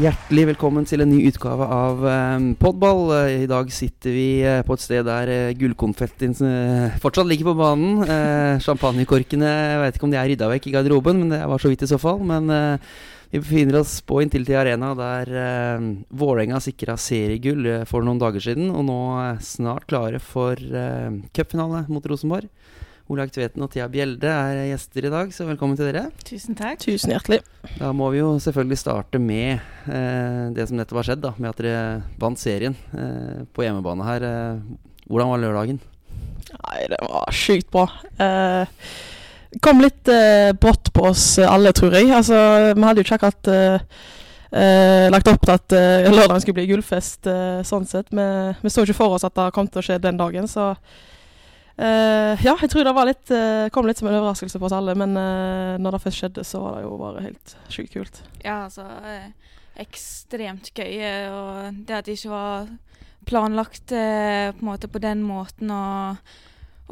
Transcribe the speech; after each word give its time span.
Hjertelig 0.00 0.46
velkommen 0.54 0.86
til 0.88 1.02
en 1.04 1.10
ny 1.12 1.26
utgave 1.28 1.66
av 1.76 1.98
um, 2.00 2.44
Podball. 2.56 3.00
Uh, 3.10 3.32
I 3.42 3.48
dag 3.50 3.68
sitter 3.74 4.14
vi 4.14 4.40
uh, 4.40 4.62
på 4.64 4.72
et 4.72 4.80
sted 4.80 5.04
der 5.04 5.52
gullkonfettien 5.58 6.32
fortsatt 7.02 7.28
ligger 7.28 7.50
på 7.50 7.58
banen. 7.58 8.06
Champagnekorkene 8.64 9.50
jeg 9.50 9.82
vet 9.82 9.98
ikke 9.98 10.08
om 10.08 10.14
de 10.14 10.20
er 10.22 10.30
rydda 10.32 10.48
vekk 10.54 10.70
i 10.70 10.72
garderoben, 10.78 11.20
men 11.20 11.34
det 11.34 11.42
var 11.44 11.60
så 11.60 11.68
vidt 11.68 11.84
i 11.84 11.90
så 11.90 12.00
fall. 12.00 12.22
Men 12.24 12.48
vi 12.48 13.42
befinner 13.42 13.82
oss 13.82 13.98
på 14.00 14.22
Intility 14.24 14.56
Arena, 14.56 14.94
der 14.96 15.34
Vålerenga 16.08 16.62
sikra 16.64 16.96
seriegull 16.96 17.68
for 17.90 18.06
noen 18.06 18.22
dager 18.22 18.46
siden, 18.46 18.72
og 18.72 18.86
nå 18.88 19.00
snart 19.44 19.84
klare 19.90 20.22
for 20.24 20.56
cupfinale 21.36 21.84
mot 21.92 22.08
Rosenborg. 22.08 22.48
Olaug 23.10 23.32
Tveten 23.34 23.64
og 23.64 23.72
Thea 23.72 23.88
Bjelde 23.90 24.30
er 24.30 24.68
gjester 24.68 25.06
i 25.08 25.10
dag, 25.10 25.32
så 25.34 25.42
velkommen 25.48 25.74
til 25.74 25.88
dere. 25.88 26.04
Tusen 26.22 26.54
takk. 26.54 26.78
Tusen 26.84 27.10
hjertelig. 27.10 27.40
Da 27.80 27.88
må 27.96 28.06
vi 28.14 28.20
jo 28.20 28.36
selvfølgelig 28.38 28.78
starte 28.78 29.18
med 29.18 29.56
eh, 29.90 30.44
det 30.54 30.68
som 30.70 30.78
nettopp 30.78 31.00
har 31.00 31.08
skjedd, 31.08 31.24
da, 31.24 31.32
med 31.34 31.50
at 31.50 31.58
dere 31.64 31.80
vant 32.22 32.38
serien 32.38 32.76
eh, 32.94 33.42
på 33.50 33.66
hjemmebane 33.66 34.06
her. 34.06 34.28
Eh, 34.28 35.02
hvordan 35.10 35.32
var 35.32 35.42
lørdagen? 35.42 35.82
Nei, 36.54 36.78
det 36.94 37.02
var 37.02 37.34
sjukt 37.34 37.66
bra. 37.74 37.88
Eh, 38.22 38.78
kom 39.58 39.82
litt 39.82 40.14
eh, 40.14 40.54
brått 40.54 40.94
på 40.94 41.10
oss 41.10 41.26
alle, 41.42 41.74
tror 41.74 41.98
jeg. 41.98 42.14
Altså, 42.14 42.38
vi 42.78 42.86
hadde 42.92 43.02
jo 43.02 43.08
ikke 43.08 43.18
akkurat 43.18 43.54
eh, 43.56 45.06
lagt 45.10 45.34
opp 45.34 45.42
til 45.50 45.58
at 45.58 45.80
lørdagen 46.14 46.46
skulle 46.46 46.62
bli 46.62 46.70
gullfest, 46.70 47.26
sånn 47.66 47.90
sett. 47.90 48.14
Vi, 48.14 48.32
vi 48.62 48.70
så 48.70 48.86
ikke 48.86 49.02
for 49.02 49.18
oss 49.18 49.26
at 49.26 49.34
det 49.34 49.50
kom 49.58 49.66
til 49.66 49.82
å 49.82 49.88
skje 49.90 49.98
den 50.06 50.18
dagen, 50.22 50.46
så 50.50 50.76
Uh, 51.80 52.36
ja, 52.44 52.52
jeg 52.60 52.68
tror 52.68 52.84
det 52.84 52.92
litt, 53.08 53.30
uh, 53.32 53.70
kom 53.72 53.86
litt 53.88 53.96
som 53.96 54.10
en 54.10 54.18
overraskelse 54.18 54.60
på 54.60 54.66
oss 54.68 54.74
alle, 54.76 54.92
men 55.00 55.16
uh, 55.16 55.78
når 55.80 55.96
det 55.96 56.02
først 56.02 56.20
skjedde, 56.20 56.44
så 56.44 56.60
var 56.60 56.76
det 56.76 56.84
jo 56.84 56.98
bare 57.00 57.24
helt 57.24 57.54
sjukt 57.72 57.94
kult. 57.94 58.20
Ja, 58.44 58.66
altså 58.66 58.84
Ekstremt 59.80 60.74
gøy. 60.76 60.98
Og 61.32 61.80
det 61.88 61.96
at 61.96 62.04
det 62.04 62.18
ikke 62.18 62.34
var 62.34 62.68
planlagt 63.24 63.94
på 63.94 63.96
en 63.96 64.66
måte 64.66 64.90
på 64.92 65.00
den 65.00 65.22
måten. 65.24 65.70
Og, 65.72 66.34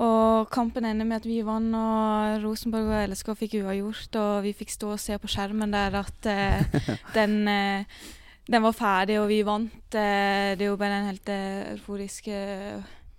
og 0.00 0.48
kampen 0.54 0.86
ender 0.88 1.04
med 1.04 1.18
at 1.18 1.28
vi 1.28 1.42
vant, 1.44 1.74
og 1.76 2.46
Rosenborg 2.46 2.88
og 2.88 3.10
LSK 3.10 3.34
fikk 3.42 3.58
uavgjort. 3.60 4.16
Og 4.22 4.46
vi 4.46 4.54
fikk 4.56 4.72
stå 4.72 4.94
og 4.94 5.02
se 5.02 5.18
på 5.20 5.28
skjermen 5.28 5.74
der 5.74 5.98
at 6.00 6.30
den 7.18 7.42
den 8.48 8.64
var 8.64 8.72
ferdig, 8.72 9.18
og 9.20 9.28
vi 9.28 9.42
vant. 9.44 9.74
Det 9.92 10.06
er 10.56 10.64
jo 10.70 10.78
bare 10.80 11.02
en 11.02 11.10
helt 11.10 11.34
euforisk 11.74 12.30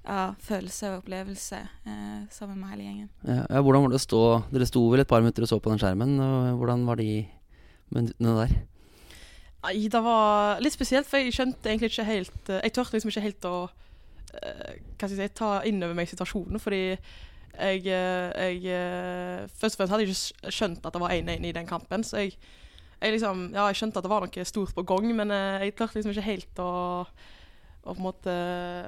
ja, 0.10 0.34
følelse 0.42 0.90
og 0.90 1.04
opplevelse 1.04 1.60
eh, 1.62 2.22
sammen 2.34 2.58
med 2.58 2.72
hele 2.74 2.88
gjengen. 2.88 3.10
Ja, 3.28 3.62
hvordan 3.62 3.84
var 3.86 3.94
det 3.94 4.00
å 4.00 4.04
stå 4.04 4.22
Dere 4.50 4.68
sto 4.70 4.82
vel 4.90 5.04
et 5.04 5.10
par 5.10 5.22
minutter 5.22 5.46
og 5.46 5.52
så 5.52 5.60
på 5.62 5.70
den 5.70 5.82
skjermen. 5.82 6.16
og 6.24 6.58
Hvordan 6.58 6.86
var 6.88 6.98
de 6.98 7.12
minuttene 7.94 8.36
der? 8.40 8.56
Nei, 9.64 9.88
Det 9.92 10.02
var 10.04 10.62
litt 10.64 10.74
spesielt, 10.74 11.08
for 11.10 11.22
jeg 11.22 11.36
skjønte 11.36 11.70
egentlig 11.70 11.92
ikke 11.94 12.08
helt 12.10 12.50
eh, 12.50 12.62
Jeg 12.66 12.76
turte 12.76 12.98
liksom 12.98 13.14
ikke 13.14 13.26
helt 13.28 13.50
å 13.50 13.56
uh, 13.70 14.74
hva 14.96 15.08
skal 15.08 15.18
jeg 15.18 15.32
si, 15.32 15.36
ta 15.38 15.52
inn 15.68 15.84
over 15.84 15.98
meg 15.98 16.10
situasjonen, 16.10 16.62
fordi 16.62 16.84
jeg, 16.90 17.82
eh, 17.92 18.54
jeg 18.62 19.50
Først 19.60 19.76
og 19.76 19.82
fremst 19.82 19.94
hadde 19.94 20.06
jeg 20.06 20.16
ikke 20.16 20.54
skjønt 20.56 20.86
at 20.86 20.96
det 20.96 21.02
var 21.02 21.14
1-1 21.14 21.50
i 21.50 21.54
den 21.58 21.68
kampen. 21.68 22.06
Så 22.08 22.24
jeg, 22.24 22.38
jeg, 23.02 23.14
liksom 23.14 23.50
Ja, 23.54 23.68
jeg 23.68 23.82
skjønte 23.82 24.00
at 24.00 24.08
det 24.08 24.12
var 24.14 24.26
noe 24.26 24.46
stort 24.48 24.74
på 24.78 24.86
gang, 24.88 25.10
men 25.18 25.34
jeg 25.34 25.76
turte 25.76 26.00
liksom 26.00 26.16
ikke 26.16 26.30
helt 26.30 26.62
å 26.64 26.72
og 27.86 27.96
på 27.96 27.98
en 27.98 28.06
måte 28.06 28.36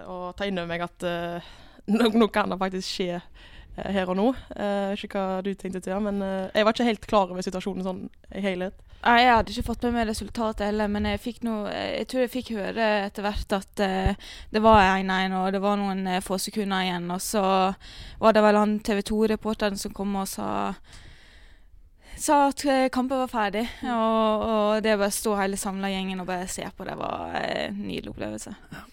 å 0.10 0.20
ta 0.38 0.48
inn 0.48 0.60
over 0.60 0.70
meg 0.70 0.86
at 0.86 1.08
uh, 1.08 1.50
nå, 1.92 2.28
kan 2.34 2.52
det 2.52 2.60
faktisk 2.62 2.88
skje 2.88 3.18
uh, 3.18 3.90
her 3.90 4.10
og 4.12 4.18
nå. 4.20 4.30
Uh, 4.54 4.94
ikke 4.98 5.18
hva 5.18 5.42
du 5.46 5.54
tenkte 5.56 5.84
til, 5.84 5.98
men 6.04 6.22
jeg 6.22 6.66
var 6.68 6.76
ikke 6.76 6.90
helt 6.90 7.10
klar 7.10 7.32
over 7.32 7.46
situasjonen 7.46 7.88
sånn 7.88 8.08
i 8.36 8.44
helhet. 8.46 8.78
Jeg 9.02 9.30
hadde 9.32 9.50
ikke 9.50 9.66
fått 9.66 9.86
med 9.88 9.96
meg 9.96 10.12
resultatet 10.12 10.68
heller, 10.68 10.90
men 10.92 11.08
jeg, 11.10 11.22
fikk 11.24 11.40
noe, 11.48 11.72
jeg 11.74 12.06
tror 12.12 12.22
jeg 12.22 12.34
fikk 12.36 12.52
høre 12.54 12.90
etter 13.08 13.26
hvert 13.26 13.56
at 13.58 13.82
det 14.54 14.62
var 14.62 14.84
1-1, 15.00 15.34
og 15.40 15.48
det 15.56 15.62
var 15.64 15.80
noen 15.82 16.06
få 16.22 16.38
sekunder 16.38 16.86
igjen. 16.86 17.08
Og 17.10 17.24
så 17.26 17.42
var 18.22 18.36
det 18.38 18.44
vel 18.46 18.60
han 18.62 18.76
TV 18.86 19.02
2-reporteren 19.10 19.82
som 19.82 19.96
kom 19.98 20.14
og 20.22 20.30
sa 20.30 20.52
sa 22.22 22.44
at 22.52 22.64
kampen 22.94 23.24
var 23.24 23.32
ferdig. 23.32 23.66
Og, 23.90 24.46
og 24.46 24.86
det 24.86 24.96
å 24.96 25.02
bare 25.02 25.14
stå 25.16 25.36
hele 25.40 25.60
samla 25.60 25.90
gjengen 25.92 26.22
og 26.24 26.30
bare 26.30 26.50
se 26.52 26.66
på 26.78 26.88
det, 26.88 26.96
var 27.00 27.36
en 27.42 27.82
nydelig 27.82 28.14
opplevelse. 28.14 28.56
Ja. 28.72 28.88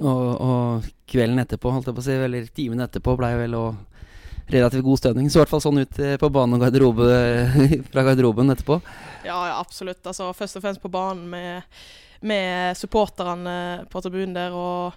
Og, 0.00 0.28
og, 0.40 0.90
kvelden 1.10 1.42
etterpå, 1.42 1.72
holdt 1.74 1.90
jeg 1.90 1.96
på 1.96 2.00
å 2.00 2.06
si, 2.06 2.14
eller 2.16 2.46
timen 2.54 2.80
etterpå, 2.84 3.16
blei 3.18 3.34
vel 3.36 3.56
òg 3.58 4.52
relativt 4.52 4.84
god 4.86 5.00
stemning. 5.00 5.30
Så 5.30 5.38
i 5.38 5.42
hvert 5.42 5.52
fall 5.52 5.64
sånn 5.64 5.82
ut 5.82 5.98
eh, 6.02 6.14
på 6.20 6.30
banen 6.32 6.56
og 6.56 6.64
garderobe, 6.64 7.08
fra 7.92 8.06
garderoben 8.06 8.54
etterpå. 8.54 8.78
Ja, 9.26 9.36
ja, 9.50 9.58
absolutt. 9.58 10.00
Altså, 10.06 10.30
først 10.36 10.58
og 10.58 10.64
fremst 10.64 10.82
på 10.82 10.92
banen 10.92 11.28
med, 11.32 11.82
med 12.24 12.78
supporterne 12.78 13.56
på 13.92 14.02
tribunen 14.04 14.36
der. 14.36 14.56
og 14.56 14.96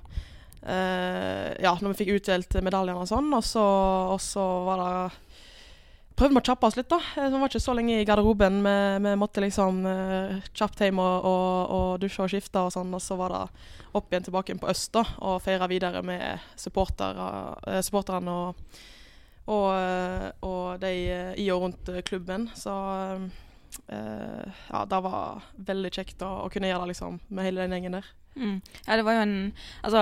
uh, 0.66 1.52
ja, 1.62 1.76
når 1.76 1.92
vi 1.92 2.00
fikk 2.02 2.16
utdelt 2.20 2.58
medaljene 2.66 3.04
og 3.04 3.10
sånn. 3.12 3.30
Og 3.36 3.46
så, 3.46 3.66
og 4.16 4.22
så 4.24 4.46
var 4.68 4.82
det 4.82 4.96
prøvde 6.16 6.36
vi 6.36 6.42
å 6.42 6.48
kjappe 6.48 6.68
oss 6.70 6.78
litt, 6.80 6.90
da. 6.92 7.00
Eh, 7.18 7.30
vi 7.32 7.40
var 7.40 7.52
ikke 7.52 7.64
så 7.64 7.76
lenge 7.76 8.00
i 8.00 8.08
garderoben. 8.08 8.62
Vi, 8.66 8.76
vi 9.06 9.14
måtte 9.20 9.44
liksom 9.44 9.82
uh, 9.88 10.36
kjapt 10.56 10.84
hjem 10.86 11.00
og, 11.04 11.28
og, 11.28 11.76
og, 11.76 11.88
dusje 12.04 12.24
og 12.24 12.32
skifte 12.32 12.64
og 12.64 12.74
sånn. 12.76 12.94
Og 12.96 13.04
så 13.04 13.18
var 13.20 13.36
det 13.36 13.44
opp 13.96 14.12
igjen 14.12 14.28
tilbake 14.28 14.54
inn 14.54 14.62
på 14.62 14.70
øst 14.72 14.94
da, 14.96 15.06
og 15.28 15.42
feire 15.44 15.70
videre 15.72 16.04
med 16.06 16.44
supporterne 16.60 17.30
uh, 17.68 17.80
supporterne 17.86 18.36
og, 18.36 18.68
og, 19.46 19.72
uh, 20.44 20.76
de 20.82 20.94
i 21.42 21.50
og 21.54 21.66
rundt 21.66 21.96
klubben. 22.08 22.50
Så 22.56 22.74
ja, 23.92 24.82
det 24.88 25.00
var 25.04 25.44
veldig 25.68 25.90
kjekt 25.92 26.22
å, 26.24 26.30
å 26.46 26.52
kunne 26.52 26.70
gjøre 26.70 26.86
det 26.86 26.94
liksom, 26.94 27.18
med 27.28 27.44
hele 27.44 27.66
den 27.66 27.76
gjengen 27.76 27.98
der. 27.98 28.08
Mm. 28.36 28.62
Ja, 28.86 28.96
det 28.96 29.06
var 29.08 29.16
jo 29.16 29.24
en 29.24 29.38
altså, 29.82 30.02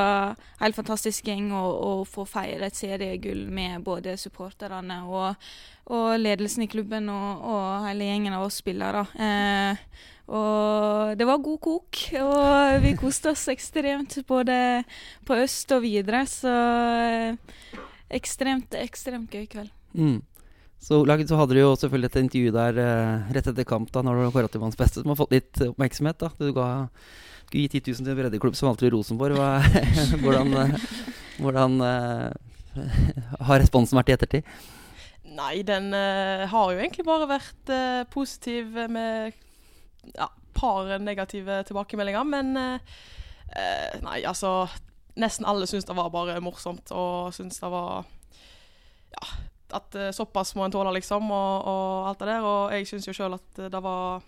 helt 0.61 0.77
fantastisk 0.77 1.27
gjeng 1.29 1.51
å, 1.53 1.61
å 1.61 1.91
få 2.09 2.25
feire 2.25 2.69
et 2.69 2.77
seriegull 2.77 3.45
med 3.53 3.83
både 3.85 4.15
supporterne 4.17 5.03
og, 5.05 5.45
og, 5.85 6.07
ledelsen 6.17 6.65
i 6.65 6.69
klubben 6.71 7.11
og, 7.13 7.45
og, 7.45 7.67
hele 7.87 8.09
gjengen 8.09 8.33
av 8.33 8.47
oss 8.47 8.57
spillere. 8.63 9.05
Eh, 9.13 9.85
og 10.33 11.13
det 11.19 11.27
var 11.27 11.41
god 11.45 11.59
kok, 11.61 12.03
og 12.23 12.83
vi 12.85 12.93
koste 12.97 13.33
oss 13.33 13.49
ekstremt 13.51 14.15
både 14.27 14.57
på 15.27 15.37
øst 15.43 15.73
og 15.75 15.83
videre. 15.83 16.23
Så 16.29 16.53
eh, 16.53 17.81
ekstremt, 18.17 18.77
ekstremt 18.79 19.33
gøy 19.33 19.49
kveld. 19.51 19.73
Mm. 19.93 20.21
Så, 20.83 20.97
så, 21.05 21.35
hadde 21.39 21.55
du 21.55 21.61
jo 21.61 21.75
selvfølgelig 21.79 22.09
et 22.09 22.17
intervju 22.19 22.55
der 22.55 22.79
eh, 22.81 23.29
rett 23.35 23.45
etter 23.51 23.67
kamp 23.67 23.91
da 23.93 24.01
når 24.03 24.17
du 24.17 24.23
var 24.25 24.33
kåra 24.35 24.49
til 24.51 24.63
manns 24.63 24.79
beste, 24.79 25.03
som 25.03 25.13
har 25.13 25.19
fått 25.19 25.35
litt 25.35 25.61
oppmerksomhet. 25.69 26.17
da, 26.19 26.31
du 26.39 26.49
ga 26.55 26.87
skulle 27.53 27.67
gi 27.69 27.79
10 27.79 27.91
000 27.91 28.05
til 28.05 28.11
en 28.13 28.17
breddeklubb 28.17 28.55
som 28.57 28.69
valgte 28.71 28.89
Rosenborg. 28.89 29.37
Hva, 29.37 29.61
hvordan, 30.23 30.53
eh, 30.57 30.85
hvordan 31.37 31.75
uh, 31.85 32.31
har 33.47 33.61
responsen 33.61 33.99
vært 33.99 34.09
i 34.09 34.15
ettertid? 34.15 34.53
Nei, 35.33 35.61
den 35.65 35.91
uh, 35.93 36.45
har 36.49 36.71
jo 36.73 36.79
egentlig 36.81 37.05
bare 37.05 37.29
vært 37.29 37.69
uh, 37.69 38.01
positiv 38.13 38.73
med 38.89 39.35
ja, 40.15 40.27
par 40.57 40.89
negative 41.01 41.61
tilbakemeldinger. 41.69 42.25
Men 42.27 42.57
nei, 44.01 44.19
altså 44.25 44.65
Nesten 45.13 45.45
alle 45.45 45.67
syns 45.69 45.85
det 45.85 45.93
var 45.93 46.07
bare 46.09 46.39
morsomt, 46.41 46.89
og 46.89 47.35
syns 47.35 47.59
det 47.61 47.69
var 47.69 48.07
Ja, 49.13 49.27
at 49.77 49.97
såpass 50.17 50.55
må 50.57 50.65
en 50.65 50.73
tåle, 50.73 50.89
liksom, 50.95 51.29
og, 51.29 51.67
og 51.69 52.07
alt 52.09 52.23
det 52.23 52.31
der. 52.31 52.47
Og 52.49 52.73
jeg 52.73 52.87
syns 52.89 53.05
jo 53.05 53.13
sjøl 53.13 53.37
at 53.37 53.61
det 53.61 53.83
var 53.85 54.25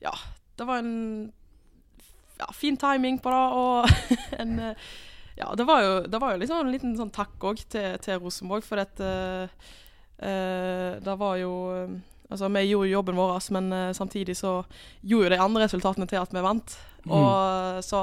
Ja, 0.00 0.14
det 0.56 0.68
var 0.68 0.80
en 0.80 1.28
ja, 2.40 2.48
fin 2.56 2.76
timing 2.76 3.18
på 3.22 3.30
det. 3.30 3.46
Og 3.60 3.88
en, 4.40 4.58
eh, 4.58 4.90
ja, 5.40 5.54
det 5.56 5.64
var, 5.64 5.82
jo, 5.84 6.00
det 6.06 6.20
var 6.20 6.34
jo 6.34 6.42
liksom 6.42 6.62
en 6.64 6.72
liten 6.72 6.96
sånn 6.98 7.12
takk 7.14 7.48
òg 7.50 7.64
til, 7.72 7.96
til, 8.04 8.20
Rosenborg, 8.20 8.64
for 8.66 8.80
dette 8.80 9.10
uh, 10.20 10.92
Det 11.00 11.18
var 11.20 11.40
jo 11.40 11.52
Altså, 12.30 12.46
vi 12.46 12.60
gjorde 12.68 12.86
jo 12.86 12.98
jobben 13.00 13.16
vår, 13.18 13.38
men 13.56 13.72
uh, 13.74 13.96
samtidig 13.96 14.36
så 14.38 14.60
gjorde 15.00 15.30
jo 15.30 15.32
de 15.32 15.40
andre 15.42 15.64
resultatene 15.64 16.06
til 16.06 16.20
at 16.20 16.30
vi 16.30 16.44
vant. 16.44 16.76
Mm. 17.02 17.14
Og 17.16 17.84
så 17.84 18.02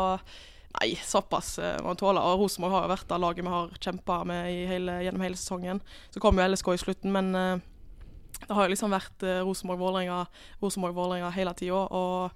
Nei, 0.78 0.92
såpass 1.00 1.56
uh, 1.63 1.78
må 1.80 1.94
man 1.94 1.98
tåle. 1.98 2.22
Og 2.22 2.42
Rosenborg 2.44 2.75
har 2.75 2.84
jo 2.84 2.92
vært 2.92 3.07
det 3.10 3.22
laget 3.24 3.45
vi 3.48 3.54
har 3.54 3.72
kjempa 3.81 4.18
med 4.28 4.50
hele, 4.69 4.98
gjennom 5.06 5.24
hele 5.24 5.39
sesongen. 5.39 5.80
Så 6.12 6.22
kom 6.22 6.38
jo 6.38 6.45
LSK 6.45 6.74
i 6.74 6.81
slutten, 6.81 7.16
men 7.16 7.31
det 7.31 8.51
har 8.51 8.68
jo 8.68 8.74
liksom 8.74 8.94
vært 8.94 9.24
Rosenborg-Vålerenga 9.48 10.19
Rosenborg 10.62 11.24
hele 11.34 11.56
tida. 11.57 11.80
Og 11.88 12.36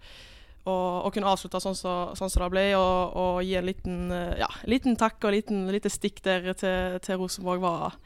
og, 0.69 1.09
kunne 1.13 1.31
avslutte 1.31 1.61
sånn 1.63 1.77
som 1.77 2.11
så, 2.13 2.27
sånn 2.29 2.43
det 2.43 2.49
ble, 2.53 2.65
og, 2.77 3.15
og, 3.17 3.39
gi 3.45 3.55
en 3.57 3.65
liten, 3.65 4.01
eh, 4.13 4.35
ja, 4.43 4.49
liten 4.69 4.97
takk 4.99 5.23
og 5.25 5.37
en 5.39 5.71
lite 5.73 5.89
stikk 5.89 6.21
der 6.25 6.51
til, 6.53 6.99
til 7.01 7.21
Rosenborg 7.21 7.63
var 7.63 7.97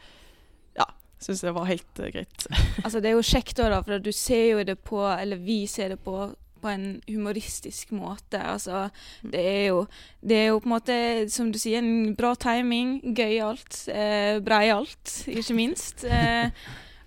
Ja, 0.78 0.88
syns 1.20 1.44
jeg 1.44 1.56
var 1.56 1.68
helt 1.68 2.00
uh, 2.00 2.08
greit. 2.14 2.48
altså 2.86 3.04
Det 3.04 3.12
er 3.12 3.18
jo 3.18 3.28
kjekt, 3.28 3.60
da, 3.60 3.82
for 3.84 4.00
du 4.00 4.12
ser 4.16 4.46
jo 4.54 4.64
det 4.64 4.80
på 4.88 5.04
Eller 5.12 5.42
vi 5.42 5.66
ser 5.68 5.96
det 5.96 6.02
på 6.04 6.32
på 6.66 6.72
en 6.72 6.86
humoristisk 7.06 7.92
måte. 7.94 8.40
Altså, 8.42 8.88
mm. 9.22 9.32
det 9.32 9.42
er 9.46 9.66
jo 9.68 9.86
Det 10.22 10.38
er 10.38 10.48
jo 10.48 10.60
på 10.60 10.66
en 10.66 10.74
måte, 10.74 10.96
som 11.30 11.52
du 11.54 11.60
sier, 11.62 11.84
en 11.84 12.16
bra 12.18 12.34
timing. 12.34 12.98
Gøyalt. 13.16 13.84
Eh, 13.88 14.42
breialt, 14.42 15.28
ikke 15.28 15.54
minst. 15.54 16.06
Eh, 16.16 16.50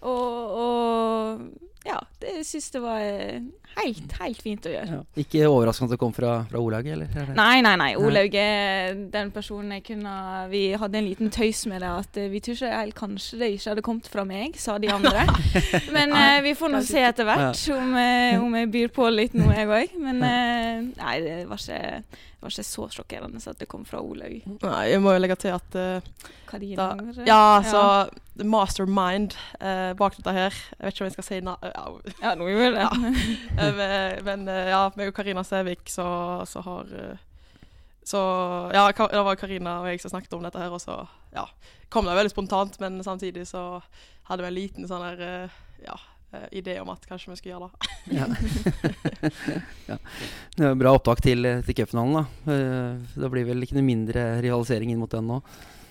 og, 0.00 0.52
og 0.62 1.40
ja, 1.86 1.96
det 2.22 2.44
syns 2.46 2.68
jeg 2.74 2.82
var 2.84 3.00
eh, 3.02 3.40
helt, 3.76 4.14
helt 4.20 4.42
fint 4.42 4.66
å 4.68 4.72
gjøre. 4.72 4.98
Ja. 4.98 5.22
Ikke 5.22 5.48
overraskende 5.48 5.90
at 5.90 5.96
det 5.96 6.00
kom 6.00 6.14
fra, 6.16 6.32
fra 6.50 6.62
Olaug, 6.62 6.86
eller? 6.94 7.10
Nei, 7.36 7.60
nei, 7.64 7.74
nei. 7.80 7.90
Olaug 8.00 8.36
er 8.38 8.96
den 9.12 9.32
personen 9.34 9.76
jeg 9.78 9.84
kunne 9.90 10.14
Vi 10.52 10.62
hadde 10.78 11.00
en 11.00 11.08
liten 11.08 11.32
tøys 11.34 11.64
med 11.70 11.82
det 11.84 11.90
at 12.04 12.20
eh, 12.20 12.30
vi 12.32 12.42
tror 12.44 12.58
ikke 12.58 12.72
helt 12.72 12.98
kanskje 12.98 13.40
det 13.42 13.50
ikke 13.54 13.72
hadde 13.72 13.84
kommet 13.86 14.10
fra 14.12 14.24
meg, 14.28 14.56
sa 14.60 14.78
de 14.82 14.90
andre. 14.92 15.26
Men 15.96 16.14
eh, 16.16 16.38
vi 16.46 16.54
får 16.58 16.74
nå 16.74 16.82
se 16.86 17.04
etter 17.10 17.28
hvert 17.28 17.66
om, 17.74 17.92
eh, 18.00 18.40
om 18.40 18.58
jeg 18.60 18.72
byr 18.74 18.94
på 18.94 19.10
litt 19.14 19.36
nå, 19.38 19.50
jeg 19.54 19.68
òg. 19.68 19.98
Men 20.02 20.24
eh, 20.26 20.88
nei, 20.98 21.18
det 21.24 21.38
var 21.50 21.62
ikke, 21.62 22.02
det 22.08 22.46
var 22.46 22.54
ikke 22.54 22.68
så 22.70 22.88
sjokkerende 22.98 23.42
at 23.44 23.60
det 23.60 23.70
kom 23.70 23.84
fra 23.88 24.02
Olaug. 24.04 24.40
Nei, 24.64 24.80
jeg 24.92 25.04
må 25.04 25.14
jo 25.14 25.22
legge 25.22 25.38
til 25.42 25.54
at 25.56 25.78
uh, 25.78 26.24
Karina, 26.48 26.90
da? 26.96 27.28
Ja, 27.28 27.42
så 27.66 27.84
the 28.38 28.44
Mastermind 28.44 29.34
eh, 29.60 29.92
bak 29.98 30.16
dette 30.16 30.32
her. 30.32 30.54
Jeg 30.78 30.86
vet 30.86 30.94
ikke 30.94 31.04
om 31.04 31.08
jeg 31.08 31.16
skal 31.16 31.26
si 31.26 31.40
na 31.44 31.56
ja, 31.62 31.84
Ja, 32.22 32.34
nå 32.38 32.46
gjorde 32.48 32.68
jeg 32.68 32.74
det. 32.76 33.22
eh, 33.84 34.19
men- 34.25 34.49
eh, 34.49 34.69
ja, 34.72 34.82
meg 34.96 35.10
og 35.10 35.16
Karina 35.16 35.44
Sævik 35.46 35.88
så, 35.90 36.06
så 36.49 36.62
har 36.66 36.93
eh, 36.94 37.25
Så 38.08 38.20
ja, 38.72 38.87
det 38.93 39.25
var 39.25 39.37
Karina 39.37 39.81
og 39.82 39.88
jeg 39.90 40.00
som 40.00 40.14
snakket 40.14 40.32
om 40.38 40.44
dette 40.46 40.58
her, 40.62 40.72
og 40.72 40.81
så 40.81 41.02
ja, 41.34 41.44
kom 41.93 42.06
det 42.08 42.14
veldig 42.16 42.32
spontant, 42.32 42.78
men 42.81 43.02
samtidig 43.05 43.44
så 43.50 43.82
hadde 44.31 44.44
vi 44.44 44.49
en 44.49 44.56
liten 44.56 44.88
sånn 44.88 45.05
der 45.05 45.50
ja, 45.84 45.96
idé 46.52 46.78
om 46.81 46.88
at 46.88 47.05
kanskje 47.08 47.34
vi 47.34 47.37
skulle 47.37 47.58
gjøre 47.58 47.69
det. 47.69 47.75
Ja. 49.88 49.99
Det 50.56 50.64
er 50.70 50.75
bra 50.81 50.94
opptak 50.96 51.20
til, 51.25 51.44
til 51.64 51.76
cupfinalen, 51.76 52.16
da. 52.22 52.56
Det 53.12 53.31
blir 53.32 53.44
vel 53.49 53.64
ikke 53.64 53.76
noe 53.76 53.84
mindre 53.87 54.25
rivalisering 54.44 54.93
inn 54.93 55.00
mot 55.00 55.12
den 55.12 55.28
nå? 55.28 55.38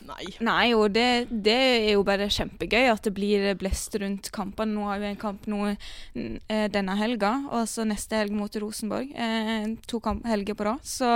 Nei. 0.07 0.27
Nei, 0.43 0.67
og 0.77 0.93
det, 0.95 1.27
det 1.29 1.57
er 1.57 1.91
jo 1.95 2.05
bare 2.07 2.29
kjempegøy 2.31 2.87
at 2.93 3.03
det 3.07 3.13
blir 3.17 3.49
blest 3.59 3.97
rundt 3.99 4.31
kampene. 4.35 4.75
Nå 4.77 4.87
har 4.87 5.01
vi 5.03 5.09
en 5.11 5.19
kamp 5.19 5.47
nå 5.51 5.73
mm, 5.73 6.37
eh, 6.47 6.65
denne 6.71 6.95
helga, 6.99 7.33
og 7.51 7.67
så 7.69 7.85
neste 7.87 8.21
helg 8.21 8.35
mot 8.37 8.55
Rosenborg. 8.63 9.11
Eh, 9.11 9.67
to 9.89 9.99
kamp 10.03 10.25
helger 10.29 10.57
på 10.57 10.69
rad. 10.69 10.87
Så 10.87 11.11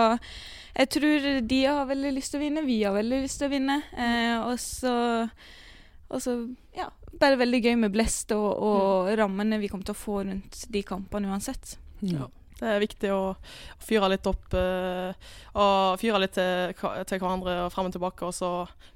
jeg 0.75 0.91
tror 0.97 1.31
de 1.47 1.63
har 1.63 1.89
veldig 1.89 2.13
lyst 2.17 2.35
til 2.35 2.41
å 2.41 2.45
vinne, 2.45 2.67
vi 2.67 2.81
har 2.83 2.95
veldig 2.97 3.23
lyst 3.23 3.41
til 3.41 3.49
å 3.49 3.55
vinne. 3.55 3.81
Eh, 3.95 4.37
og 4.43 4.55
så 4.61 4.95
og 6.11 6.19
så, 6.19 6.33
ja, 6.75 6.89
bare 7.21 7.39
veldig 7.39 7.61
gøy 7.63 7.77
med 7.85 7.93
blest 7.93 8.33
og, 8.35 8.49
og 8.51 9.11
rammene 9.15 9.61
vi 9.61 9.69
kommer 9.71 9.87
til 9.87 9.95
å 9.95 10.01
få 10.01 10.17
rundt 10.27 10.65
de 10.73 10.83
kampene 10.83 11.31
uansett. 11.31 11.77
Ja. 12.03 12.27
Det 12.61 12.69
er 12.69 12.83
viktig 12.83 13.09
å, 13.09 13.21
å 13.33 13.81
fyre 13.81 14.11
litt 14.13 14.27
opp 14.29 14.53
eh, 14.53 15.31
og 15.57 15.97
fyre 16.01 16.19
litt 16.21 16.35
til, 16.37 16.75
til 16.77 17.21
hverandre 17.23 17.55
og 17.65 17.71
frem 17.73 17.89
og 17.89 17.95
tilbake. 17.95 18.27
Og 18.27 18.35
så 18.37 18.51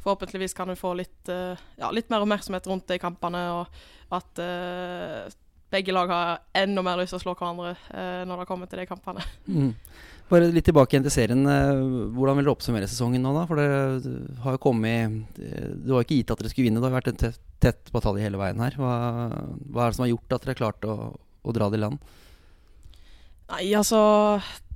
forhåpentligvis 0.06 0.54
kan 0.58 0.70
vi 0.70 0.78
få 0.78 0.94
litt, 1.00 1.18
eh, 1.34 1.58
ja, 1.82 1.90
litt 1.90 2.12
mer 2.14 2.26
oppmerksomhet 2.26 2.70
rundt 2.70 2.86
de 2.92 3.00
kampene. 3.02 3.42
Og 3.58 4.14
at 4.14 4.42
eh, 4.44 5.34
begge 5.74 5.96
lag 5.96 6.12
har 6.14 6.44
enda 6.62 6.84
mer 6.86 7.02
lyst 7.02 7.16
til 7.16 7.20
å 7.20 7.24
slå 7.26 7.34
hverandre 7.40 7.74
eh, 7.74 8.22
når 8.30 8.44
det 8.44 8.50
kommer 8.52 8.70
til 8.70 8.84
de 8.84 8.86
kampene. 8.90 9.26
Mm. 9.50 9.72
Bare 10.30 10.48
litt 10.50 10.66
tilbake 10.66 10.96
igjen 10.96 11.06
til 11.06 11.14
serien. 11.14 11.42
eh, 11.50 11.82
Hvordan 12.16 12.38
vil 12.38 12.48
dere 12.48 12.54
oppsummere 12.56 12.90
sesongen 12.90 13.26
nå, 13.26 13.34
da? 13.36 13.48
For 13.50 13.60
det 13.62 14.14
har 14.46 14.56
jo 14.56 14.62
kommet 14.62 15.18
du 15.38 15.42
Det 15.42 15.92
var 15.94 16.06
ikke 16.06 16.20
gitt 16.22 16.34
at 16.34 16.42
dere 16.42 16.54
skulle 16.54 16.70
vinne. 16.70 16.82
Det 16.82 16.90
har 16.90 16.96
vært 17.00 17.10
en 17.12 17.20
tett, 17.26 17.42
tett 17.62 17.92
batalje 17.94 18.26
hele 18.26 18.40
veien 18.42 18.62
her. 18.62 18.78
Hva, 18.78 18.94
hva 19.74 19.86
er 19.86 19.90
det 19.90 19.98
som 19.98 20.06
har 20.06 20.14
gjort 20.14 20.38
at 20.38 20.48
dere 20.48 20.58
klarte 20.62 20.94
å, 20.94 21.10
å 21.18 21.58
dra 21.58 21.70
det 21.74 21.82
i 21.82 21.84
land? 21.84 22.14
Nei, 23.52 23.66
altså 23.78 24.00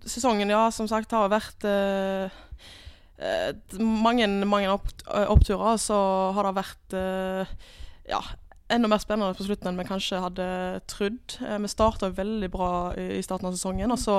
Sesongen, 0.05 0.49
ja, 0.49 0.69
som 0.71 0.87
sagt, 0.89 1.11
har 1.11 1.31
vært 1.31 1.65
eh, 1.67 2.31
mange, 3.79 4.27
mange 4.47 4.69
opp, 4.71 4.87
oppturer. 5.05 5.75
Så 5.81 5.97
har 6.37 6.47
det 6.47 6.53
vært 6.55 6.95
eh, 6.97 7.51
ja, 8.09 8.21
enda 8.71 8.89
mer 8.89 9.01
spennende 9.03 9.35
på 9.37 9.45
slutten 9.47 9.71
enn 9.71 9.81
vi 9.81 9.87
kanskje 9.89 10.21
hadde 10.23 10.47
trodd. 10.89 11.35
Eh, 11.43 11.57
vi 11.59 11.71
starta 11.71 12.11
veldig 12.15 12.49
bra 12.53 12.71
i, 12.97 13.09
i 13.19 13.25
starten 13.25 13.49
av 13.49 13.57
sesongen, 13.57 13.91
og 13.93 13.99
så, 14.01 14.17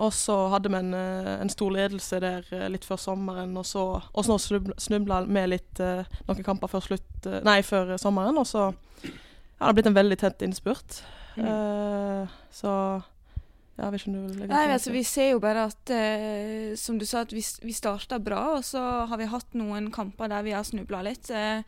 og 0.00 0.14
så 0.16 0.38
hadde 0.54 0.72
vi 0.72 0.80
en, 0.80 0.92
eh, 0.98 1.32
en 1.44 1.52
stor 1.52 1.74
ledelse 1.76 2.22
der 2.24 2.48
eh, 2.54 2.68
litt 2.72 2.88
før 2.88 3.02
sommeren. 3.04 3.56
Og 3.60 3.68
så, 3.68 3.86
og 4.00 4.26
så 4.26 4.38
snubla, 4.40 5.24
vi 5.28 5.48
litt 5.52 5.82
eh, 5.84 6.06
noen 6.30 6.46
kamper 6.46 6.72
før, 6.72 6.88
slutt, 6.88 7.32
nei, 7.46 7.60
før 7.66 7.96
sommeren, 8.00 8.40
og 8.40 8.48
så 8.48 8.70
har 9.60 9.68
det 9.70 9.76
blitt 9.78 9.92
en 9.92 10.00
veldig 10.00 10.18
tett 10.24 10.42
innspurt. 10.46 11.02
Eh, 11.38 12.38
så 12.54 12.72
ja, 13.74 13.88
jeg 13.88 13.92
vet 13.92 14.02
ikke 14.02 14.10
om 14.12 14.14
du 14.14 14.22
vil 14.22 14.40
legge 14.44 14.54
Nei, 14.54 14.64
altså? 14.70 14.92
Vi 14.94 15.02
ser 15.08 15.32
jo 15.32 15.42
bare 15.42 15.66
at, 15.66 15.90
eh, 15.90 16.74
som 16.78 16.98
du 17.00 17.06
sa, 17.08 17.24
at 17.26 17.34
vi, 17.34 17.42
vi 17.42 17.74
starta 17.74 18.20
bra, 18.22 18.42
og 18.60 18.66
så 18.66 18.82
har 19.10 19.18
vi 19.18 19.30
hatt 19.32 19.56
noen 19.58 19.90
kamper 19.94 20.30
der 20.30 20.46
vi 20.46 20.54
har 20.54 20.66
snubla 20.66 21.02
litt. 21.06 21.30
Eh, 21.34 21.64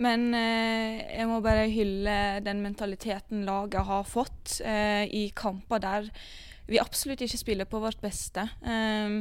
men 0.00 0.30
eh, 0.36 1.00
jeg 1.18 1.26
må 1.28 1.40
bare 1.44 1.66
hylle 1.72 2.14
den 2.46 2.62
mentaliteten 2.64 3.42
laget 3.48 3.88
har 3.90 4.06
fått 4.08 4.60
eh, 4.64 5.04
i 5.10 5.26
kamper 5.36 5.82
der 5.82 6.12
vi 6.70 6.78
absolutt 6.78 7.24
ikke 7.26 7.40
spiller 7.40 7.66
på 7.66 7.80
vårt 7.82 7.98
beste. 7.98 8.46
Eh, 8.62 9.18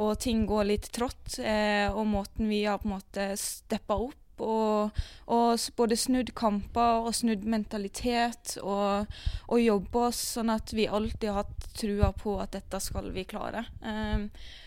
og 0.00 0.16
ting 0.20 0.46
går 0.48 0.70
litt 0.72 0.88
trått. 0.96 1.38
Eh, 1.40 1.92
og 1.92 2.08
måten 2.08 2.48
vi 2.48 2.64
har 2.64 2.80
på 2.80 2.88
en 2.88 2.96
måte 2.96 3.28
steppa 3.40 4.00
opp 4.08 4.25
og, 4.44 4.96
og 5.32 5.66
både 5.78 5.98
snudd 5.98 6.32
kamper 6.36 7.06
og 7.06 7.14
snudd 7.16 7.46
mentalitet 7.48 8.56
og, 8.62 9.10
og 9.48 9.62
jobbe 9.62 10.06
oss 10.08 10.22
sånn 10.36 10.52
at 10.54 10.72
vi 10.76 10.88
alltid 10.88 11.28
har 11.30 11.44
hatt 11.44 11.68
trua 11.76 12.12
på 12.16 12.38
at 12.42 12.56
dette 12.56 12.80
skal 12.82 13.12
vi 13.14 13.26
klare. 13.28 13.66
Eh, 13.82 14.26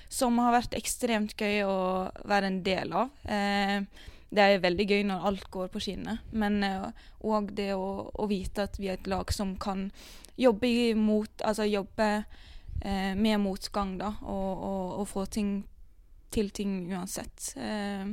som 0.09 0.39
har 0.41 0.55
vært 0.55 0.77
ekstremt 0.77 1.35
gøy 1.37 1.63
å 1.69 1.79
være 2.29 2.49
en 2.49 2.63
del 2.65 2.95
av. 2.97 3.11
Eh, 3.29 3.81
det 4.29 4.45
er 4.45 4.61
veldig 4.61 4.85
gøy 4.85 5.03
når 5.09 5.25
alt 5.25 5.49
går 5.49 5.69
på 5.73 5.81
skinner, 5.81 6.19
men 6.29 6.61
òg 7.25 7.49
det 7.57 7.71
å, 7.73 8.09
å 8.13 8.27
vite 8.29 8.67
at 8.67 8.77
vi 8.77 8.91
er 8.91 8.99
et 8.99 9.09
lag 9.09 9.31
som 9.33 9.55
kan 9.57 9.87
jobbe 10.39 10.69
imot 10.93 11.41
Altså 11.43 11.65
jobbe 11.67 12.07
eh, 12.81 13.15
med 13.15 13.39
motgang, 13.43 13.97
da, 13.99 14.13
og, 14.23 14.63
og, 14.69 14.85
og 15.01 15.07
få 15.09 15.25
ting 15.25 15.51
til 16.31 16.51
ting 16.53 16.81
uansett. 16.93 17.53
Eh, 17.57 18.07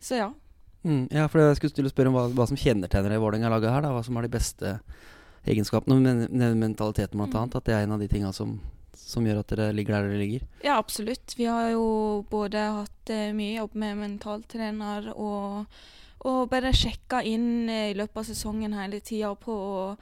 så 0.00 0.20
ja. 0.20 0.30
Mm, 0.84 1.08
ja, 1.14 1.28
for 1.30 1.38
jeg 1.40 1.56
skulle 1.60 1.70
stille 1.74 1.90
spørre 1.92 2.10
om 2.10 2.16
hva, 2.18 2.24
hva 2.34 2.46
som 2.50 2.56
kjennetegner 2.58 3.12
det 3.14 3.20
Vålerenga-laget 3.22 3.70
her. 3.70 3.82
da 3.84 3.92
Hva 3.94 4.02
som 4.04 4.16
er 4.18 4.22
de 4.26 4.32
beste 4.34 4.72
egenskapene 5.46 6.00
med, 6.02 6.28
med 6.30 6.56
mentaliteten, 6.58 7.18
blant 7.18 7.32
Mm. 7.34 7.40
annet. 7.42 7.56
At 7.56 7.64
det 7.64 7.74
er 7.74 7.82
en 7.86 7.92
av 7.92 8.00
de 8.02 8.08
tinga 8.08 8.32
som, 8.34 8.60
som 8.94 9.24
gjør 9.26 9.40
at 9.40 9.46
dere 9.54 9.72
ligger 9.74 9.94
der 9.94 10.08
dere 10.08 10.18
ligger. 10.18 10.46
Ja, 10.64 10.76
absolutt. 10.78 11.34
Vi 11.38 11.44
har 11.46 11.70
jo 11.70 12.24
både 12.30 12.58
hatt 12.82 13.10
eh, 13.10 13.32
mye 13.32 13.56
jobb 13.60 13.74
med 13.74 13.96
mentaltrener 14.02 15.12
og, 15.16 15.66
og 16.24 16.50
bare 16.50 16.72
sjekka 16.74 17.22
inn 17.26 17.68
eh, 17.70 17.90
i 17.92 17.96
løpet 17.98 18.16
av 18.22 18.24
sesongen 18.30 18.74
hele 18.78 19.00
tida 19.00 19.34
på 19.34 19.52
å 19.54 19.96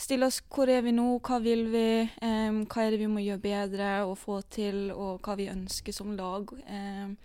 stille 0.00 0.26
oss 0.30 0.40
hvor 0.48 0.68
er 0.72 0.80
vi 0.82 0.92
nå, 0.96 1.18
hva 1.20 1.40
vil 1.44 1.66
vi, 1.72 2.08
em, 2.24 2.62
hva 2.66 2.84
er 2.86 2.90
det 2.94 3.00
vi 3.02 3.08
må 3.10 3.20
gjøre 3.20 3.42
bedre 3.42 3.88
og 4.08 4.16
få 4.18 4.38
til, 4.48 4.90
og 4.94 5.20
hva 5.26 5.34
vi 5.36 5.48
ønsker 5.52 5.92
som 5.92 6.14
lag. 6.16 6.48
Em, 6.68 7.16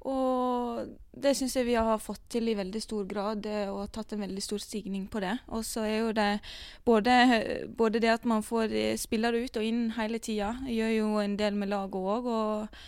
og 0.00 0.86
det 1.12 1.34
syns 1.36 1.56
jeg 1.58 1.66
vi 1.66 1.74
har 1.76 1.98
fått 2.00 2.22
til 2.32 2.48
i 2.48 2.56
veldig 2.56 2.80
stor 2.80 3.04
grad, 3.08 3.44
og 3.68 3.82
og 3.82 3.92
tatt 3.92 4.14
en 4.14 4.24
veldig 4.24 4.42
stor 4.42 4.62
stigning 4.62 5.06
på 5.12 5.20
det. 5.20 5.34
Og 5.48 5.64
så 5.66 5.84
er 5.84 5.98
jo 5.98 6.14
det 6.16 6.40
både, 6.84 7.66
både 7.76 8.00
det 8.00 8.12
at 8.14 8.24
man 8.24 8.42
får 8.42 8.72
eh, 8.72 8.96
spillere 8.96 9.44
ut 9.44 9.56
og 9.60 9.66
inn 9.66 9.90
hele 9.98 10.18
tida, 10.18 10.54
gjør 10.64 10.92
jo 10.94 11.12
en 11.20 11.36
del 11.36 11.54
med 11.54 11.68
laget 11.68 12.00
òg. 12.00 12.30
Og, 12.32 12.80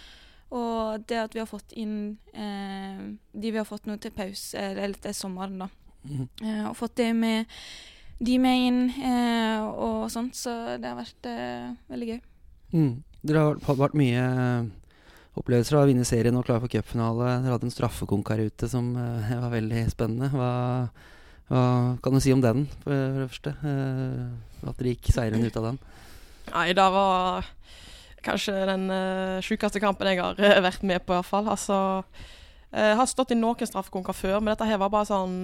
og 0.56 1.06
det 1.08 1.20
at 1.20 1.36
vi 1.36 1.42
har 1.42 1.50
fått 1.50 1.76
inn 1.76 2.16
eh, 2.32 3.04
de 3.32 3.52
vi 3.52 3.60
har 3.60 3.68
fått 3.68 3.86
nå 3.86 3.98
til 4.00 4.14
pause, 4.16 4.58
eller 4.58 4.96
til 4.96 5.16
sommeren, 5.16 5.66
da. 5.66 5.70
Mm. 6.02 6.28
Eh, 6.42 6.64
og 6.70 6.76
fått 6.80 6.96
det 6.96 7.12
med 7.14 7.50
de 8.22 8.38
med 8.38 8.66
inn 8.68 8.84
eh, 9.02 9.60
og 9.60 10.06
sånt, 10.14 10.36
så 10.38 10.78
det 10.78 10.88
har 10.88 10.98
vært 10.98 11.28
eh, 11.28 11.72
veldig 11.90 12.14
gøy. 12.14 12.20
Mm. 12.72 12.92
Dere 13.22 13.42
har 13.42 13.58
har 13.66 13.78
vært 13.78 13.98
mye 13.98 14.22
eh, 14.22 14.70
opplevelser 15.38 15.78
av 15.78 15.86
å 15.86 15.88
vinne 15.88 16.04
serien 16.06 16.36
og 16.36 16.44
klare 16.46 16.62
for 16.64 16.72
cupfinale. 16.72 17.38
Dere 17.42 17.54
hadde 17.54 17.68
en 17.68 17.74
straffekonk 17.74 18.32
her 18.34 18.44
ute 18.48 18.68
som 18.68 18.92
uh, 18.98 19.32
var 19.44 19.54
veldig 19.54 19.86
spennende. 19.92 20.28
Hva, 20.34 20.50
hva 21.48 21.62
kan 22.04 22.16
du 22.16 22.20
si 22.22 22.34
om 22.34 22.42
den, 22.44 22.66
for 22.84 22.92
det 22.92 23.30
første? 23.32 23.54
Uh, 23.64 24.68
at 24.68 24.78
dere 24.78 24.94
gikk 24.94 25.10
seirende 25.14 25.48
ut 25.48 25.58
av 25.60 25.70
den? 25.70 25.80
Nei, 26.52 26.68
det 26.76 26.88
var 26.94 27.48
kanskje 28.22 28.54
den 28.68 28.86
uh, 28.92 29.40
sjukeste 29.44 29.82
kampen 29.82 30.12
jeg 30.12 30.20
har 30.22 30.62
vært 30.62 30.84
med 30.86 31.02
på, 31.06 31.14
i 31.14 31.18
hvert 31.18 31.30
fall. 31.30 31.48
Altså, 31.50 31.78
jeg 32.72 32.98
har 33.00 33.08
stått 33.10 33.32
i 33.34 33.38
noen 33.38 33.68
straffekonker 33.68 34.16
før, 34.16 34.40
men 34.40 34.52
dette 34.52 34.68
her 34.68 34.80
var 34.80 34.92
bare 34.92 35.08
sånn 35.08 35.34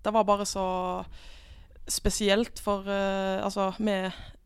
Det 0.00 0.12
var 0.14 0.24
bare 0.24 0.46
så 0.48 0.64
spesielt, 1.88 2.60
for 2.62 2.86
uh, 2.88 3.44
altså, 3.44 3.70
vi, 3.78 3.96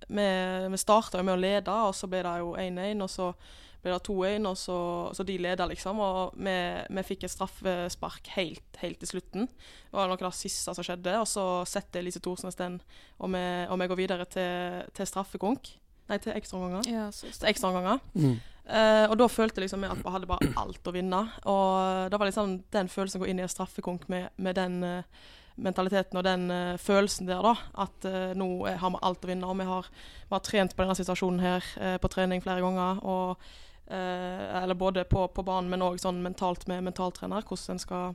vi, 0.08 0.28
vi 0.72 0.80
starta 0.80 1.20
jo 1.20 1.26
med 1.26 1.36
å 1.38 1.40
lede, 1.40 1.80
og 1.88 1.96
så 1.96 2.10
ble 2.10 2.22
det 2.26 2.36
jo 2.42 2.54
1-1, 2.60 3.04
og 3.04 3.10
så 3.12 3.32
ble 3.80 3.94
det 3.94 4.00
2-1, 4.06 4.48
og 4.50 4.56
så, 4.60 4.78
så 5.16 5.24
de 5.24 5.38
leda, 5.40 5.66
liksom. 5.70 6.00
Og 6.04 6.36
vi, 6.36 6.56
vi 6.92 7.04
fikk 7.06 7.24
et 7.24 7.32
straffespark 7.32 8.28
helt, 8.36 8.80
helt 8.82 9.00
til 9.00 9.14
slutten. 9.14 9.48
Det 9.48 9.96
var 9.96 10.10
noe 10.10 10.20
av 10.20 10.26
det 10.28 10.36
siste 10.36 10.74
som 10.76 10.84
skjedde. 10.84 11.16
Og 11.22 11.28
så 11.28 11.44
setter 11.68 12.02
Elise 12.02 12.20
Thorsnes 12.20 12.60
den, 12.60 12.76
og 13.18 13.32
vi, 13.32 13.44
og 13.70 13.80
vi 13.80 13.88
går 13.90 14.02
videre 14.02 14.28
til, 14.28 14.84
til 14.96 15.08
straffekonk. 15.08 15.72
Nei, 16.10 16.18
til 16.20 16.34
ekstraomganger. 16.34 16.90
Ja, 16.90 17.08
så 17.14 17.30
Til 17.30 17.52
ekstraomganger. 17.52 18.00
Mm. 18.18 18.38
Uh, 18.70 19.06
og 19.10 19.16
da 19.18 19.26
følte 19.26 19.62
liksom 19.64 19.82
jeg 19.82 19.90
at 19.90 20.02
vi 20.04 20.12
hadde 20.14 20.28
bare 20.30 20.50
alt 20.60 20.86
å 20.86 20.94
vinne. 20.94 21.20
Og 21.48 22.10
da 22.12 22.18
var 22.20 22.28
liksom 22.28 22.60
den 22.74 22.90
følelsen 22.90 23.20
å 23.20 23.24
gå 23.24 23.30
inn 23.30 23.40
i 23.40 23.46
en 23.46 23.50
straffekonk 23.50 24.08
med, 24.12 24.28
med, 24.36 24.58
den, 24.58 24.82
eh, 24.86 25.22
mentaliteten 25.64 26.18
og 26.18 26.26
den 26.26 26.46
uh, 26.50 26.78
følelsen 26.80 27.28
der, 27.28 27.42
da. 27.44 27.54
At 27.84 28.06
uh, 28.08 28.32
nå 28.38 28.48
har 28.66 28.94
vi 28.94 29.02
alt 29.06 29.24
å 29.26 29.30
vinne. 29.30 29.48
Og 29.48 29.58
vi 29.60 29.68
har, 29.68 29.90
vi 30.26 30.34
har 30.34 30.44
trent 30.46 30.76
på 30.76 30.84
denne 30.84 30.98
situasjonen 30.98 31.42
her 31.44 31.66
uh, 31.80 31.96
på 32.02 32.10
trening 32.12 32.44
flere 32.44 32.64
ganger. 32.64 33.02
og 33.04 33.50
Eller 33.90 34.76
både 34.78 35.02
på, 35.04 35.24
på 35.34 35.42
banen, 35.42 35.66
men 35.66 35.82
òg 35.82 35.96
sånn 35.98 36.20
mentalt 36.22 36.68
med 36.70 36.84
mentaltrener. 36.86 37.42
Hvordan 37.42 37.74
en 37.74 37.80
skal 37.82 38.12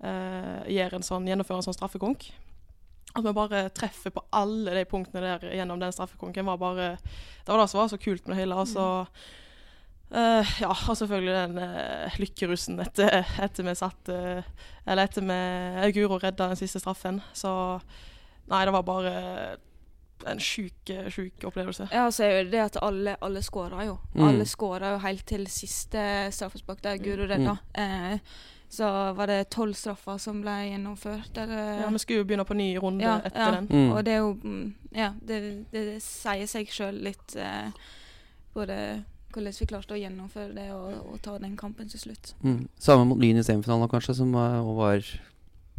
en 0.00 1.04
sånn, 1.04 1.26
gjennomføre 1.28 1.60
en 1.60 1.66
sånn 1.66 1.76
straffekonk. 1.76 2.30
At 3.12 3.26
vi 3.26 3.34
bare 3.36 3.66
treffer 3.76 4.14
på 4.14 4.22
alle 4.32 4.78
de 4.78 4.86
punktene 4.88 5.20
der 5.20 5.58
gjennom 5.58 5.82
den 5.82 5.92
straffekonken, 5.92 6.46
var 6.48 6.56
bare 6.56 6.86
Det 6.96 7.52
var 7.52 7.60
det 7.60 7.68
som 7.68 7.82
var 7.82 7.92
så 7.92 7.98
kult 8.00 8.24
med 8.24 8.36
det 8.36 8.40
hele. 8.40 8.56
Og 8.56 8.68
så 8.70 8.86
eh, 10.10 10.52
ja, 10.62 10.70
og 10.74 10.98
selvfølgelig 10.98 11.34
den 11.34 11.58
uh, 11.62 12.20
lykkerussen 12.20 12.80
etter, 12.82 13.24
etter 13.42 13.66
vi 13.66 13.74
satt 13.78 14.12
uh, 14.12 14.42
Eller 14.86 15.08
etter 15.08 15.26
vi 15.26 15.92
Guro 15.96 16.18
redda 16.18 16.50
den 16.52 16.60
siste 16.60 16.82
straffen. 16.82 17.20
Så 17.32 17.52
nei, 18.50 18.64
det 18.66 18.74
var 18.74 18.86
bare 18.86 19.16
en 20.26 20.40
sjuk, 20.40 20.90
sjuk 21.08 21.44
opplevelse. 21.44 21.88
Ja, 21.92 22.10
så 22.12 22.24
er 22.24 22.38
jo 22.40 22.50
det 22.52 22.62
at 22.62 22.78
alle, 22.84 23.16
alle 23.24 23.42
skåra 23.44 23.84
jo. 23.86 23.98
Mm. 24.14 24.24
Alle 24.28 24.46
skåra 24.48 24.94
jo 24.94 25.02
helt 25.04 25.26
til 25.28 25.46
siste 25.50 26.02
straffespark 26.34 26.82
der 26.84 27.00
Guro 27.02 27.28
redda. 27.30 27.56
Eh, 27.74 28.18
så 28.70 28.86
var 29.18 29.26
det 29.26 29.48
tolv 29.50 29.74
straffer 29.74 30.18
som 30.22 30.42
ble 30.44 30.56
gjennomført. 30.68 31.38
Eller, 31.42 31.80
Ja, 31.80 31.88
Vi 31.90 31.98
skulle 31.98 32.20
jo 32.22 32.24
begynne 32.28 32.44
på 32.46 32.54
ny 32.54 32.76
runde 32.78 33.04
Ja, 33.04 33.16
etter 33.24 33.40
ja. 33.40 33.50
den. 33.56 33.66
Mm. 33.70 33.92
Og 33.92 34.04
det 34.06 34.12
er 34.12 34.18
jo 34.18 34.34
mm, 34.42 34.74
Ja, 34.94 35.12
det, 35.26 35.40
det, 35.72 36.02
sier 36.02 36.46
seg 36.46 36.70
sjøl 36.70 37.00
litt 37.02 37.34
eh, 37.36 37.72
Både 38.54 38.76
hvordan 39.32 39.56
vi 39.60 39.66
klarte 39.70 39.94
å 39.96 40.00
gjennomføre 40.00 40.54
det 40.56 40.68
og, 40.74 40.94
og 41.14 41.18
ta 41.22 41.36
den 41.38 41.56
kampen 41.56 41.88
til 41.90 42.00
slutt. 42.02 42.32
Mm. 42.42 42.68
Samme 42.78 43.06
mot 43.10 43.18
Lyn 43.22 43.38
i 43.40 43.44
semifinalen, 43.46 43.88
kanskje, 43.92 44.14
som 44.20 44.32
var, 44.36 44.60
var 44.76 45.04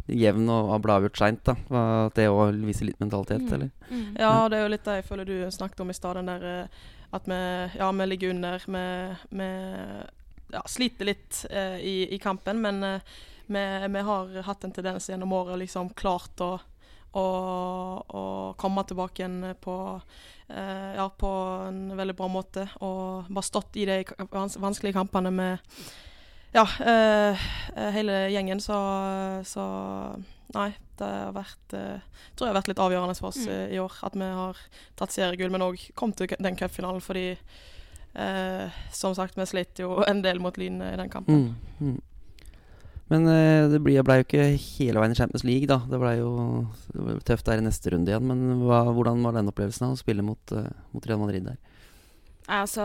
jevn 0.08 0.48
og 0.50 0.70
og 0.74 0.80
ble 0.82 0.96
avgjort 0.98 1.20
seint. 1.20 1.48
At 1.52 2.16
det 2.18 2.26
òg 2.32 2.58
viser 2.66 2.88
litt 2.88 3.00
mentalitet, 3.00 3.42
Mm. 3.44 3.52
eller? 3.54 3.70
Mm. 3.90 4.16
Ja, 4.18 4.48
det 4.48 4.58
er 4.58 4.62
jo 4.66 4.72
litt 4.72 4.84
det 4.88 4.96
jeg 5.00 5.04
føler 5.08 5.24
du 5.28 5.36
snakket 5.50 5.80
om 5.84 5.90
i 5.90 5.94
stad. 5.94 6.16
Den 6.16 6.26
der 6.32 6.48
eh, 6.50 6.66
at 7.12 7.28
vi, 7.28 7.38
ja, 7.78 7.90
vi 7.92 8.06
ligger 8.06 8.30
under. 8.30 8.64
Vi, 8.66 8.84
vi 9.36 9.50
ja, 10.52 10.62
sliter 10.66 11.04
litt 11.08 11.44
eh, 11.50 11.78
i, 11.80 11.96
i 12.14 12.18
kampen, 12.18 12.60
men 12.60 12.82
eh, 12.82 13.00
vi, 13.46 13.62
vi 13.94 14.00
har 14.08 14.42
hatt 14.48 14.64
en 14.64 14.72
tendens 14.72 15.08
gjennom 15.10 15.32
året 15.32 15.58
liksom 15.60 15.90
klart 15.98 16.40
å, 16.40 16.58
å, 17.18 17.24
å 18.08 18.22
komme 18.60 18.84
tilbake 18.88 19.22
igjen 19.22 19.54
på, 19.60 19.74
eh, 20.48 20.94
ja, 20.96 21.08
på 21.18 21.32
en 21.68 21.96
veldig 21.98 22.16
bra 22.18 22.28
måte. 22.32 22.68
Og 22.80 23.28
bare 23.28 23.46
stått 23.48 23.76
i 23.76 23.86
de 23.88 24.00
vans 24.32 24.56
vanskelige 24.62 24.96
kampene 24.96 25.30
med 25.34 25.58
ja, 26.52 26.66
eh, 26.84 27.48
hele 27.96 28.26
gjengen, 28.34 28.60
så, 28.60 28.76
så 29.48 29.66
Nei, 30.52 30.68
det 31.00 31.06
har 31.08 31.30
vært 31.32 31.72
eh, 31.72 32.02
tror 32.36 32.44
jeg 32.44 32.52
har 32.52 32.58
vært 32.58 32.66
litt 32.68 32.80
avgjørende 32.84 33.14
for 33.16 33.30
oss 33.30 33.38
Mm. 33.46 33.52
eh, 33.54 33.70
i 33.72 33.78
år. 33.80 33.94
At 34.04 34.12
vi 34.20 34.26
har 34.36 34.58
tatt 35.00 35.14
seriegull, 35.14 35.48
men 35.54 35.64
òg 35.64 35.80
kom 35.96 36.12
til 36.12 36.28
den 36.36 36.58
cupfinalen 36.60 37.00
fordi 37.00 37.38
eh, 38.14 38.68
Som 38.92 39.14
sagt, 39.16 39.38
vi 39.40 39.46
slet 39.48 39.80
jo 39.80 40.02
en 40.04 40.20
del 40.20 40.40
mot 40.44 40.58
Lyn 40.60 40.82
i 40.84 40.96
den 41.00 41.08
kampen. 41.08 41.54
Mm. 41.80 41.94
Mm. 41.94 42.02
Men 43.12 43.28
eh, 43.28 43.68
det 43.72 43.82
ble, 43.84 43.98
jo 44.00 44.24
ikke 44.24 44.46
hele 44.56 45.02
veien 45.02 45.14
i 45.14 45.18
Champions 45.18 45.44
League, 45.44 45.68
da. 45.68 45.82
Det 45.88 46.00
ble 46.00 46.14
jo 46.16 46.32
det 46.94 47.02
ble 47.02 47.18
tøft 47.28 47.48
der 47.48 47.60
i 47.60 47.66
neste 47.66 47.92
runde 47.92 48.12
igjen. 48.12 48.30
Men 48.30 48.62
hva, 48.64 48.86
hvordan 48.88 49.20
var 49.26 49.36
den 49.36 49.52
opplevelsen 49.52 49.90
av 49.90 49.96
å 49.96 50.00
spille 50.00 50.24
mot, 50.24 50.56
eh, 50.56 50.70
mot 50.94 51.08
Real 51.08 51.20
Madrid 51.20 51.50
der? 51.50 51.60
Altså, 52.52 52.84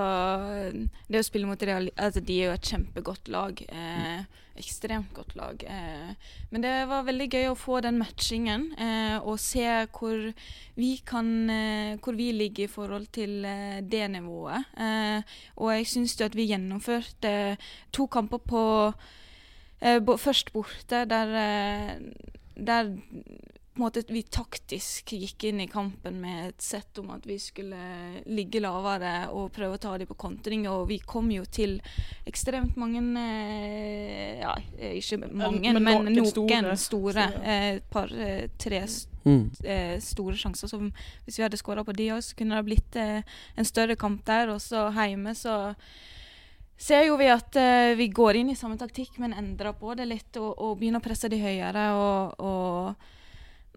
det 1.10 1.24
å 1.24 1.25
spille 1.25 1.48
mot 1.50 1.63
Real 1.65 1.88
altså, 1.96 2.22
De 2.22 2.36
er 2.38 2.51
jo 2.51 2.57
et 2.57 2.69
kjempegodt 2.74 3.31
lag. 3.34 3.63
Eh, 3.67 4.43
ekstremt 4.57 5.13
godt 5.13 5.36
lag. 5.38 5.63
Eh, 5.63 6.13
men 6.50 6.63
det 6.63 6.74
var 6.89 7.05
veldig 7.07 7.27
gøy 7.29 7.50
å 7.51 7.57
få 7.57 7.79
den 7.86 8.00
matchingen 8.01 8.72
eh, 8.77 9.17
og 9.22 9.39
se 9.41 9.65
hvor 9.93 10.31
vi 10.77 10.91
kan 11.05 11.50
eh, 11.50 11.98
Hvor 12.03 12.17
vi 12.17 12.31
ligger 12.34 12.65
i 12.65 12.72
forhold 12.72 13.07
til 13.13 13.46
det 13.81 14.03
nivået. 14.12 14.67
Og 15.55 15.72
jeg 15.74 15.88
syns 15.88 16.15
jo 16.19 16.25
at 16.27 16.36
vi 16.36 16.48
gjennomførte 16.50 17.31
to 17.91 18.07
kamper 18.07 18.41
på 18.43 18.63
Først 19.81 20.51
borte, 20.53 21.05
der, 21.05 21.36
eh, 21.38 22.00
der 22.57 22.96
på 23.77 23.84
en 23.84 23.91
måte 23.91 24.01
vi 24.10 24.24
taktisk 24.24 25.12
gikk 25.13 25.43
inn 25.51 25.60
i 25.62 25.67
kampen 25.69 26.15
med 26.19 26.48
et 26.48 26.62
sett 26.65 26.98
om 26.98 27.12
at 27.13 27.27
vi 27.29 27.36
skulle 27.38 27.77
ligge 28.25 28.57
lavere 28.60 29.27
og 29.29 29.51
prøve 29.53 29.77
å 29.77 29.79
ta 29.84 29.91
dem 30.01 30.07
på 30.10 30.17
kontring. 30.17 30.63
Og 30.67 30.88
vi 30.89 30.98
kom 31.05 31.29
jo 31.29 31.43
til 31.46 31.75
ekstremt 32.25 32.75
mange 32.75 33.03
eh, 33.22 34.39
Ja, 34.41 34.55
ikke 34.81 35.19
mange, 35.29 35.74
men 35.74 35.84
men, 35.84 36.05
noen 36.07 36.15
noen 36.15 36.25
store. 36.25 36.74
store. 36.75 37.27
store 37.27 37.43
eh, 37.46 37.75
Et 37.75 37.89
par, 37.91 38.10
eh, 38.12 38.48
tre 38.57 38.81
s- 38.88 39.07
Mm. 39.27 39.51
eh, 39.65 40.00
store 40.00 40.34
sjanser. 40.36 40.67
som 40.69 40.91
hvis 41.27 41.38
vi 41.38 41.43
hadde 41.43 41.57
skåra 41.62 41.84
på 41.86 41.93
de 41.96 42.07
òg, 42.10 42.24
så 42.24 42.34
kunne 42.36 42.55
det 42.55 42.65
blitt 42.65 42.96
eh, 42.96 43.22
en 43.57 43.65
større 43.65 43.96
kamp 43.96 44.25
der. 44.25 44.48
Og 44.50 44.57
så 44.60 44.89
hjemme 44.91 45.36
så 45.36 45.75
ser 46.77 47.07
jo 47.07 47.17
vi 47.17 47.27
at 47.34 47.57
uh, 47.57 47.96
vi 47.98 48.07
går 48.13 48.38
inn 48.41 48.50
i 48.53 48.55
samme 48.55 48.77
taktikk, 48.77 49.17
men 49.19 49.34
endrer 49.34 49.74
på 49.77 49.96
det 49.98 50.05
litt 50.07 50.38
og, 50.41 50.53
og 50.62 50.77
begynner 50.79 51.01
å 51.01 51.05
presse 51.07 51.29
de 51.29 51.39
høyere. 51.41 51.88
og, 51.98 52.39
og 52.39 53.13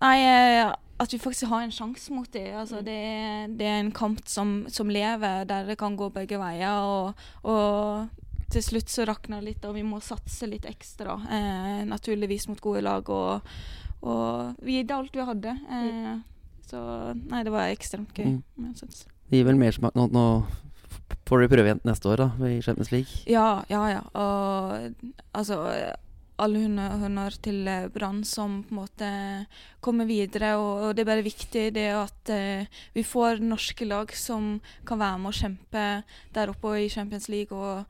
Nei, 0.00 0.16
eh, 0.24 0.70
at 1.00 1.12
vi 1.12 1.18
faktisk 1.20 1.48
har 1.50 1.60
en 1.66 1.72
sjanse 1.72 2.12
mot 2.12 2.28
dem. 2.32 2.54
Altså, 2.56 2.78
det, 2.84 2.94
er- 2.96 3.50
det 3.56 3.66
er 3.68 3.80
en 3.82 3.90
kamp 3.92 4.22
som, 4.28 4.62
som 4.72 4.88
lever, 4.88 5.44
der 5.48 5.66
det 5.68 5.76
kan 5.80 5.96
gå 5.96 6.08
begge 6.14 6.38
veier. 6.40 6.80
Og, 6.80 7.20
og 7.44 8.08
til 8.52 8.64
slutt 8.64 8.88
så 8.92 9.04
rakner 9.08 9.40
det 9.42 9.50
litt, 9.50 9.64
og 9.68 9.76
vi 9.76 9.84
må 9.84 10.00
satse 10.00 10.48
litt 10.48 10.64
ekstra. 10.68 11.18
Eh, 11.28 11.82
naturligvis 11.88 12.48
mot 12.48 12.60
gode 12.64 12.80
lag. 12.86 13.08
Og, 13.12 13.52
og 14.00 14.64
vi 14.64 14.78
gitt 14.80 14.90
alt 14.96 15.12
vi 15.20 15.28
hadde. 15.28 15.52
Eh, 15.68 16.16
så 16.70 16.80
nei, 17.20 17.44
det 17.44 17.52
var 17.52 17.68
ekstremt 17.74 18.16
gøy. 18.16 18.38
Mm. 18.56 18.72
Det 18.80 19.36
gir 19.36 19.46
vel 19.52 19.60
mersmak 19.60 19.96
nå, 20.00 20.08
nå 20.16 20.24
får 21.28 21.40
dere 21.44 21.48
prøve 21.52 21.66
igjen 21.70 21.80
neste 21.84 22.08
år, 22.10 22.16
da, 22.24 22.28
i 22.48 22.60
Champions 22.62 22.90
League. 22.92 23.22
Ja, 23.30 23.62
ja, 23.68 23.82
ja. 23.90 24.02
Og 24.14 24.94
altså 25.32 25.60
Alle 26.40 26.62
honnør 27.02 27.34
til 27.44 27.66
eh, 27.68 27.88
Brann 27.92 28.22
som 28.24 28.62
på 28.64 28.72
en 28.72 28.78
måte 28.78 29.08
kommer 29.84 30.06
videre. 30.08 30.54
Og, 30.56 30.86
og 30.86 30.94
det 30.96 31.02
er 31.02 31.10
bare 31.10 31.22
viktig 31.26 31.66
det 31.76 31.88
at 31.92 32.30
uh, 32.32 32.78
vi 32.94 33.02
får 33.04 33.42
norske 33.44 33.84
lag 33.84 34.08
som 34.16 34.54
kan 34.88 34.98
være 35.02 35.18
med 35.20 35.28
og 35.28 35.36
kjempe 35.36 35.82
der 36.32 36.48
oppe 36.54 36.72
i 36.80 36.88
Champions 36.88 37.28
League. 37.28 37.52
Og, 37.52 37.84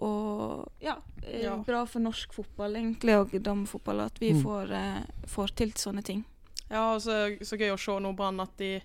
og 0.00 0.64
ja, 0.80 0.96
eh, 1.26 1.42
Ja. 1.44 1.58
bra 1.66 1.84
for 1.86 2.00
norsk 2.00 2.32
fotball 2.32 2.74
egentlig, 2.80 3.18
og 3.20 3.36
damefotball, 3.44 4.00
at 4.00 4.16
vi 4.18 4.32
Mm. 4.32 4.42
får, 4.42 4.72
uh, 4.72 5.02
får 5.26 5.54
til 5.54 5.72
sånne 5.76 6.02
ting. 6.02 6.24
Ja, 6.70 6.94
og 6.94 7.02
så, 7.02 7.36
så 7.44 7.58
gøy 7.60 7.68
å 7.74 7.78
se 7.78 8.00
nå 8.00 8.14
Brann 8.16 8.40
at 8.40 8.56
de, 8.56 8.80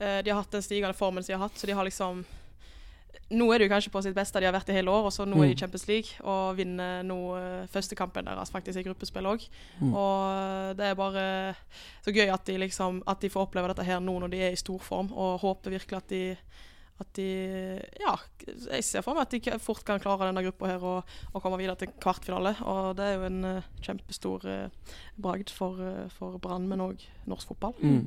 uh, 0.00 0.22
de 0.22 0.30
har 0.30 0.40
hatt 0.40 0.50
den 0.50 0.62
stigende 0.64 0.96
formen 0.96 1.22
de 1.22 1.32
har 1.36 1.44
hatt. 1.44 1.58
Så 1.60 1.66
de 1.66 1.72
har 1.76 1.84
liksom 1.84 2.24
Nå 3.34 3.46
er 3.54 3.58
de 3.58 3.68
kanskje 3.68 3.90
på 3.90 4.02
sitt 4.04 4.14
beste 4.14 4.40
de 4.40 4.46
har 4.46 4.52
vært 4.54 4.68
i 4.70 4.76
hele 4.76 4.90
år, 4.92 5.06
og 5.08 5.12
så 5.14 5.24
nå 5.26 5.36
er 5.38 5.46
de 5.48 5.52
i 5.52 5.54
Mm. 5.54 5.58
Champions 5.62 5.86
League 5.88 6.20
og 6.22 6.56
vinner 6.58 7.02
nå 7.02 7.18
eh, 7.38 7.66
første 7.72 7.94
kampen 7.96 8.24
deres 8.26 8.50
faktisk 8.50 8.78
i 8.78 8.82
gruppespill 8.86 9.26
òg. 9.26 9.46
Mm. 9.80 9.94
Og 9.94 10.76
det 10.76 10.86
er 10.90 10.94
bare 10.98 11.54
så 12.04 12.12
gøy 12.14 12.28
at 12.32 12.44
de 12.46 12.58
liksom 12.58 13.02
At 13.06 13.20
de 13.20 13.30
får 13.30 13.46
oppleve 13.48 13.68
dette 13.68 13.84
her 13.84 14.00
nå 14.00 14.18
når 14.20 14.30
de 14.30 14.42
er 14.42 14.52
i 14.52 14.60
storform, 14.60 15.12
og 15.12 15.40
håper 15.40 15.70
virkelig 15.70 15.96
at 15.96 16.08
de 16.08 16.36
at 17.02 17.08
de 17.18 17.24
Ja, 17.98 18.12
jeg 18.46 18.84
ser 18.86 19.02
for 19.02 19.16
meg 19.16 19.24
at 19.26 19.32
de 19.34 19.58
fort 19.58 19.82
kan 19.86 19.98
klare 19.98 20.28
denne 20.28 20.44
gruppa 20.46 20.68
her 20.70 20.82
og, 20.86 21.08
og 21.34 21.42
komme 21.42 21.58
videre 21.58 21.74
til 21.80 21.90
kvartfinale. 22.00 22.52
Og 22.70 22.92
det 22.98 23.04
er 23.08 23.16
jo 23.16 23.24
en 23.26 23.40
uh, 23.48 23.66
kjempestor 23.82 24.46
uh, 24.46 24.94
bragd 25.18 25.50
for, 25.50 25.80
uh, 25.82 26.04
for 26.14 26.38
Brann, 26.38 26.68
men 26.70 26.84
òg 26.84 27.02
norsk 27.26 27.50
fotball. 27.50 27.74
Mm. 27.82 28.06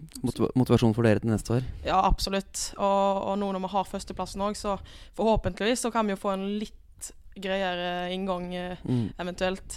Motivasjon 0.55 0.95
for 0.95 1.03
dere 1.03 1.19
til 1.19 1.33
neste 1.33 1.57
år? 1.57 1.67
Ja, 1.83 1.99
absolutt. 2.07 2.69
Og, 2.77 3.23
og 3.33 3.35
nå 3.41 3.51
når 3.57 3.65
vi 3.65 3.73
har 3.75 3.89
førsteplassen 3.91 4.45
òg, 4.47 4.55
så 4.55 4.77
forhåpentligvis 5.19 5.83
så 5.83 5.91
kan 5.91 6.07
vi 6.07 6.15
jo 6.15 6.21
få 6.23 6.37
en 6.37 6.47
litt 6.61 7.11
greiere 7.37 8.07
inngang 8.15 8.47
Mm. 8.87 9.11
eventuelt. 9.21 9.75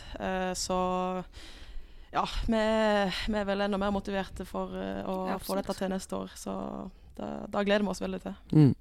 Så 0.56 0.76
ja, 2.12 2.22
vi, 2.46 2.62
vi 3.26 3.36
er 3.38 3.44
vel 3.46 3.60
enda 3.66 3.78
mer 3.78 3.92
motiverte 3.92 4.46
for 4.48 4.72
å 4.72 5.16
Ja, 5.28 5.36
få 5.42 5.58
dette 5.58 5.74
til 5.76 5.92
neste 5.92 6.16
år. 6.16 6.32
Så 6.40 6.54
da, 7.18 7.30
da 7.50 7.64
gleder 7.66 7.86
vi 7.86 7.92
oss 7.92 8.02
veldig 8.02 8.20
til. 8.22 8.36
Mm. 8.52 8.74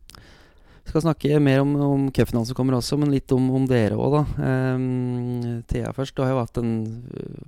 Vi 0.89 0.91
skal 0.91 1.03
snakke 1.05 1.39
mer 1.43 1.61
om, 1.61 1.75
om 1.85 2.05
cupfinalen 2.09 2.47
som 2.49 2.57
kommer 2.57 2.77
også, 2.79 2.97
men 2.97 3.11
litt 3.13 3.29
om, 3.35 3.49
om 3.53 3.67
dere 3.69 3.97
òg, 3.99 4.15
da. 4.15 4.51
Um, 4.73 5.61
Thea 5.69 5.91
først. 5.93 6.15
Du 6.17 6.23
har 6.25 6.33
jo 6.33 6.43
hatt 6.43 6.61
en 6.61 6.75
øh, 7.13 7.47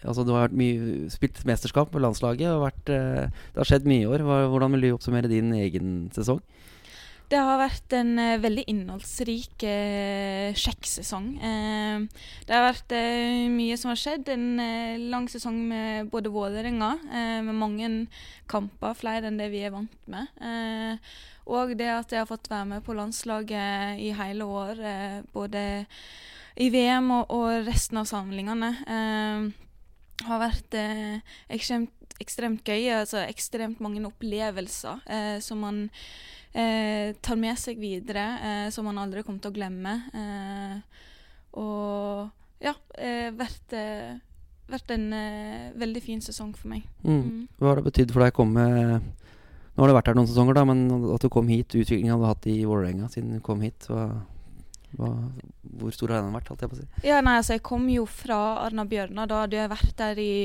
Altså, 0.00 0.22
du 0.24 0.30
har 0.32 0.52
mye, 0.56 1.10
spilt 1.12 1.42
mesterskap 1.44 1.90
på 1.92 2.00
landslaget. 2.00 2.54
Vært, 2.56 2.88
uh, 2.88 3.26
det 3.28 3.60
har 3.60 3.68
skjedd 3.68 3.88
mye 3.88 4.06
i 4.06 4.08
år. 4.08 4.24
Hvordan 4.24 4.72
vil 4.72 4.86
du 4.86 4.94
oppsummere 4.94 5.28
din 5.28 5.50
egen 5.58 5.90
sesong? 6.16 6.40
Det 7.32 7.40
har 7.40 7.56
vært 7.58 7.94
en 7.96 8.12
eh, 8.20 8.40
veldig 8.42 8.66
innholdsrik 8.70 9.64
uh, 9.64 10.50
sjekksesong. 10.60 11.28
Eh, 11.40 12.24
det 12.44 12.54
har 12.54 12.66
vært 12.66 12.92
eh, 12.94 13.46
mye 13.50 13.78
som 13.80 13.90
har 13.90 14.00
skjedd. 14.00 14.28
En 14.34 14.60
eh, 14.60 15.00
lang 15.00 15.26
sesong 15.32 15.56
med 15.70 16.10
både 16.12 16.32
Vålerenga, 16.34 16.90
eh, 17.08 17.38
med 17.46 17.56
mange 17.58 17.90
kamper, 18.50 18.92
flere 18.98 19.30
enn 19.30 19.40
det 19.40 19.48
vi 19.54 19.64
er 19.64 19.72
vant 19.74 20.10
med. 20.12 20.28
Eh, 20.36 21.16
og 21.48 21.74
det 21.80 21.88
at 21.92 22.12
jeg 22.12 22.22
har 22.22 22.28
fått 22.28 22.50
være 22.52 22.68
med 22.74 22.84
på 22.84 22.96
landslaget 22.96 24.00
i 24.04 24.12
hele 24.16 24.44
år, 24.44 24.84
eh, 24.84 25.18
både 25.34 25.64
i 26.60 26.68
VM 26.70 27.10
og, 27.18 27.34
og 27.34 27.66
resten 27.66 28.00
av 28.00 28.08
samlingene. 28.08 28.70
Eh, 28.84 29.48
har 30.28 30.44
vært 30.44 30.76
eh, 30.78 31.18
ekstremt, 31.52 32.14
ekstremt 32.22 32.68
gøy. 32.68 32.86
Altså 33.00 33.24
ekstremt 33.24 33.82
mange 33.84 34.04
opplevelser 34.06 35.02
eh, 35.10 35.36
som 35.44 35.64
man 35.64 35.88
eh, 36.54 37.14
tar 37.20 37.40
med 37.40 37.58
seg 37.60 37.80
videre, 37.82 38.24
eh, 38.38 38.68
som 38.74 38.86
man 38.88 39.00
aldri 39.02 39.24
kommer 39.26 39.42
til 39.42 39.52
å 39.52 39.56
glemme. 39.56 39.94
Eh, 40.14 41.02
og 41.60 42.30
ja, 42.64 42.74
eh, 42.98 43.30
vært, 43.34 43.74
eh, 43.76 44.14
vært 44.70 44.94
en 44.94 45.12
eh, 45.12 45.72
veldig 45.78 46.02
fin 46.02 46.22
sesong 46.24 46.54
for 46.56 46.70
meg. 46.72 46.86
Mm. 47.02 47.20
Mm. 47.20 47.42
Hva 47.58 47.72
har 47.72 47.80
det 47.80 47.88
betydd 47.90 48.14
for 48.14 48.24
deg 48.24 48.34
å 48.34 48.40
komme 48.42 48.66
Nå 49.74 49.82
har 49.82 49.90
du 49.90 49.94
vært 49.96 50.06
her 50.06 50.14
noen 50.14 50.28
sesonger, 50.30 50.54
da, 50.54 50.62
men 50.68 50.84
at 51.10 51.24
du 51.24 51.26
kom 51.34 51.48
hit, 51.50 51.74
utviklingen 51.74 52.14
du 52.14 52.22
har 52.22 52.36
hatt 52.36 52.44
i 52.46 52.60
Vålerenga 52.62 53.08
siden 53.10 53.32
du 53.34 53.40
kom 53.42 53.58
hit, 53.64 53.88
hva, 53.90 54.04
hva, 54.94 55.08
hvor 55.80 55.96
stor 55.96 56.12
har 56.14 56.22
den 56.22 56.36
vært? 56.36 56.52
Jeg 56.62 56.78
si? 56.78 56.86
Ja, 57.08 57.18
nei, 57.26 57.40
altså 57.40 57.56
jeg 57.56 57.64
kom 57.66 57.88
jo 57.90 58.04
fra 58.06 58.38
Arna 58.62 58.84
Bjørnar. 58.86 59.26
Da 59.26 59.40
hadde 59.42 59.58
jeg 59.58 59.72
vært 59.72 59.96
der 59.98 60.20
i 60.22 60.36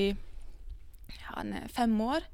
ja, 1.13 1.46
fem 1.75 1.94
år. 2.01 2.25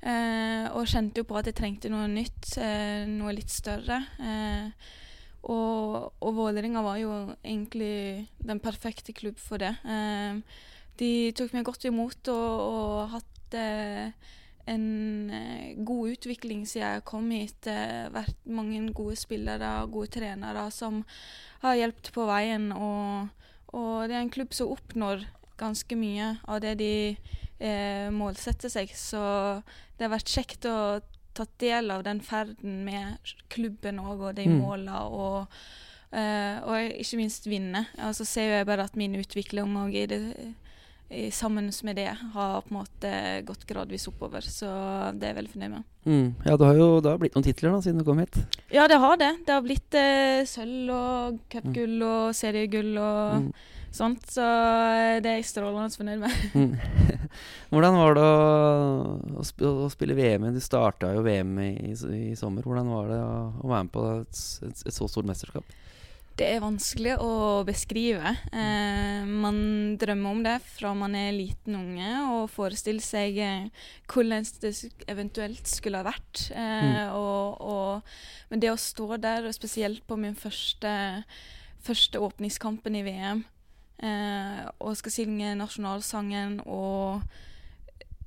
Eh, 0.00 0.66
og 0.72 0.88
kjente 0.88 1.20
jo 1.20 1.28
på 1.28 1.36
at 1.36 1.50
jeg 1.50 1.58
trengte 1.58 1.90
noe 1.92 2.08
nytt, 2.08 2.54
eh, 2.56 3.04
noe 3.08 3.34
litt 3.36 3.52
større. 3.52 4.00
Eh, 4.16 4.90
og, 5.48 6.12
og 6.20 6.34
Vålerenga 6.36 6.82
var 6.84 6.98
jo 7.00 7.12
egentlig 7.40 8.28
den 8.44 8.60
perfekte 8.60 9.14
klubb 9.16 9.40
for 9.40 9.60
det. 9.60 9.74
Eh, 9.84 10.40
de 11.00 11.10
tok 11.36 11.54
meg 11.56 11.64
godt 11.68 11.86
imot 11.88 12.28
og, 12.32 12.60
og 12.60 13.14
hatt 13.14 13.56
eh, 13.56 14.12
en 14.70 14.86
eh, 15.32 15.76
god 15.76 16.14
utvikling 16.14 16.66
siden 16.68 16.96
jeg 16.96 17.06
kom 17.08 17.28
hit. 17.32 17.68
Vært 18.12 18.40
mange 18.48 18.82
gode 18.96 19.16
spillere 19.20 19.80
og 19.82 19.96
gode 19.96 20.14
trenere 20.20 20.66
som 20.74 21.02
har 21.64 21.76
hjulpet 21.80 22.12
på 22.16 22.28
veien. 22.28 22.70
Og, 22.76 23.28
og 23.76 24.08
det 24.08 24.16
er 24.16 24.24
en 24.24 24.32
klubb 24.32 24.56
som 24.56 24.72
oppnår 24.76 25.24
ganske 25.60 25.96
mye 25.96 26.34
av 26.48 26.60
det 26.64 26.76
de 26.80 26.94
eh, 27.60 28.08
målsetter 28.12 28.72
seg. 28.72 28.92
Så 28.96 29.20
det 30.00 30.08
har 30.08 30.14
vært 30.16 30.32
kjekt 30.32 30.64
å 30.64 30.76
ta 31.36 31.44
del 31.60 31.92
av 31.92 32.02
den 32.06 32.22
ferden 32.24 32.80
med 32.88 33.18
klubben 33.52 34.00
òg, 34.00 34.22
og 34.30 34.34
de 34.40 34.46
Mm. 34.48 34.56
måla. 34.64 35.02
Og, 35.12 35.46
uh, 36.16 36.56
og 36.66 36.96
ikke 36.96 37.20
minst 37.20 37.44
vinne. 37.46 37.84
Og 38.00 38.16
så 38.16 38.24
ser 38.26 38.48
jeg 38.56 38.66
bare 38.66 38.88
at 38.88 38.96
min 38.96 39.14
utvikling 39.20 39.76
òg 39.76 39.94
i 39.94 40.06
det 40.10 40.22
i, 41.10 41.24
sammen 41.34 41.72
med 41.82 41.96
det 41.98 42.06
har 42.32 42.60
på 42.62 42.70
en 42.70 42.76
måte 42.84 43.10
gått 43.44 43.64
gradvis 43.66 44.06
oppover. 44.08 44.40
Så 44.46 44.66
det 45.18 45.26
er 45.26 45.32
jeg 45.34 45.38
veldig 45.40 45.52
fornøyd 45.52 45.70
med. 45.74 45.84
Mm. 46.06 46.28
Ja, 46.46 46.56
du 46.56 46.64
har 46.64 46.74
jo 46.78 47.00
det 47.02 47.10
har 47.10 47.18
blitt 47.18 47.34
noen 47.34 47.44
titler 47.48 47.72
da, 47.74 47.80
siden 47.82 47.98
du 47.98 48.04
kom 48.06 48.18
hit. 48.22 48.38
Ja, 48.70 48.86
det 48.86 48.98
har 49.02 49.16
det. 49.18 49.32
Det 49.44 49.52
har 49.56 49.64
blitt 49.64 49.94
eh, 49.98 50.44
sølv 50.46 50.90
og 50.94 51.40
cupgull 51.50 52.02
og 52.06 52.34
seriegull 52.38 52.96
og 52.96 53.42
Mm. 53.42 53.52
Sånt. 53.96 54.26
Så 54.30 54.44
eh, 54.44 55.18
det 55.22 55.32
er 55.32 55.38
jeg 55.40 55.48
strålende 55.50 55.98
fornøyd 55.98 56.22
med. 56.22 56.40
Mm. 56.54 57.20
Hvordan 57.72 57.98
var 57.98 58.16
det 58.18 58.24
å, 58.26 59.44
å, 59.70 59.90
spille 59.92 60.16
VM? 60.18 60.48
Du 60.54 60.60
starta 60.64 61.12
jo 61.16 61.24
VM 61.26 61.58
i, 61.64 61.70
i, 61.92 62.24
sommer. 62.38 62.66
Hvordan 62.66 62.90
var 62.92 63.12
det 63.12 63.20
å, 63.22 63.36
å 63.60 63.70
være 63.70 63.86
med 63.86 63.94
på 63.94 64.08
et, 64.20 64.42
et, 64.68 64.84
et 64.86 64.96
så 64.96 65.10
stort 65.10 65.28
mesterskap? 65.30 65.76
Det 66.40 66.46
er 66.48 66.62
vanskelig 66.62 67.18
å 67.20 67.60
beskrive. 67.68 68.30
Eh, 68.48 69.26
man 69.28 69.58
drømmer 70.00 70.30
om 70.30 70.38
det 70.46 70.54
fra 70.64 70.94
man 70.96 71.12
er 71.18 71.34
liten 71.36 71.76
unge, 71.76 72.12
og 72.32 72.48
forestiller 72.48 73.04
seg 73.04 73.36
eh, 73.44 73.66
hvordan 74.08 74.46
det 74.62 74.72
eventuelt 75.10 75.68
skulle 75.68 76.00
ha 76.00 76.06
vært. 76.06 76.46
Eh, 76.56 77.12
og, 77.12 77.60
og, 77.60 78.14
men 78.48 78.62
det 78.62 78.72
å 78.72 78.80
stå 78.80 79.20
der, 79.20 79.50
og 79.50 79.56
spesielt 79.56 80.06
på 80.08 80.16
min 80.20 80.38
første, 80.38 80.94
første 81.84 82.24
åpningskampen 82.24 82.96
i 82.96 83.04
VM, 83.04 83.44
eh, 84.02 84.66
og 84.80 84.96
skal 84.96 85.12
synge 85.12 85.54
nasjonalsangen, 85.60 86.60
og 86.66 87.22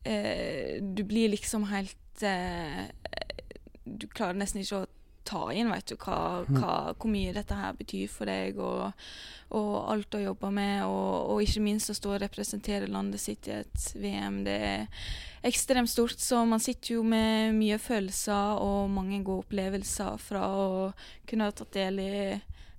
eh, 0.05 0.79
du 0.81 1.03
blir 1.03 1.31
liksom 1.33 1.67
helt 1.71 2.23
eh, 2.23 2.89
Du 3.85 4.07
klarer 4.07 4.37
nesten 4.39 4.61
ikke 4.63 4.83
å 4.83 4.91
ta 5.23 5.45
inn 5.55 5.69
vet 5.71 5.87
du, 5.87 5.95
hva, 5.95 6.43
Mm. 6.43 6.57
hva, 6.59 6.93
hvor 6.99 7.09
mye 7.11 7.31
dette 7.35 7.55
her 7.55 7.73
betyr 7.79 8.09
for 8.11 8.27
deg, 8.27 8.57
og, 8.59 8.91
og 9.55 9.75
alt 9.93 10.15
å 10.17 10.19
jobbe 10.19 10.49
med, 10.51 10.83
og, 10.83 11.31
og 11.31 11.43
ikke 11.43 11.63
minst 11.63 11.89
å 11.91 11.95
stå 11.95 12.11
og 12.15 12.21
representere 12.25 12.89
landet 12.91 13.21
sitt 13.23 13.47
i 13.47 13.53
et 13.61 13.85
VM. 13.95 14.41
Det 14.43 14.57
er 14.67 14.87
ekstremt 15.47 15.89
stort, 15.91 16.19
så 16.19 16.41
man 16.47 16.59
sitter 16.63 16.97
jo 16.97 17.03
med 17.07 17.55
mye 17.55 17.79
følelser 17.79 18.59
og 18.59 18.91
mange 18.91 19.21
gode 19.23 19.45
opplevelser 19.45 20.19
fra 20.19 20.43
å 20.47 20.67
kunne 21.29 21.47
ha 21.47 21.55
tatt 21.55 21.71
del 21.79 21.99
i 22.03 22.13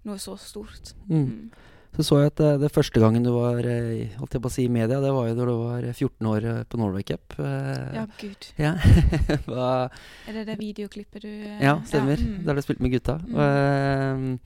noe 0.04 0.20
så 0.20 0.36
stort. 0.36 0.92
Mm. 1.08 1.48
Så 1.94 2.02
så 2.02 2.16
jeg 2.22 2.32
at 2.32 2.40
det, 2.40 2.48
det 2.64 2.70
første 2.74 2.98
gangen 2.98 3.22
du 3.22 3.30
var 3.36 3.60
eh, 3.70 4.08
holdt 4.18 4.34
jeg 4.34 4.42
på 4.42 4.50
å 4.50 4.52
si, 4.52 4.64
i 4.66 4.72
media, 4.72 4.98
det 4.98 5.12
var 5.14 5.28
jo 5.28 5.34
da 5.38 5.44
du 5.46 5.52
var 5.60 5.84
14 5.92 6.26
år 6.26 6.46
eh, 6.50 6.62
på 6.66 6.80
Norway 6.80 7.04
Cup. 7.06 7.36
eh, 7.38 7.94
Ja, 7.94 8.06
gud. 8.18 8.48
ja. 8.58 8.72
Er 10.28 10.32
det 10.40 10.46
det 10.48 10.56
videoklippet 10.58 11.22
du 11.22 11.28
eh, 11.30 11.60
ja, 11.62 11.76
stemmer. 11.86 12.18
mm. 12.18 12.40
Der 12.48 12.54
du 12.58 12.62
spilte 12.64 12.82
med 12.82 12.94
gutta. 12.96 13.18
Mm. 13.22 14.38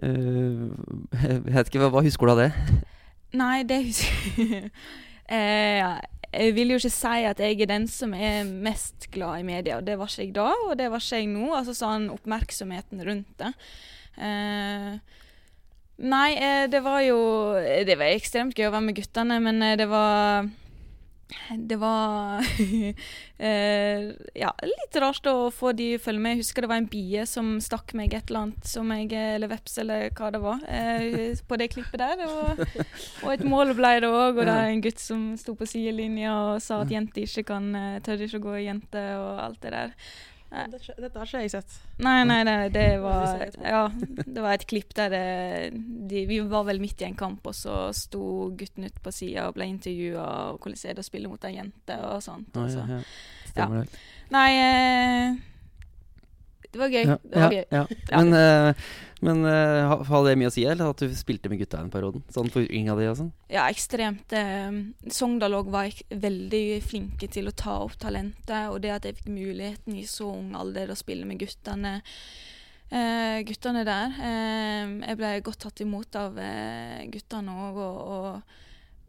Eh, 0.00 0.08
uh, 0.08 0.70
jeg 1.28 1.44
vet 1.46 1.70
ikke, 1.70 1.82
hva, 1.84 1.90
hva 1.94 2.02
husker 2.06 2.26
du 2.26 2.34
av 2.34 2.42
det? 2.42 2.50
Nei, 3.40 3.60
det 3.68 3.78
husker 3.86 4.40
jeg 4.40 4.70
eh, 5.30 6.00
Jeg 6.32 6.54
vil 6.56 6.72
jo 6.74 6.80
ikke 6.80 6.90
si 6.94 7.22
at 7.30 7.38
jeg 7.42 7.60
er 7.62 7.70
den 7.70 7.86
som 7.90 8.14
er 8.14 8.42
mest 8.48 9.06
glad 9.14 9.44
i 9.44 9.46
media. 9.46 9.78
og 9.78 9.86
Det 9.86 9.94
var 9.98 10.10
ikke 10.10 10.24
jeg 10.26 10.34
da, 10.34 10.48
og 10.66 10.74
det 10.78 10.90
var 10.90 11.02
ikke 11.02 11.22
jeg 11.22 11.30
nå. 11.30 11.46
Altså 11.54 11.74
sånn 11.78 12.10
oppmerksomheten 12.14 13.02
rundt 13.06 13.30
det. 13.42 13.52
Eh, 14.18 14.98
nei, 16.00 16.30
eh, 16.36 16.64
det 16.70 16.80
var 16.84 17.02
jo 17.04 17.20
Det 17.86 17.96
var 17.98 18.14
ekstremt 18.14 18.56
gøy 18.56 18.70
å 18.70 18.74
være 18.74 18.88
med 18.88 18.98
guttene, 18.98 19.40
men 19.44 19.62
eh, 19.62 19.76
det 19.80 19.88
var 19.90 20.48
det 21.56 21.76
var 21.76 22.40
eh, 23.38 24.00
ja, 24.34 24.50
litt 24.62 24.96
rart 25.02 25.26
å 25.26 25.50
få 25.54 25.72
de 25.76 25.92
følge 26.02 26.22
med. 26.22 26.34
Jeg 26.34 26.42
husker 26.44 26.64
det 26.64 26.70
var 26.70 26.80
en 26.82 26.88
bie 26.90 27.24
som 27.28 27.52
stakk 27.62 27.94
meg 27.98 28.14
et 28.14 28.30
eller 28.30 28.46
annet, 28.46 28.66
som 28.66 28.90
jeg, 28.94 29.10
eller 29.36 29.50
veps 29.50 29.78
eller 29.82 30.08
hva 30.16 30.30
det 30.34 30.42
var, 30.42 30.64
eh, 30.70 31.38
på 31.46 31.60
det 31.60 31.70
klippet 31.74 32.02
der. 32.02 32.24
Og, 32.26 32.64
og 33.24 33.34
et 33.34 33.46
mål 33.46 33.74
ble 33.78 33.94
det 34.02 34.10
òg, 34.10 34.40
og 34.40 34.42
det 34.42 34.56
er 34.56 34.72
en 34.72 34.84
gutt 34.84 35.02
som 35.02 35.30
sto 35.40 35.56
på 35.58 35.68
sidelinja 35.68 36.34
og 36.48 36.64
sa 36.64 36.82
at 36.84 36.94
jenter 36.94 37.26
ikke 37.26 37.46
kan 37.52 37.70
eh, 37.78 38.00
tør 38.06 38.26
ikke 38.26 38.42
å 38.42 38.46
gå 38.48 38.58
i 38.60 38.66
jente 38.66 39.06
og 39.20 39.44
alt 39.46 39.62
det 39.64 39.74
der. 39.76 39.94
Dette, 40.50 40.94
dette 40.98 41.14
har 41.14 41.28
ikke 41.28 41.42
jeg 41.44 41.52
sett. 41.52 41.74
Nei, 42.02 42.24
nei, 42.26 42.40
nei, 42.46 42.68
det 42.74 42.86
var. 43.02 43.44
Ja, 43.62 43.84
det 43.94 44.42
var 44.42 44.56
et 44.56 44.66
klipp 44.70 44.96
der 44.98 45.12
det, 45.12 45.26
de, 46.10 46.24
Vi 46.26 46.40
var 46.50 46.64
vel 46.66 46.82
midt 46.82 47.04
i 47.04 47.06
en 47.06 47.18
kamp, 47.18 47.46
og 47.46 47.54
så 47.54 47.76
sto 47.94 48.48
gutten 48.58 48.88
ute 48.88 49.02
på 49.04 49.12
sida 49.14 49.46
og 49.46 49.54
ble 49.58 49.68
intervjua 49.70 50.26
om 50.50 50.58
hvordan 50.58 50.80
det 50.80 50.90
er 50.94 51.04
å 51.04 51.06
spille 51.06 51.30
mot 51.30 51.46
ei 51.46 51.54
jente 51.54 52.00
og 52.08 52.18
sånt. 52.26 52.50
Og 52.58 52.72
så. 52.72 52.82
ja, 52.82 52.98
ja. 52.98 53.04
Stemmer 53.52 53.84
det. 53.84 54.02
Nei 54.30 54.50
eh, 54.58 55.38
Det 56.70 56.80
var 56.80 56.92
gøy. 56.92 57.02
Ja, 57.02 57.16
det 57.22 57.44
var 57.44 57.54
gøy. 57.54 57.64
ja. 57.70 57.84
Ja. 57.90 58.20
Men, 58.20 58.34
uh, 58.34 58.90
men 59.26 59.42
uh, 59.44 60.04
har 60.06 60.26
det 60.26 60.36
mye 60.40 60.50
å 60.50 60.54
si, 60.54 60.64
eller 60.64 60.92
at 60.92 61.02
du 61.02 61.16
spilte 61.18 61.50
med 61.52 61.60
gutta 61.60 61.80
den 61.80 61.90
perioden? 61.92 62.22
Sånn 62.32 62.50
for 62.52 62.64
yngre 62.64 62.96
di 63.00 63.08
og 63.10 63.18
sånn? 63.18 63.32
Ja, 63.52 63.66
ekstremt. 63.68 64.32
Eh, 64.32 64.78
Sogndal 65.12 65.58
òg 65.58 65.72
var 65.74 65.90
veldig 66.08 66.64
flinke 66.86 67.28
til 67.32 67.50
å 67.50 67.56
ta 67.56 67.80
opp 67.84 67.98
talentet, 68.00 68.70
og 68.70 68.80
det 68.84 68.94
at 68.94 69.08
jeg 69.08 69.18
fikk 69.18 69.34
muligheten 69.34 69.98
i 69.98 70.06
så 70.08 70.30
ung 70.30 70.54
alder 70.56 70.94
å 70.94 70.98
spille 70.98 71.28
med 71.28 71.42
guttene 71.42 71.98
eh, 72.90 73.40
guttene 73.46 73.84
der. 73.86 74.16
Eh, 74.18 74.96
jeg 75.08 75.20
ble 75.20 75.34
godt 75.46 75.64
tatt 75.66 75.84
imot 75.84 76.18
av 76.18 76.38
eh, 76.40 77.06
guttene 77.12 77.56
òg, 77.68 77.80
og, 77.84 78.00
og, 78.16 78.58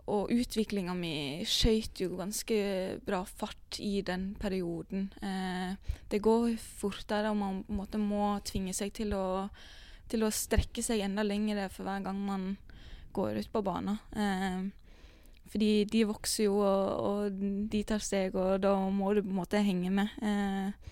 og 0.10 0.32
utviklinga 0.34 0.96
mi 0.98 1.14
skøyt 1.48 2.02
jo 2.04 2.16
ganske 2.20 2.58
bra 3.06 3.22
fart 3.28 3.78
i 3.80 4.02
den 4.06 4.32
perioden. 4.42 5.10
Eh, 5.22 5.94
det 6.10 6.22
går 6.24 6.56
fortere, 6.58 7.30
og 7.30 7.38
man 7.38 7.62
på 7.64 7.74
en 7.74 7.80
måte 7.84 8.02
må 8.02 8.34
tvinge 8.48 8.74
seg 8.78 8.94
til 8.98 9.14
å, 9.18 9.48
til 10.12 10.26
å 10.26 10.34
strekke 10.34 10.84
seg 10.84 11.04
enda 11.06 11.26
lenger 11.26 11.68
for 11.70 11.88
hver 11.88 12.04
gang 12.06 12.22
man 12.26 12.54
går 13.14 13.42
ut 13.42 13.52
på 13.54 13.64
banen. 13.66 14.00
Eh, 14.16 14.62
fordi 15.52 15.72
de 15.92 16.06
vokser 16.08 16.48
jo, 16.48 16.62
og, 16.64 16.90
og 17.06 17.44
de 17.72 17.84
tar 17.84 18.04
steg, 18.04 18.36
og 18.40 18.62
da 18.64 18.74
må 18.90 19.14
du 19.14 19.22
på 19.22 19.32
en 19.32 19.40
måte 19.42 19.64
henge 19.64 19.92
med. 19.94 20.18
Eh, 20.24 20.92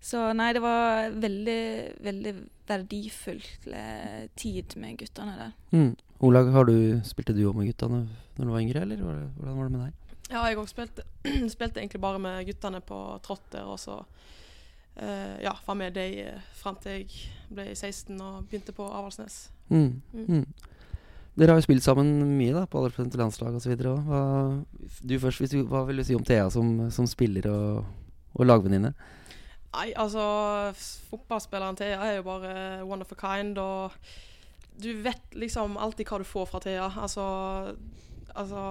så 0.00 0.30
nei, 0.32 0.50
det 0.56 0.62
var 0.64 1.12
veldig, 1.12 1.62
veldig 2.00 2.32
verdifull 2.68 3.42
eh, 3.76 4.30
tid 4.38 4.74
med 4.80 4.98
guttene 5.02 5.36
der. 5.36 5.52
Mm. 5.76 5.92
Olag, 6.20 6.50
har 6.52 6.68
du, 6.68 6.76
spilte 7.08 7.32
du 7.32 7.46
òg 7.48 7.56
med 7.56 7.70
gutta 7.70 7.88
når, 7.88 8.08
når 8.36 8.48
du 8.48 8.52
var 8.52 8.60
yngre, 8.60 8.82
eller 8.84 9.00
hvordan 9.00 9.56
var 9.56 9.68
det 9.68 9.72
med 9.72 9.84
deg? 9.86 10.16
Ja, 10.30 10.42
jeg 10.46 10.58
òg 10.60 10.68
spilte, 10.70 11.04
spilte 11.54 11.80
egentlig 11.80 12.00
bare 12.02 12.20
med 12.22 12.44
guttene 12.46 12.82
på 12.84 12.98
trotter, 13.24 13.64
og 13.64 13.80
så 13.80 13.96
uh, 14.04 15.36
ja, 15.40 15.54
var 15.66 15.78
med 15.80 15.96
dem 15.96 16.34
uh, 16.36 16.50
fram 16.60 16.76
til 16.82 17.00
jeg 17.00 17.30
ble 17.50 17.70
16 17.72 18.20
og 18.20 18.44
begynte 18.50 18.76
på 18.76 18.84
Avaldsnes. 18.84 19.48
Mm. 19.72 20.02
Mm. 20.12 20.26
Mm. 20.28 20.44
Dere 21.40 21.54
har 21.54 21.60
jo 21.62 21.64
spilt 21.64 21.86
sammen 21.86 22.12
mye 22.36 22.52
da, 22.52 22.66
på 22.68 22.78
aldersbestemt 22.78 23.16
landslag 23.16 23.56
osv. 23.56 23.74
Du 23.80 25.16
først, 25.22 25.40
hvis 25.40 25.54
du, 25.54 25.62
hva 25.70 25.86
vil 25.88 26.02
du 26.02 26.04
si 26.04 26.18
om 26.18 26.26
Thea 26.26 26.50
som, 26.52 26.90
som 26.92 27.08
spiller 27.08 27.48
og, 27.48 27.86
og 28.34 28.48
lagvenninne? 28.50 28.92
Nei, 29.70 29.92
altså 29.94 30.20
Fotballspilleren 31.08 31.78
Thea 31.78 32.00
er 32.02 32.18
jo 32.18 32.26
bare 32.26 32.52
one 32.84 33.06
of 33.06 33.14
a 33.14 33.18
kind, 33.18 33.58
og 33.62 33.94
du 34.76 34.92
vet 35.02 35.34
liksom 35.34 35.76
alltid 35.76 36.08
hva 36.08 36.20
du 36.20 36.28
får 36.28 36.46
fra 36.50 36.60
Thea. 36.64 36.86
Altså, 37.02 37.24
altså 38.34 38.64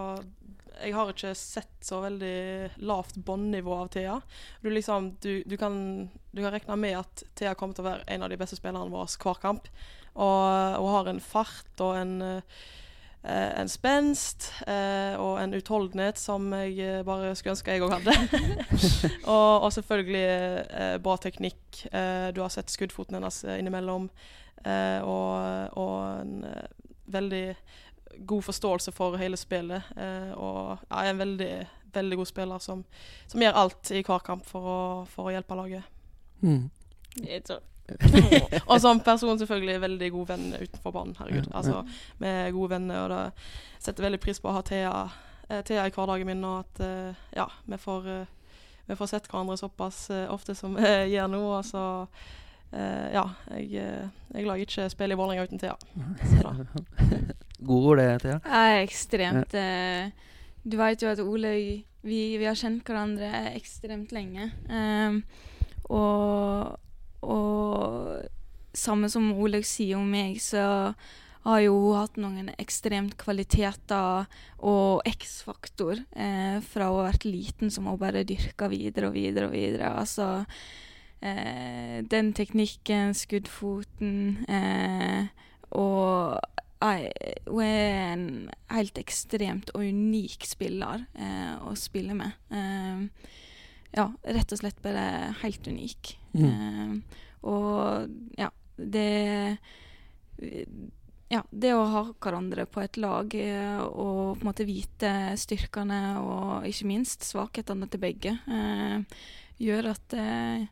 jeg 0.80 0.96
har 0.96 1.12
ikke 1.12 1.34
sett 1.38 1.86
så 1.86 2.00
veldig 2.04 2.80
lavt 2.88 3.20
båndnivå 3.26 3.76
av 3.84 3.92
Thea. 3.94 4.18
Du, 4.62 4.70
liksom, 4.72 5.14
du, 5.22 5.44
du, 5.46 5.56
kan, 5.60 6.10
du 6.32 6.42
kan 6.42 6.54
regne 6.56 6.78
med 6.80 7.00
at 7.02 7.24
Thea 7.40 7.56
kommer 7.60 7.78
til 7.78 7.86
å 7.86 7.90
være 7.92 8.08
en 8.16 8.26
av 8.26 8.32
de 8.32 8.40
beste 8.40 8.60
spillerne 8.60 8.92
våre 8.94 9.10
hver 9.20 9.42
kamp. 9.44 9.70
Og 10.20 10.84
hun 10.84 10.94
har 10.96 11.10
en 11.12 11.22
fart 11.24 11.84
og 11.84 11.96
en, 12.00 12.16
eh, 12.24 13.52
en 13.62 13.72
spenst 13.72 14.50
eh, 14.68 15.16
og 15.20 15.40
en 15.42 15.56
utholdenhet 15.56 16.20
som 16.20 16.50
jeg 16.56 16.80
eh, 16.84 17.04
bare 17.08 17.36
skulle 17.38 17.56
ønske 17.58 17.76
jeg 17.76 17.86
òg 17.86 17.96
hadde. 18.00 18.16
og, 19.36 19.66
og, 19.66 19.70
selvfølgelig 19.76 21.00
bra 21.06 21.18
teknikk. 21.22 21.86
Du 22.36 22.44
har 22.44 22.52
sett 22.54 22.72
skuddfoten 22.74 23.20
hennes 23.20 23.44
innimellom. 23.60 24.10
Og, 24.66 25.78
og 25.80 26.22
en 26.22 26.46
veldig 27.10 27.44
god 28.26 28.42
forståelse 28.42 28.92
for 28.92 29.18
hele 29.18 29.38
spillet. 29.38 29.84
Eh, 29.98 30.32
og 30.38 30.78
er 30.92 31.10
en 31.10 31.18
veldig, 31.20 31.54
veldig 31.94 32.18
god 32.18 32.30
spiller 32.30 32.60
som, 32.64 32.84
som, 33.28 33.42
gjør 33.42 33.62
alt 33.64 33.92
i 33.92 34.04
hver 34.04 34.24
kamp 34.26 34.46
for 34.48 34.70
å, 34.70 34.80
for 35.10 35.30
å 35.30 35.34
hjelpe 35.34 35.58
laget. 35.60 35.84
Mm. 36.42 36.70
og 38.70 38.76
som 38.82 39.00
person 39.02 39.40
selvfølgelig 39.40 39.82
veldig 39.82 40.12
god 40.14 40.34
venn 40.34 40.50
utenfor 40.60 40.94
banen. 40.94 41.16
Herregud. 41.20 41.50
Altså, 41.58 41.84
vi 42.20 42.28
er 42.30 42.52
gode 42.54 42.76
venner, 42.76 43.00
og 43.06 43.10
det 43.14 43.86
setter 43.86 44.06
veldig 44.06 44.22
pris 44.22 44.42
på 44.42 44.52
å 44.52 44.60
ha 44.60 44.66
Thea, 44.66 44.92
eh, 45.48 45.64
Thea 45.66 45.88
i 45.88 45.96
hverdagen 45.96 46.30
min, 46.30 46.44
og 46.46 46.68
at 46.68 46.84
eh, 46.86 47.24
ja, 47.40 47.48
vi 47.66 47.82
får, 47.82 48.12
eh, 48.14 48.60
vi 48.92 49.00
får 49.00 49.10
sett 49.14 49.32
hverandre 49.32 49.58
såpass 49.58 50.04
eh, 50.14 50.28
ofte 50.30 50.54
som 50.58 50.78
vi 50.78 50.94
gjør 51.16 51.34
nå. 51.34 51.42
Og 51.58 51.66
så 51.66 51.84
ja, 53.14 53.26
jeg, 53.56 53.70
eh, 53.82 54.10
jeg 54.36 54.48
lager 54.48 54.66
ikke 54.66 54.90
spill 54.94 55.16
i 55.16 55.20
Vålerenga 55.20 55.46
uten 55.50 55.62
Thea. 55.62 55.76
God 57.70 57.88
ord, 57.92 58.02
det, 58.02 58.10
Thea. 58.26 58.42
Er 58.46 58.82
ekstremt 58.84 59.56
Ja. 59.58 60.10
Du 60.70 60.76
vet 60.76 61.02
jo 61.02 61.08
at 61.08 61.22
Ole 61.24 61.54
vi, 62.04 62.20
vi, 62.38 62.44
har 62.46 62.58
kjent 62.60 62.84
hverandre 62.88 63.30
ekstremt 63.56 64.12
lenge. 64.16 64.50
Um, 64.68 65.22
og, 65.90 66.76
og 67.26 68.76
samme 68.76 69.10
som 69.12 69.32
Olaug 69.34 69.66
sier 69.68 69.98
om 70.00 70.12
meg, 70.12 70.38
så 70.44 70.92
har 71.46 71.62
jo 71.64 71.76
hun 71.80 71.98
hatt 71.98 72.20
noen 72.20 72.52
ekstremt 72.60 73.16
kvaliteter 73.20 74.28
og 74.60 75.08
X-faktor 75.08 76.02
eh, 76.12 76.60
fra 76.66 76.90
hun 76.92 77.02
har 77.02 77.10
vært 77.14 77.28
liten, 77.28 77.72
som 77.72 77.88
hun 77.90 78.00
bare 78.00 78.26
dyrka 78.28 78.70
videre 78.72 79.10
og 79.10 79.16
videre 79.16 79.50
og 79.50 79.56
videre. 79.56 79.94
Altså 80.04 80.30
eh, 81.22 82.00
den 82.10 82.34
teknikken, 82.38 83.14
skuddfoten 83.18 84.46
eh, 84.50 85.30
Og 85.78 86.40
hun 86.80 87.64
er 87.64 88.14
en 88.14 88.28
helt 88.72 89.00
ekstremt 89.02 89.74
og 89.76 89.84
unik 89.84 90.46
spiller 90.48 91.04
eh, 91.20 91.56
å 91.60 91.74
spille 91.76 92.16
med. 92.16 92.38
Eh, 92.56 93.02
ja, 93.98 94.06
rett 94.24 94.54
og 94.56 94.62
slett 94.62 94.80
bare 94.84 95.34
helt 95.42 95.68
unik. 95.68 96.14
Mm. 96.38 96.46
Eh, 96.48 97.20
og 97.50 98.40
ja, 98.40 98.50
det 98.80 99.10
ja, 101.30 101.44
det 101.52 101.76
å 101.76 101.86
ha 101.92 102.02
hverandre 102.16 102.66
på 102.66 102.82
et 102.82 102.98
lag 102.98 103.36
eh, 103.38 103.82
og 103.86 104.40
på 104.40 104.42
en 104.42 104.50
måte 104.50 104.66
vite 104.66 105.12
styrkene 105.38 106.02
og 106.24 106.66
ikke 106.70 106.90
minst 106.90 107.28
svakhetene 107.28 107.90
til 107.92 108.02
begge, 108.02 108.34
eh, 108.50 109.20
gjør 109.62 109.92
at 109.92 110.16
eh, 110.18 110.66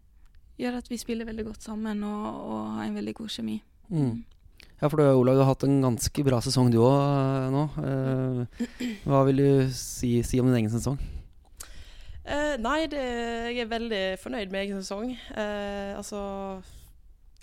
gjør 0.57 0.79
at 0.79 0.89
vi 0.89 0.99
spiller 1.01 1.27
veldig 1.27 1.45
godt 1.51 1.67
sammen 1.67 2.01
og, 2.07 2.25
og 2.47 2.73
har 2.77 2.87
en 2.87 2.97
veldig 2.97 3.13
god 3.19 3.33
kjemi. 3.33 3.59
Mm. 3.89 4.25
Ja, 4.77 4.89
for 4.89 4.99
du 5.01 5.07
Olav, 5.09 5.37
du 5.37 5.41
har 5.41 5.49
hatt 5.49 5.65
en 5.65 5.79
ganske 5.81 6.23
bra 6.25 6.37
sesong 6.45 6.69
du 6.73 6.77
òg 6.83 6.97
eh, 7.01 7.47
nå. 7.53 7.63
Eh, 7.81 8.65
hva 9.09 9.23
vil 9.25 9.41
du 9.41 9.47
si, 9.73 10.19
si, 10.21 10.41
om 10.41 10.49
din 10.51 10.59
egen 10.59 10.73
sesong? 10.73 10.99
Eh, 12.27 12.55
nei, 12.61 12.83
det, 12.91 13.01
jeg 13.55 13.63
er 13.63 13.71
veldig 13.71 14.03
fornøyd 14.21 14.53
med 14.53 14.65
egen 14.67 14.83
sesong. 14.83 15.15
Eh, 15.15 15.97
altså 15.97 16.21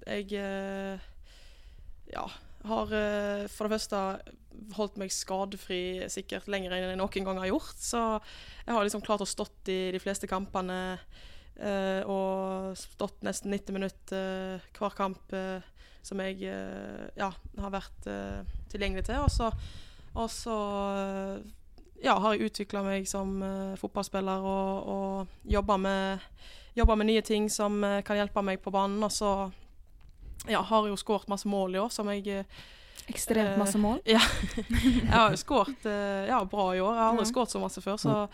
Jeg 0.05 0.31
eh, 0.39 1.11
ja, 2.13 2.25
har 2.71 2.97
eh, 3.01 3.45
for 3.51 3.67
det 3.67 3.81
første 3.81 4.05
holdt 4.77 4.99
meg 5.01 5.11
skadefri 5.11 6.07
sikkert 6.13 6.47
lenger 6.53 6.77
enn 6.77 6.93
jeg 6.93 7.01
noen 7.01 7.27
gang 7.27 7.41
har 7.43 7.51
gjort. 7.51 7.79
Så 7.83 8.03
jeg 8.63 8.77
har 8.77 8.87
liksom 8.87 9.03
klart 9.03 9.25
å 9.25 9.29
stått 9.29 9.73
i 9.75 9.89
de 9.95 10.03
fleste 10.03 10.31
kampene 10.31 10.99
og 11.55 12.75
stått 12.79 13.23
nesten 13.23 13.53
90 13.55 13.77
minutter 13.77 14.59
uh, 14.59 14.65
hver 14.75 14.97
kamp 14.99 15.35
uh, 15.37 15.63
som 16.05 16.21
jeg 16.21 16.43
ja, 17.17 17.31
har 17.33 17.71
vært 17.73 18.07
tilgjengelig 18.69 19.07
til. 19.07 19.23
Og 19.25 19.31
så, 19.33 19.47
og 20.13 20.27
så 20.29 20.57
ja, 22.05 22.19
har 22.21 22.35
jeg 22.35 22.51
utvikla 22.51 22.83
meg 22.85 23.07
som 23.09 23.39
fotballspiller 23.81 24.45
og, 24.45 24.91
og 24.93 25.49
jobba 25.49 25.79
med, 25.81 26.27
med, 26.77 27.07
nye 27.09 27.23
ting 27.25 27.49
som 27.49 27.81
kan 28.05 28.21
hjelpe 28.21 28.45
meg 28.45 28.61
på 28.61 28.75
banen. 28.75 29.01
Og 29.01 29.15
så 29.17 29.31
ja, 30.45 30.61
har 30.61 30.85
jeg 30.85 30.93
jo 30.93 31.01
skåret 31.01 31.33
masse 31.33 31.49
mål 31.49 31.79
i 31.79 31.81
år 31.81 31.89
som 31.89 32.13
jeg 32.13 32.45
Ekstremt 33.09 33.57
masse 33.57 33.81
mål? 33.81 34.03
ja. 34.17 34.21
jeg 34.61 35.09
har 35.09 35.33
jo 35.33 35.41
skåret 35.41 35.89
ja, 35.89 36.45
bra 36.45 36.69
i 36.77 36.85
år. 36.85 36.99
Jeg 36.99 37.01
har 37.01 37.15
aldri 37.15 37.31
skåret 37.33 37.57
så 37.57 37.65
masse 37.65 37.81
før. 37.81 37.97
så 37.97 38.29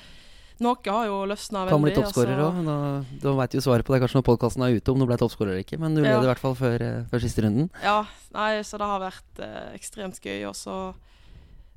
noe 0.61 0.95
har 0.95 1.07
jo 1.09 1.19
løsna 1.31 1.67
veldig. 1.67 1.75
Kan 1.75 1.85
bli 1.87 1.95
toppskårer 1.97 2.41
òg. 2.41 2.63
Altså. 2.63 3.19
Da, 3.23 3.35
veit 3.41 3.57
jo 3.57 3.63
svaret 3.65 3.87
på 3.87 3.95
det 3.95 4.01
kanskje 4.05 4.21
når 4.21 4.27
podkasten 4.31 4.65
er 4.67 4.79
ute, 4.79 4.95
om 4.95 5.03
du 5.03 5.07
ble 5.09 5.21
toppskårer 5.21 5.55
eller 5.55 5.67
ikke. 5.67 5.79
Men 5.83 5.97
du 5.97 6.03
ja. 6.03 6.11
leder 6.11 6.29
i 6.29 6.33
hvert 6.33 6.43
fall 6.43 6.57
før, 6.59 6.85
eh, 6.87 6.99
før, 7.11 7.23
siste 7.25 7.45
runden. 7.47 7.71
Ja, 7.85 8.01
nei, 8.37 8.51
så 8.67 8.81
det 8.81 8.91
har 8.91 9.01
vært 9.03 9.41
eh, 9.47 9.71
ekstremt 9.79 10.21
gøy. 10.21 10.45
Og 10.51 10.59
så 10.59 10.77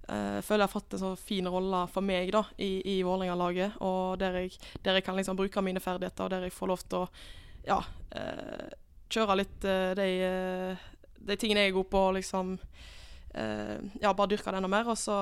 eh, 0.08 0.40
føler 0.44 0.66
jeg 0.66 0.68
har 0.68 0.74
fått 0.74 0.98
en 0.98 1.04
så 1.04 1.14
fin 1.20 1.48
rolle 1.48 1.86
for 1.94 2.06
meg 2.06 2.34
da, 2.36 2.44
i, 2.58 2.74
i 2.96 2.98
Vålerenga-laget. 3.08 3.80
Og 3.88 4.20
der 4.22 4.42
jeg, 4.42 4.58
der 4.84 5.00
jeg, 5.00 5.08
kan 5.08 5.18
liksom 5.20 5.40
bruke 5.40 5.64
mine 5.66 5.84
ferdigheter, 5.84 6.28
og 6.28 6.36
der 6.36 6.48
jeg 6.48 6.56
får 6.56 6.74
lov 6.74 6.86
til 6.88 7.06
å 7.06 7.08
ja, 7.68 7.80
eh, 8.12 8.68
kjøre 9.14 9.40
litt 9.40 9.68
eh, 9.68 9.94
de, 9.98 10.10
eh, 10.28 10.86
de, 11.24 11.38
tingene 11.40 11.66
jeg 11.66 11.74
er 11.74 11.80
god 11.80 11.92
på, 11.94 12.06
liksom 12.20 12.58
Ja, 13.34 14.12
bare 14.14 14.30
dyrke 14.30 14.52
det 14.54 14.60
enda 14.60 14.70
mer. 14.70 14.86
Og 14.94 14.98
så, 15.02 15.16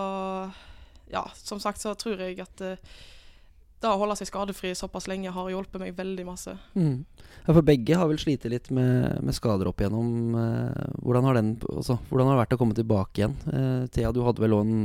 ja, 1.08 1.22
som 1.32 1.62
sagt 1.64 1.80
så 1.80 1.94
tror 1.96 2.20
jeg 2.20 2.42
at 2.44 2.64
det 3.82 3.90
å 3.90 3.98
holde 3.98 4.16
seg 4.20 4.30
skadefri 4.30 4.72
såpass 4.78 5.08
lenge 5.10 5.32
har 5.34 5.50
hjulpet 5.50 5.82
meg 5.82 5.96
veldig 5.98 6.26
masse. 6.28 6.54
Mm. 6.78 7.04
Ja, 7.48 7.54
for 7.54 7.66
begge 7.66 7.98
har 7.98 8.10
vel 8.10 8.20
slitt 8.22 8.46
litt 8.52 8.70
med, 8.74 9.22
med, 9.26 9.36
skader 9.36 9.70
opp 9.72 9.82
igjennom. 9.82 10.36
Eh, 10.38 10.84
hvordan, 11.02 11.28
har 11.28 11.40
den, 11.40 11.52
altså, 11.74 11.98
hvordan 12.10 12.30
har 12.30 12.38
det 12.38 12.44
vært 12.44 12.56
å 12.58 12.60
komme 12.62 12.78
tilbake 12.78 13.24
igjen? 13.24 13.36
Eh, 13.50 13.88
Thea, 13.94 14.14
du 14.14 14.22
hadde 14.26 14.44
vel 14.44 14.56
òg 14.58 14.68
en 14.68 14.84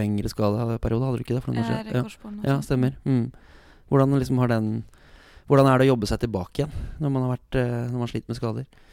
lengre 0.00 0.32
skadeperiode, 0.32 1.10
hadde 1.10 1.20
du 1.20 1.26
ikke 1.26 1.36
det? 1.36 1.44
For 1.44 1.52
noen 1.52 1.68
år? 1.68 1.92
Ja, 1.92 2.34
ja, 2.54 2.58
stemmer. 2.64 2.96
Mm. 3.04 3.26
Hvordan, 3.92 4.16
liksom 4.20 4.40
har 4.40 4.52
den, 4.52 4.72
hvordan 5.48 5.68
er 5.68 5.80
det 5.80 5.88
å 5.88 5.92
jobbe 5.92 6.08
seg 6.08 6.24
tilbake 6.24 6.64
igjen 6.64 6.72
når 7.02 7.12
man 7.14 7.26
har 7.26 7.34
vært, 7.36 7.60
eh, 7.60 7.80
når 7.92 8.04
man 8.04 8.12
sliter 8.12 8.32
med 8.32 8.40
skader? 8.40 8.86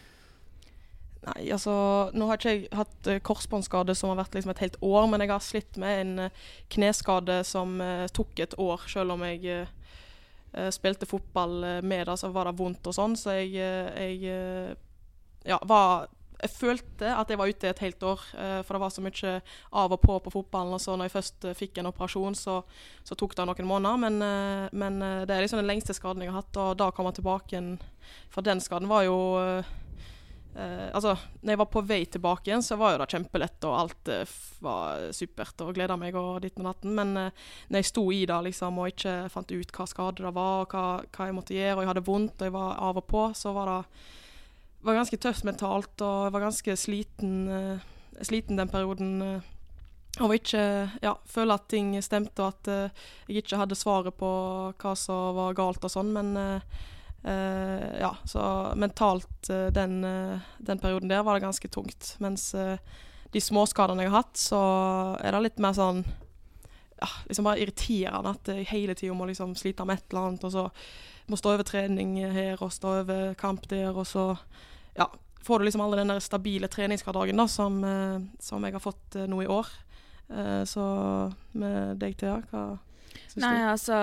Nei, 1.25 1.47
altså 1.55 1.73
Nå 2.13 2.27
har 2.29 2.37
ikke 2.37 2.53
jeg 2.53 2.67
hatt 2.75 3.09
uh, 3.09 3.21
korsbåndskade 3.25 3.95
som 3.97 4.11
har 4.11 4.19
vært 4.21 4.37
liksom 4.37 4.53
et 4.53 4.63
helt 4.65 4.77
år, 4.85 5.07
men 5.09 5.23
jeg 5.23 5.33
har 5.33 5.43
slitt 5.43 5.79
med 5.81 6.01
en 6.03 6.27
uh, 6.27 6.43
kneskade 6.75 7.39
som 7.47 7.79
uh, 7.81 8.05
tok 8.13 8.43
et 8.45 8.57
år, 8.61 8.85
selv 8.91 9.15
om 9.17 9.25
jeg 9.27 9.65
spilte 10.71 11.03
fotball 11.03 11.81
med 11.83 12.05
det, 12.07 12.13
så 12.15 12.29
var 12.31 12.47
det 12.47 12.53
vondt 12.55 12.87
og 12.87 12.93
sånn. 12.95 13.17
Så 13.19 13.33
jeg, 13.35 13.57
jeg 13.59 14.77
ja, 15.43 15.57
var 15.67 16.05
jeg 16.39 16.53
følte 16.53 17.09
at 17.11 17.27
jeg 17.27 17.41
var 17.41 17.51
ute 17.51 17.67
et 17.73 17.81
helt 17.83 18.05
år, 18.07 18.23
for 18.63 18.77
det 18.77 18.79
var 18.85 18.93
så 18.95 19.03
mye 19.03 19.33
av 19.75 19.91
og 19.91 19.99
på 19.99 20.15
på 20.23 20.31
fotballen. 20.31 20.77
og 20.77 20.79
så 20.79 20.95
når 20.95 21.09
jeg 21.09 21.15
først 21.17 21.47
fikk 21.59 21.81
en 21.81 21.91
operasjon, 21.91 22.39
så, 22.39 22.61
så 23.03 23.19
tok 23.19 23.35
det 23.35 23.49
noen 23.49 23.67
måneder. 23.67 23.99
Men, 23.99 24.71
men, 24.71 25.03
det 25.27 25.35
er 25.35 25.43
liksom 25.43 25.59
den 25.59 25.67
lengste 25.73 25.97
skaden 25.97 26.23
jeg 26.23 26.31
har 26.31 26.39
hatt, 26.39 26.55
og 26.55 26.77
da 26.79 26.87
å 26.87 26.95
komme 26.95 27.11
tilbake 27.11 27.51
igjen 27.51 27.73
For 28.31 28.39
den 28.39 28.63
skaden 28.63 28.87
var 28.87 29.03
jo 29.09 29.19
Uh, 30.55 30.87
altså, 30.95 31.17
når 31.43 31.51
jeg 31.51 31.59
var 31.59 31.67
på 31.67 31.81
vei 31.83 31.97
tilbake 32.07 32.47
igjen, 32.47 32.61
så 32.63 32.77
var 32.79 32.93
jo 32.93 32.99
det 33.01 33.09
kjempelett, 33.11 33.65
og 33.67 33.73
alt 33.75 34.11
uh, 34.11 34.35
var 34.63 35.01
supert 35.11 35.59
og 35.65 35.73
gleda 35.75 35.97
meg 35.99 36.15
og 36.15 36.37
ditten 36.45 36.63
og 36.63 36.69
datten. 36.69 36.93
Men 36.95 37.11
uh, 37.19 37.49
når 37.67 37.81
jeg 37.81 37.89
sto 37.89 38.03
i 38.15 38.21
det 38.29 38.37
liksom, 38.47 38.79
og 38.79 38.93
ikke 38.93 39.15
fant 39.33 39.51
ut 39.51 39.73
hva 39.75 39.87
skade 39.91 40.23
det 40.23 40.31
var, 40.37 40.61
og 40.63 40.71
hva, 40.71 40.85
hva, 41.03 41.27
jeg 41.27 41.35
måtte 41.35 41.57
gjøre, 41.57 41.73
og 41.75 41.83
jeg 41.83 41.91
hadde 41.91 42.05
vondt 42.07 42.39
og 42.39 42.47
jeg 42.47 42.55
var 42.55 42.79
av 42.87 43.01
og 43.01 43.07
på, 43.11 43.25
så 43.35 43.51
var 43.57 43.73
det 43.73 43.81
var 44.85 44.99
ganske 45.01 45.19
tøft 45.19 45.43
mentalt, 45.49 46.05
og 46.05 46.23
jeg 46.27 46.33
var 46.37 46.45
ganske 46.45 46.77
sliten, 46.77 47.35
sliten 48.21 48.59
den 48.59 48.69
perioden. 48.69 49.13
og 50.21 50.33
ikke 50.37 50.61
ja, 51.01 51.15
føle 51.25 51.57
at 51.57 51.65
ting 51.67 51.95
stemte, 52.05 52.45
og 52.45 52.53
at 52.53 52.93
jeg 53.25 53.41
ikke 53.41 53.57
hadde 53.57 53.75
svaret 53.75 54.13
på 54.13 54.29
hva 54.77 54.93
som 54.93 55.33
var 55.41 55.57
galt 55.57 55.89
og 55.89 55.91
sånn. 55.91 56.13
men 56.13 56.37
Uh, 57.25 57.99
ja, 57.99 58.11
så 58.25 58.73
mentalt 58.77 59.49
uh, 59.49 59.71
den, 59.73 60.03
uh, 60.03 60.39
den, 60.57 60.77
perioden 60.79 61.09
der 61.09 61.23
var 61.25 61.33
det 61.33 61.47
ganske 61.47 61.67
tungt. 61.67 62.11
Mens 62.21 62.51
de 63.33 63.41
småskadene 63.41 64.05
jeg 64.05 64.13
har 64.13 64.21
hatt, 64.21 64.37
så 64.37 64.61
er 65.17 65.33
det 65.33 65.41
litt 65.47 65.63
mer 65.63 65.73
sånn 65.75 66.03
ja, 66.95 67.09
liksom 67.27 67.47
bare 67.47 67.59
irriterende 67.59 68.31
at 68.37 68.51
jeg 68.53 68.69
hele 68.69 68.93
tida 68.95 69.15
må 69.17 69.25
liksom 69.27 69.55
slite 69.57 69.83
med 69.83 69.97
et 69.97 70.13
eller 70.13 70.29
annet, 70.29 70.45
og 70.47 70.53
så 70.53 70.67
må 71.27 71.39
stå 71.39 71.55
over 71.55 71.65
trening 71.67 72.13
her 72.31 72.61
og 72.61 72.71
stå 72.71 72.93
over 73.01 73.33
kamp 73.39 73.65
der, 73.73 73.89
og 73.89 74.05
så 74.07 74.29
ja, 74.95 75.09
får 75.43 75.59
du 75.59 75.65
liksom 75.65 75.83
aldri 75.83 76.03
den 76.03 76.13
der 76.13 76.23
stabile 76.23 76.69
treningshverdagen 76.71 77.41
da, 77.41 77.49
som, 77.51 77.81
som, 78.39 78.63
jeg 78.63 78.77
har 78.77 78.83
fått 78.83 79.17
nå 79.27 79.41
i 79.43 79.49
år. 79.51 79.67
så 80.69 80.85
med 81.57 81.99
deg, 81.99 82.15
Thea, 82.21 82.37
hva 82.53 82.63
Nei, 83.41 83.55
altså 83.67 83.97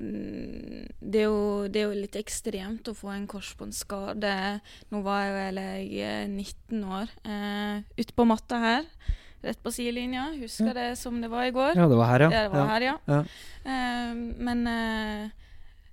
mm, 0.00 0.88
det 1.00 1.22
er, 1.22 1.28
jo, 1.28 1.66
det 1.70 1.82
er 1.82 1.86
jo 1.88 2.00
litt 2.00 2.18
ekstremt 2.18 2.90
å 2.90 2.96
få 2.96 3.12
en 3.14 3.28
korsbåndskade. 3.30 4.34
Nå 4.92 5.02
var 5.06 5.24
jeg 5.24 5.36
vel 5.36 5.62
jeg 5.62 6.10
er 6.10 6.26
19 6.30 6.84
år. 6.98 7.14
Eh, 7.26 7.86
ute 7.98 8.16
på 8.16 8.26
matta 8.28 8.60
her, 8.62 8.90
rett 9.46 9.62
på 9.62 9.72
sidelinja. 9.74 10.28
Husker 10.40 10.74
det 10.76 10.90
som 11.00 11.18
det 11.22 11.32
var 11.32 11.48
i 11.48 11.54
går. 11.56 11.74
Ja, 11.78 11.88
det 11.90 11.98
var 11.98 12.12
her, 12.12 12.26
ja. 12.26 12.30
Det 12.34 12.44
var 12.54 12.62
ja. 12.62 12.68
her, 12.74 12.86
ja. 12.90 12.96
Ja. 13.10 13.24
Eh, 13.64 14.22
men 14.48 14.64
eh, 14.70 15.42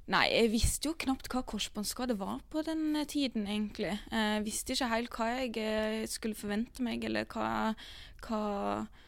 Nei, 0.03 0.25
jeg 0.33 0.49
visste 0.51 0.89
jo 0.89 0.97
knapt 0.99 1.29
hva 1.31 1.45
korsbåndskade 1.47 2.17
var 2.19 2.41
på 2.51 2.59
den 2.67 2.89
eh, 2.99 3.07
tiden, 3.07 3.45
egentlig. 3.47 3.93
Eh, 4.11 4.33
Jeg 4.35 4.43
visste 4.49 4.75
ikke 4.75 4.89
helt 4.91 5.15
hva 5.15 5.29
jeg 5.37 5.53
eh, 5.63 6.03
skulle 6.11 6.35
forvente 6.35 6.83
meg, 6.83 7.05
eller 7.07 7.23
hva, 7.31 7.71
hva 8.25 8.41
eh, 8.81 8.99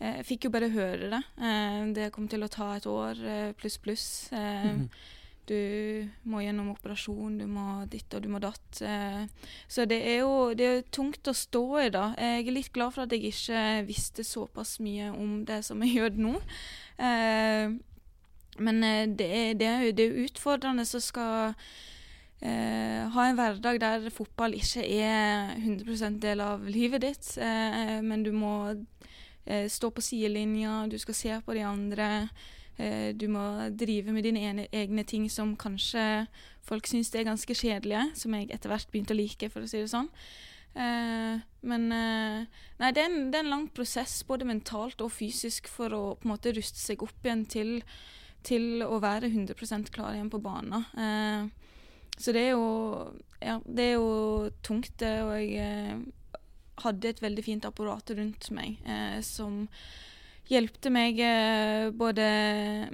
Jeg 0.00 0.24
fikk 0.28 0.44
jo 0.44 0.50
bare 0.52 0.68
høre 0.74 1.08
det. 1.10 1.22
Eh, 1.40 1.92
Det 1.96 2.10
kom 2.12 2.26
til 2.28 2.42
å 2.44 2.48
ta 2.52 2.74
et 2.76 2.84
år 2.86 3.16
eh, 3.24 3.52
pluss, 3.52 3.78
pluss. 3.78 4.08
Eh, 4.32 4.72
Mhm. 4.72 4.88
Du 5.46 6.08
må 6.26 6.40
gjennom 6.42 6.72
operasjon, 6.72 7.36
du 7.38 7.46
må 7.46 7.86
ditt 7.88 8.12
og 8.14 8.22
du 8.24 8.28
må 8.28 8.40
datt. 8.42 8.80
eh. 8.82 9.28
Så 9.68 9.86
det 9.86 10.00
er 10.02 10.18
jo 10.24 10.54
det 10.54 10.66
er 10.66 10.82
tungt 10.90 11.22
å 11.22 11.32
stå 11.32 11.86
i, 11.86 11.88
da. 11.88 12.08
Jeg 12.18 12.48
er 12.48 12.50
litt 12.52 12.72
glad 12.72 12.92
for 12.92 13.02
at 13.04 13.10
jeg 13.14 13.22
ikke 13.30 13.86
visste 13.86 14.24
såpass 14.26 14.80
mye 14.80 15.12
om 15.14 15.44
det 15.44 15.64
som 15.64 15.80
jeg 15.82 15.94
gjør 16.00 16.18
nå. 16.18 16.34
Eh, 16.98 17.70
men 18.58 18.82
eh, 18.82 19.06
det 19.06 19.30
er, 19.30 19.54
det 19.54 19.66
er 19.68 19.92
det 19.92 20.08
er 20.10 20.24
utfordrende 20.26 20.84
som 20.84 21.00
skal 21.00 21.54
eh, 22.42 23.06
ha 23.14 23.26
en 23.28 23.36
hverdag 23.38 23.78
der 23.80 24.10
fotball 24.10 24.52
ikke 24.58 24.82
er 24.82 25.54
100% 25.60 26.18
del 26.22 26.40
av 26.40 26.64
livet 26.66 27.02
ditt. 27.06 27.36
Eh, 27.38 28.00
men 28.02 28.24
du 28.26 28.32
må 28.32 28.74
eh, 29.46 29.66
stå 29.72 29.90
på 29.94 30.04
sidelinja, 30.04 30.84
du 30.90 30.98
skal 30.98 31.16
se 31.18 31.40
på 31.46 31.56
de 31.56 31.64
andre. 31.66 32.10
Eh, 32.76 33.14
du 33.16 33.28
må 33.32 33.44
drive 33.72 34.12
med 34.12 34.26
dine 34.26 34.42
ene, 34.44 34.66
egne 34.72 35.04
ting 35.08 35.30
som 35.32 35.54
kanskje 35.56 36.26
folk 36.66 36.88
syns 36.90 37.14
er 37.14 37.28
ganske 37.28 37.54
kjedelige, 37.54 38.10
som 38.18 38.34
jeg 38.36 38.50
etter 38.52 38.72
hvert 38.72 38.90
begynte 38.92 39.14
å 39.14 39.20
like, 39.20 39.50
for 39.52 39.64
å 39.64 39.70
si 39.70 39.80
det 39.80 39.92
sånn. 39.92 40.10
Eh, 40.76 41.38
men 41.64 41.86
eh, 41.94 42.64
Nei, 42.76 42.90
det 42.92 43.00
er, 43.00 43.08
en, 43.08 43.30
det 43.32 43.38
er 43.38 43.46
en 43.46 43.54
lang 43.54 43.68
prosess, 43.72 44.18
både 44.28 44.48
mentalt 44.48 45.00
og 45.00 45.14
fysisk, 45.14 45.70
for 45.72 45.94
å 45.96 46.02
på 46.18 46.28
en 46.28 46.34
måte 46.34 46.52
ruste 46.56 46.82
seg 46.82 47.04
opp 47.06 47.24
igjen 47.24 47.46
til, 47.48 47.78
til 48.44 48.84
å 48.84 49.00
være 49.00 49.30
100% 49.32 49.88
klar 49.94 50.16
igjen 50.16 50.32
på 50.32 50.42
banen. 50.44 50.84
Eh, 51.00 51.48
så 52.16 52.32
det 52.32 52.48
er 52.48 52.54
jo 52.56 52.68
Ja, 53.36 53.58
det 53.68 53.84
er 53.84 53.98
jo 53.98 54.50
tungt, 54.64 54.94
det, 55.00 55.12
og 55.22 55.34
jeg 55.36 55.56
eh, 55.60 55.98
hadde 56.82 57.10
et 57.10 57.22
veldig 57.22 57.44
fint 57.44 57.68
apparat 57.68 58.12
rundt 58.16 58.50
meg 58.54 58.82
eh, 58.84 59.18
som 59.24 59.64
hjelpte 60.46 60.92
meg 60.94 61.18
eh, 61.22 61.88
både 61.90 62.26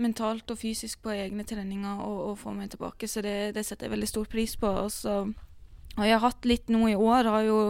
mentalt 0.01 0.55
og 0.55 0.61
fysisk 0.61 1.03
på 1.05 1.13
egne 1.13 1.45
treninger 1.49 2.01
og, 2.01 2.19
og 2.31 2.39
få 2.41 2.55
meg 2.57 2.73
tilbake, 2.73 3.09
så 3.11 3.25
det, 3.25 3.53
det 3.57 3.67
setter 3.69 3.89
jeg 3.89 3.97
veldig 3.97 4.09
stor 4.09 4.31
pris 4.33 4.57
på. 4.57 4.71
Og 4.73 6.07
jeg 6.07 6.15
har 6.15 6.25
hatt 6.25 6.49
litt 6.49 6.73
nå 6.73 6.87
i 6.89 6.97
år, 6.97 7.29
har 7.29 7.45
jo 7.45 7.61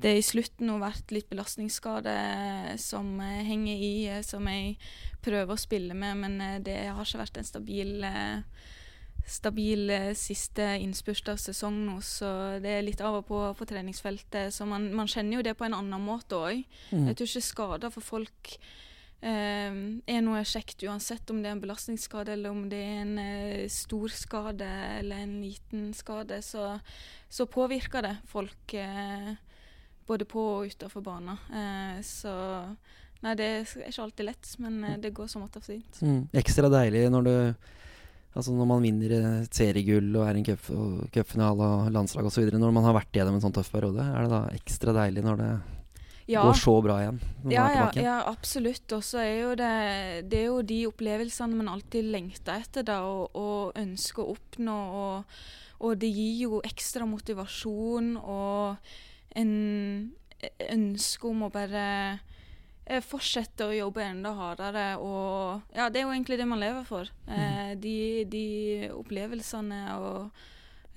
det 0.00 0.16
i 0.16 0.24
slutten 0.24 0.70
har 0.72 0.80
vært 0.80 1.12
litt 1.12 1.28
belastningsskade 1.30 2.14
som 2.80 3.18
eh, 3.20 3.42
henger 3.46 3.82
i, 3.84 3.94
eh, 4.08 4.22
som 4.24 4.46
jeg 4.48 4.76
prøver 5.24 5.52
å 5.52 5.60
spille 5.60 5.96
med, 5.96 6.16
men 6.22 6.40
eh, 6.40 6.60
det 6.64 6.78
har 6.88 7.04
ikke 7.04 7.20
vært 7.20 7.40
en 7.40 7.48
stabil 7.48 8.06
eh, 8.08 8.40
stabil 9.26 9.90
eh, 9.90 10.10
siste 10.18 10.66
innspurt 10.82 11.32
av 11.32 11.40
sesong 11.40 11.80
nå, 11.86 11.96
så 12.04 12.60
det 12.62 12.76
er 12.76 12.86
litt 12.86 13.02
av 13.04 13.20
og 13.20 13.26
på 13.28 13.40
på 13.58 13.68
treningsfeltet. 13.68 14.54
Så 14.54 14.66
man, 14.68 14.90
man 14.96 15.10
kjenner 15.10 15.38
jo 15.38 15.46
det 15.46 15.56
på 15.58 15.66
en 15.66 15.76
annen 15.76 16.04
måte 16.04 16.38
òg. 16.38 16.62
Mm. 16.90 17.10
Jeg 17.10 17.18
tror 17.18 17.30
ikke 17.30 17.48
skader 17.48 17.94
for 17.94 18.06
folk 18.06 18.54
eh, 19.20 19.70
er 19.70 20.24
noe 20.24 20.42
kjekt 20.48 20.84
uansett 20.86 21.30
om 21.30 21.42
det 21.42 21.50
er 21.50 21.58
en 21.58 21.62
belastningsskade 21.62 22.34
eller 22.36 22.54
om 22.54 22.66
det 22.72 22.80
er 22.80 23.02
en 23.04 23.18
eh, 23.22 23.68
stor 23.72 24.12
skade 24.14 24.70
eller 25.00 25.24
en 25.24 25.36
liten 25.44 25.90
skade. 25.96 26.40
Så, 26.46 26.72
så 27.28 27.46
påvirker 27.50 28.06
det 28.06 28.16
folk 28.30 28.74
eh, 28.74 29.34
både 30.10 30.26
på 30.28 30.46
og 30.56 30.72
utenfor 30.72 31.04
banen. 31.06 31.38
Eh, 31.54 32.00
så 32.06 32.32
nei, 33.20 33.36
det 33.38 33.50
er 33.50 33.68
ikke 33.90 34.06
alltid 34.06 34.26
lett, 34.26 34.54
men 34.62 34.80
eh, 34.84 34.98
det 35.02 35.14
går 35.16 35.28
som 35.30 35.44
måte 35.44 35.62
fint. 35.64 36.00
Mm. 36.02 36.24
Ekstra 36.40 36.72
deilig 36.72 37.06
når 37.12 37.28
du 37.28 37.36
Altså 38.30 38.52
når 38.54 38.66
man 38.70 38.84
vinner 38.84 39.10
et 39.42 39.56
seriegull 39.56 40.12
og 40.20 40.28
er 40.28 40.36
i 40.36 40.38
en 40.38 40.46
cup- 40.46 40.70
og 40.70 41.08
cupfinale 41.14 41.66
og 41.66 41.88
landslag 41.90 42.28
osv. 42.28 42.46
Når 42.54 42.72
man 42.76 42.84
har 42.86 42.94
vært 42.94 43.10
gjennom 43.16 43.34
en 43.34 43.42
sånn 43.42 43.54
tøff 43.56 43.72
periode, 43.72 44.04
er 44.06 44.22
det 44.22 44.30
da 44.30 44.42
ekstra 44.54 44.94
deilig 44.94 45.24
når 45.26 45.36
det 45.42 45.50
Ja. 46.30 46.44
går 46.46 46.54
så 46.54 46.76
bra 46.82 46.98
igjen? 47.02 47.18
Ja, 47.50 47.64
ja, 47.74 47.90
ja, 47.98 48.16
absolutt. 48.30 48.86
Og 48.94 49.02
så 49.02 49.18
er 49.18 49.40
jo 49.40 49.54
det 49.58 50.28
Det 50.30 50.38
er 50.44 50.46
jo 50.46 50.62
de 50.62 50.86
opplevelsene 50.86 51.56
man 51.58 51.68
alltid 51.74 52.04
lengter 52.04 52.60
etter 52.62 52.84
da, 52.86 53.00
og, 53.02 53.30
og 53.34 53.72
ønsker 53.74 54.22
å 54.22 54.36
oppnå. 54.36 54.78
Og, 54.94 55.24
og 55.80 55.98
det 55.98 56.12
gir 56.14 56.42
jo 56.46 56.60
ekstra 56.62 57.06
motivasjon 57.10 58.16
og 58.22 58.76
en 59.34 60.12
ønske 60.70 61.24
om 61.28 61.42
å 61.42 61.50
bare 61.52 62.20
fortsette 63.06 63.68
å 63.68 63.74
jobbe 63.74 64.02
enda 64.02 64.32
hardere. 64.34 64.86
Og 64.98 65.76
ja, 65.76 65.88
det 65.88 66.00
er 66.00 66.06
jo 66.08 66.14
egentlig 66.14 66.40
det 66.40 66.48
man 66.50 66.62
lever 66.62 66.86
for. 66.88 67.10
Eh, 67.30 67.72
de, 67.78 67.96
de 68.30 68.44
opplevelsene 68.96 69.80
og 70.00 70.42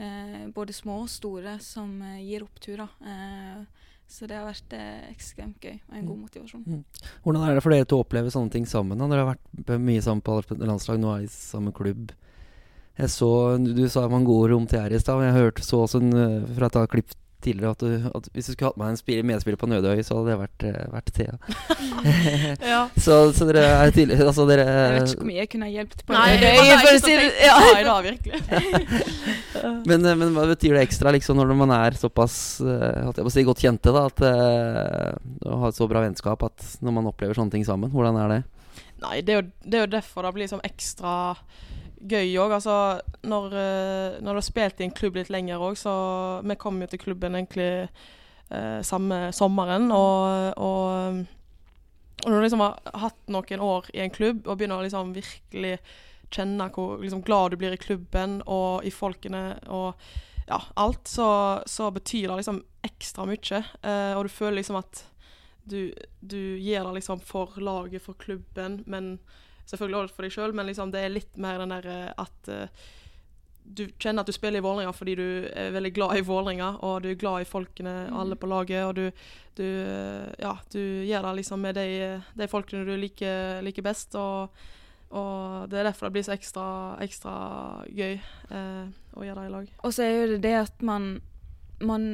eh, 0.01 0.43
både 0.55 0.75
små 0.75 1.03
og 1.03 1.11
store 1.13 1.59
som 1.63 1.93
eh, 2.01 2.23
gir 2.25 2.45
oppturer. 2.47 2.89
Eh, 3.05 3.63
så 4.13 4.27
det 4.29 4.37
har 4.37 4.49
vært 4.49 4.73
eh, 4.77 5.05
ekstremt 5.13 5.63
gøy 5.63 5.77
og 5.77 5.95
en 5.97 6.09
god 6.09 6.19
motivasjon. 6.25 6.83
Hvordan 7.23 7.47
er 7.47 7.55
det 7.55 7.63
for 7.65 7.73
dere 7.73 7.87
to 7.89 8.01
å 8.01 8.03
oppleve 8.05 8.33
sånne 8.33 8.53
ting 8.53 8.67
sammen? 8.69 8.99
Da? 8.99 9.07
Dere 9.09 9.25
har 9.25 9.33
vært 9.35 9.81
mye 9.81 10.03
sammen 10.05 10.25
på 10.25 10.41
landslag, 10.61 10.99
nå 11.01 11.15
er 11.15 11.25
i 11.25 11.31
samme 11.33 11.73
klubb. 11.75 12.11
Jeg 12.99 13.09
så, 13.09 13.57
Du 13.57 13.87
sa 13.89 14.03
man 14.11 14.25
gode 14.27 14.51
rom 14.51 14.67
til 14.69 14.83
her 14.83 14.93
i 14.93 14.99
stad, 15.01 15.17
og 15.17 15.25
jeg 15.25 15.37
hørte 15.37 15.65
så 15.65 15.79
også 15.87 16.01
en, 16.03 16.11
fra 16.53 16.69
et 16.69 16.91
klipp 16.91 17.15
tidligere 17.43 17.73
at, 17.75 17.83
du, 17.83 18.07
at 18.17 18.27
hvis 18.33 18.47
du 18.49 18.53
skulle 18.53 18.69
hatt 18.71 18.79
med 18.81 18.93
en 18.93 18.99
spiller, 18.99 19.25
medspiller 19.27 19.59
på 19.61 19.67
Nødøy, 19.69 20.01
så 20.07 20.17
hadde 20.17 20.31
det 20.31 20.37
vært, 20.41 20.65
øh, 20.69 20.93
vært 20.93 21.11
Thea. 21.17 21.35
Ja. 22.73 22.81
så, 23.05 23.17
så 23.35 23.45
dere 23.47 23.61
er 23.63 23.91
tidlig 23.95 24.17
Altså 24.23 24.43
dere 24.47 24.63
Jeg 24.67 24.93
vet 24.95 25.11
ikke 25.13 25.21
hvor 25.21 25.27
mye 25.29 25.37
jeg 25.39 25.49
kunne 25.51 25.67
ha 25.67 25.71
hjulpet 25.73 26.01
på 26.07 26.15
Nei, 26.15 26.25
det. 26.33 26.39
det 26.41 26.51
var 26.59 26.81
for 26.81 26.89
å 26.89 26.95
ikke 26.97 27.05
si 27.05 27.15
det- 27.19 27.43
ja. 27.43 27.83
da, 27.87 27.95
virkelig. 28.07 28.39
men, 29.89 30.05
øh, 30.09 30.17
men 30.23 30.33
hva 30.35 30.47
betyr 30.51 30.77
det 30.77 30.83
ekstra 30.87 31.13
liksom 31.15 31.39
når 31.39 31.53
man 31.63 31.75
er 31.77 31.99
såpass 31.99 32.35
øh, 32.63 33.11
jeg 33.13 33.27
må 33.27 33.33
si, 33.33 33.45
godt 33.47 33.63
kjente? 33.63 33.93
da 33.95 34.05
At 34.09 34.23
øh, 34.27 35.51
Å 35.53 35.59
ha 35.63 35.71
et 35.71 35.79
så 35.79 35.87
bra 35.91 36.03
vennskap 36.03 36.43
at 36.49 36.67
når 36.83 36.97
man 36.99 37.11
opplever 37.11 37.37
sånne 37.37 37.55
ting 37.55 37.65
sammen, 37.67 37.91
hvordan 37.93 38.19
er 38.23 38.33
det? 38.37 38.41
Nei, 39.03 39.17
det 39.25 39.33
er, 39.35 39.41
jo, 39.41 39.47
det 39.67 39.77
er 39.79 39.85
jo 39.85 39.91
derfor 39.97 40.23
det 40.27 40.33
blir 40.35 40.45
liksom 40.45 40.63
ekstra 40.63 41.13
gøy 42.09 42.33
òg. 42.41 42.55
Altså, 42.59 42.75
når, 43.23 43.53
eh, 43.59 44.17
når 44.21 44.29
du 44.29 44.39
har 44.41 44.47
spilt 44.47 44.81
i 44.81 44.87
en 44.87 44.95
klubb 44.95 45.19
litt 45.19 45.31
lenger 45.33 45.61
òg, 45.61 45.77
så 45.79 45.93
Vi 46.43 46.55
kom 46.55 46.81
jo 46.81 46.87
til 46.87 46.99
klubben 46.99 47.35
egentlig 47.35 47.87
eh, 48.51 48.81
samme 48.81 49.31
sommeren, 49.31 49.91
og, 49.91 50.53
og 50.57 51.25
og 52.23 52.31
når 52.31 52.37
du 52.37 52.45
liksom 52.45 52.61
har 52.63 52.99
hatt 53.03 53.31
noen 53.31 53.63
år 53.63 53.87
i 53.93 54.03
en 54.03 54.13
klubb 54.13 54.45
og 54.47 54.57
begynner 54.57 54.79
å 54.79 54.85
liksom 54.85 55.11
virkelig 55.15 55.77
kjenne 56.33 56.69
hvor 56.73 57.01
liksom 57.01 57.23
glad 57.25 57.51
du 57.51 57.59
blir 57.59 57.75
i 57.75 57.81
klubben 57.81 58.39
og 58.49 58.85
i 58.87 58.91
folkene 58.93 59.43
og 59.67 59.99
ja, 60.47 60.59
alt, 60.79 61.07
så, 61.07 61.27
så 61.69 61.89
betyr 61.91 62.29
det 62.29 62.41
liksom 62.41 62.61
ekstra 62.83 63.27
mye. 63.27 63.59
Eh, 63.79 64.13
og 64.15 64.25
du 64.25 64.31
føler 64.31 64.59
liksom 64.59 64.79
at 64.79 65.03
du, 65.63 65.93
du 66.19 66.39
gir 66.59 66.83
det 66.83 66.97
liksom 66.97 67.21
for 67.23 67.55
laget, 67.63 68.03
for 68.03 68.19
klubben, 68.19 68.81
men 68.87 69.17
selvfølgelig 69.69 69.99
også 70.03 70.15
for 70.15 70.23
deg 70.27 70.31
sjøl, 70.35 70.53
men 70.53 70.67
liksom 70.67 70.91
det 70.91 70.99
er 71.05 71.09
litt 71.13 71.37
mer 71.37 71.57
den 71.63 71.69
der 71.75 71.87
eh, 71.87 72.11
at 72.17 72.49
uh, 72.51 72.67
du 73.63 73.85
kjenner 73.97 74.21
at 74.21 74.27
du 74.27 74.35
spiller 74.35 74.59
i 74.59 74.63
Vålerenga 74.65 74.91
fordi 74.91 75.13
du 75.15 75.27
er 75.55 75.71
veldig 75.71 75.93
glad 75.95 76.17
i 76.19 76.23
Vålerenga, 76.27 76.73
og 76.83 77.01
du 77.05 77.09
er 77.13 77.19
glad 77.21 77.41
i 77.45 77.47
folkene, 77.47 77.93
alle 78.11 78.35
på 78.35 78.49
laget, 78.51 78.83
og 78.83 78.95
du, 78.97 79.05
du 79.55 79.63
eh, 79.63 80.33
Ja, 80.43 80.57
du 80.73 80.79
gjør 81.07 81.29
det 81.29 81.35
liksom 81.39 81.61
med 81.63 81.75
de, 81.79 81.85
de 82.35 82.47
folkene 82.51 82.83
du 82.85 82.91
liker, 82.99 83.61
liker 83.63 83.85
best, 83.85 84.15
og, 84.19 84.51
og 85.15 85.69
det 85.71 85.79
er 85.79 85.87
derfor 85.87 86.09
det 86.09 86.17
blir 86.17 86.27
så 86.27 86.35
ekstra, 86.35 86.65
ekstra 87.05 87.33
gøy 87.87 88.17
eh, 88.19 88.85
å 89.15 89.23
gjøre 89.23 89.39
det 89.45 89.47
i 89.47 89.53
lag. 89.55 89.71
Og 89.85 89.93
så 89.95 90.03
er 90.03 90.11
jo 90.17 90.27
det 90.35 90.41
det 90.43 90.55
at 90.59 90.83
man, 90.83 91.07
man 91.79 92.09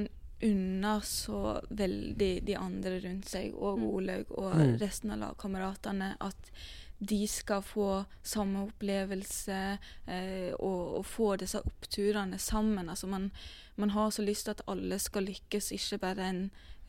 unner 0.45 1.01
så 1.03 1.57
veldig 1.69 2.29
de 2.47 2.55
andre 2.62 2.99
rundt 3.03 3.27
seg, 3.27 3.55
og 3.57 3.79
Mm. 3.81 3.88
Olaug 3.89 4.29
og 4.38 4.53
Mm. 4.55 4.77
resten 4.79 5.12
av 5.12 5.19
lagkameratene, 5.25 6.13
at 6.21 6.51
de 6.99 7.27
skal 7.27 7.62
få 7.63 8.05
samme 8.23 8.65
opplevelse 8.67 9.59
eh, 10.07 10.51
og, 10.59 10.97
og 10.99 11.05
få 11.05 11.35
disse 11.39 11.62
oppturene 11.62 12.39
sammen. 12.39 12.89
Altså 12.89 13.07
man, 13.07 13.31
man 13.75 13.89
har 13.95 14.09
så 14.12 14.25
lyst 14.25 14.45
til 14.45 14.57
at 14.57 14.65
alle 14.67 14.99
skal 14.99 15.23
lykkes, 15.23 15.71
ikke 15.71 16.01
bare 16.03 16.29
en 16.29 16.43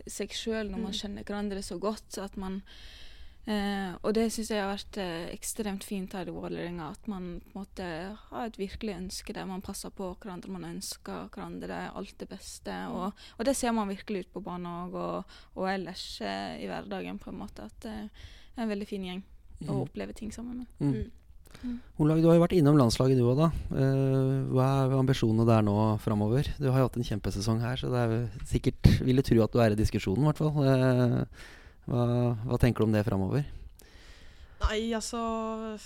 seg 0.08 0.32
sjøl 0.34 0.70
når 0.70 0.78
man 0.78 0.90
Mm. 0.90 0.98
kjenner 0.98 1.24
hverandre 1.24 1.62
så 1.62 1.78
godt. 1.78 2.18
Man 2.36 2.62
Eh, 3.48 3.94
og 4.04 4.12
det 4.14 4.26
syns 4.30 4.50
jeg 4.52 4.60
har 4.60 4.68
vært 4.68 4.98
eh, 5.00 5.30
ekstremt 5.32 5.84
fint 5.86 6.12
her 6.12 6.28
i 6.28 6.34
Vålerenga. 6.34 6.90
At 6.92 7.08
man 7.08 7.40
måte 7.54 7.86
har 8.28 8.46
et 8.46 8.58
virkelig 8.60 8.98
ønske 8.98 9.34
der 9.34 9.48
man 9.48 9.64
passer 9.64 9.90
på 9.90 10.12
hverandre. 10.20 10.52
Man 10.52 10.68
ønsker 10.68 11.30
hverandre 11.32 11.80
alt 11.96 12.18
det 12.20 12.28
beste. 12.30 12.74
Og, 12.92 13.16
og 13.38 13.48
det 13.48 13.56
ser 13.56 13.72
man 13.72 13.88
virkelig 13.90 14.26
ut 14.26 14.32
på 14.36 14.44
banen 14.44 14.68
òg, 14.68 14.94
og, 14.94 15.36
og 15.56 15.70
ellers 15.72 16.04
eh, 16.20 16.60
i 16.60 16.68
hverdagen, 16.70 17.18
på 17.18 17.32
en 17.32 17.40
måte. 17.40 17.66
At 17.66 17.80
det 17.86 17.96
er 17.96 18.66
en 18.66 18.72
veldig 18.74 18.88
fin 18.90 19.08
gjeng 19.08 19.24
å 19.66 19.72
Mm. 19.74 19.80
oppleve 19.84 20.14
ting 20.14 20.30
sammen 20.32 20.58
med. 20.58 20.66
Mm. 20.80 20.92
Mm. 20.92 21.10
Mm. 21.64 21.80
Du 21.98 22.28
har 22.28 22.36
jo 22.38 22.40
vært 22.46 22.56
innom 22.56 22.76
landslaget 22.78 23.18
du 23.18 23.24
òg, 23.26 23.36
da. 23.36 23.48
Eh, 23.76 24.46
hva 24.54 24.86
er 24.86 24.94
ambisjonene 24.96 25.44
der 25.46 25.62
nå 25.66 25.98
framover? 26.00 26.46
Du 26.58 26.70
har 26.70 26.78
jo 26.80 26.86
hatt 26.88 26.96
en 26.96 27.02
kjempesesong 27.04 27.60
her, 27.60 27.76
så 27.76 27.90
det 27.90 28.00
er 28.04 28.44
sikkert 28.46 29.00
Vil 29.04 29.16
du 29.16 29.22
tro 29.22 29.42
at 29.42 29.52
du 29.52 29.58
er 29.60 29.72
i 29.72 29.74
diskusjonen, 29.76 30.22
i 30.22 30.30
hvert 30.30 30.38
fall. 30.38 30.64
Eh, 30.64 31.24
hva, 31.90 32.36
hva 32.46 32.58
tenker 32.58 32.78
du 32.80 32.84
om 32.84 32.92
det 32.92 33.04
framover? 33.04 33.44
Nei, 34.62 34.92
altså 34.92 35.78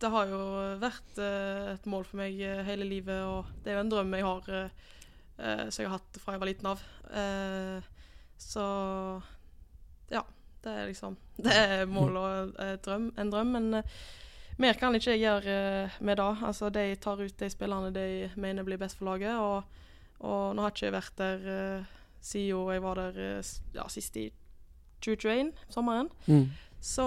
Det 0.00 0.10
har 0.10 0.26
jo 0.26 0.40
vært 0.80 1.18
eh, 1.20 1.72
et 1.74 1.86
mål 1.86 2.04
for 2.04 2.16
meg 2.20 2.36
hele 2.66 2.84
livet, 2.88 3.20
og 3.24 3.44
det 3.64 3.72
er 3.72 3.76
jo 3.78 3.84
en 3.86 3.90
drøm 3.92 4.12
jeg 4.16 4.24
har 4.24 4.70
som 5.70 5.80
jeg 5.84 5.88
har 5.88 5.96
hatt 5.96 6.18
fra 6.20 6.34
jeg 6.34 6.40
var 6.42 6.48
liten 6.50 6.66
av. 6.68 6.80
Eh, 7.16 7.80
så 8.36 8.64
ja. 10.10 10.20
Det 10.64 10.72
er 10.72 10.88
liksom 10.90 11.16
Det 11.44 11.52
er 11.52 11.86
mål 11.88 12.16
og 12.20 12.58
eh, 12.60 12.76
drøm, 12.84 13.10
en 13.18 13.32
drøm, 13.32 13.54
men 13.56 13.74
eh, 13.80 14.00
mer 14.60 14.76
kan 14.80 14.94
ikke 14.96 15.14
jeg 15.14 15.24
gjøre 15.24 15.56
eh, 15.84 16.00
med 16.00 16.20
det. 16.20 16.30
Altså, 16.46 16.70
de 16.70 16.94
tar 17.00 17.22
ut 17.22 17.38
de 17.40 17.50
spillerne 17.50 17.92
de 17.94 18.30
mener 18.36 18.66
blir 18.66 18.80
best 18.80 18.98
for 18.98 19.08
laget, 19.08 19.36
og, 19.36 19.62
og 20.20 20.54
nå 20.54 20.64
har 20.64 20.74
ikke 20.74 20.86
jeg 20.86 20.96
vært 20.96 21.20
der 21.20 21.50
eh, 21.54 21.92
siden 22.20 22.74
jeg 22.74 22.82
var 22.84 23.00
der 23.00 23.20
ja, 23.74 23.86
sist 23.88 24.16
i 24.20 24.28
2021, 25.00 25.54
sommeren. 25.72 26.10
Mm. 26.26 26.50
Så 26.80 27.04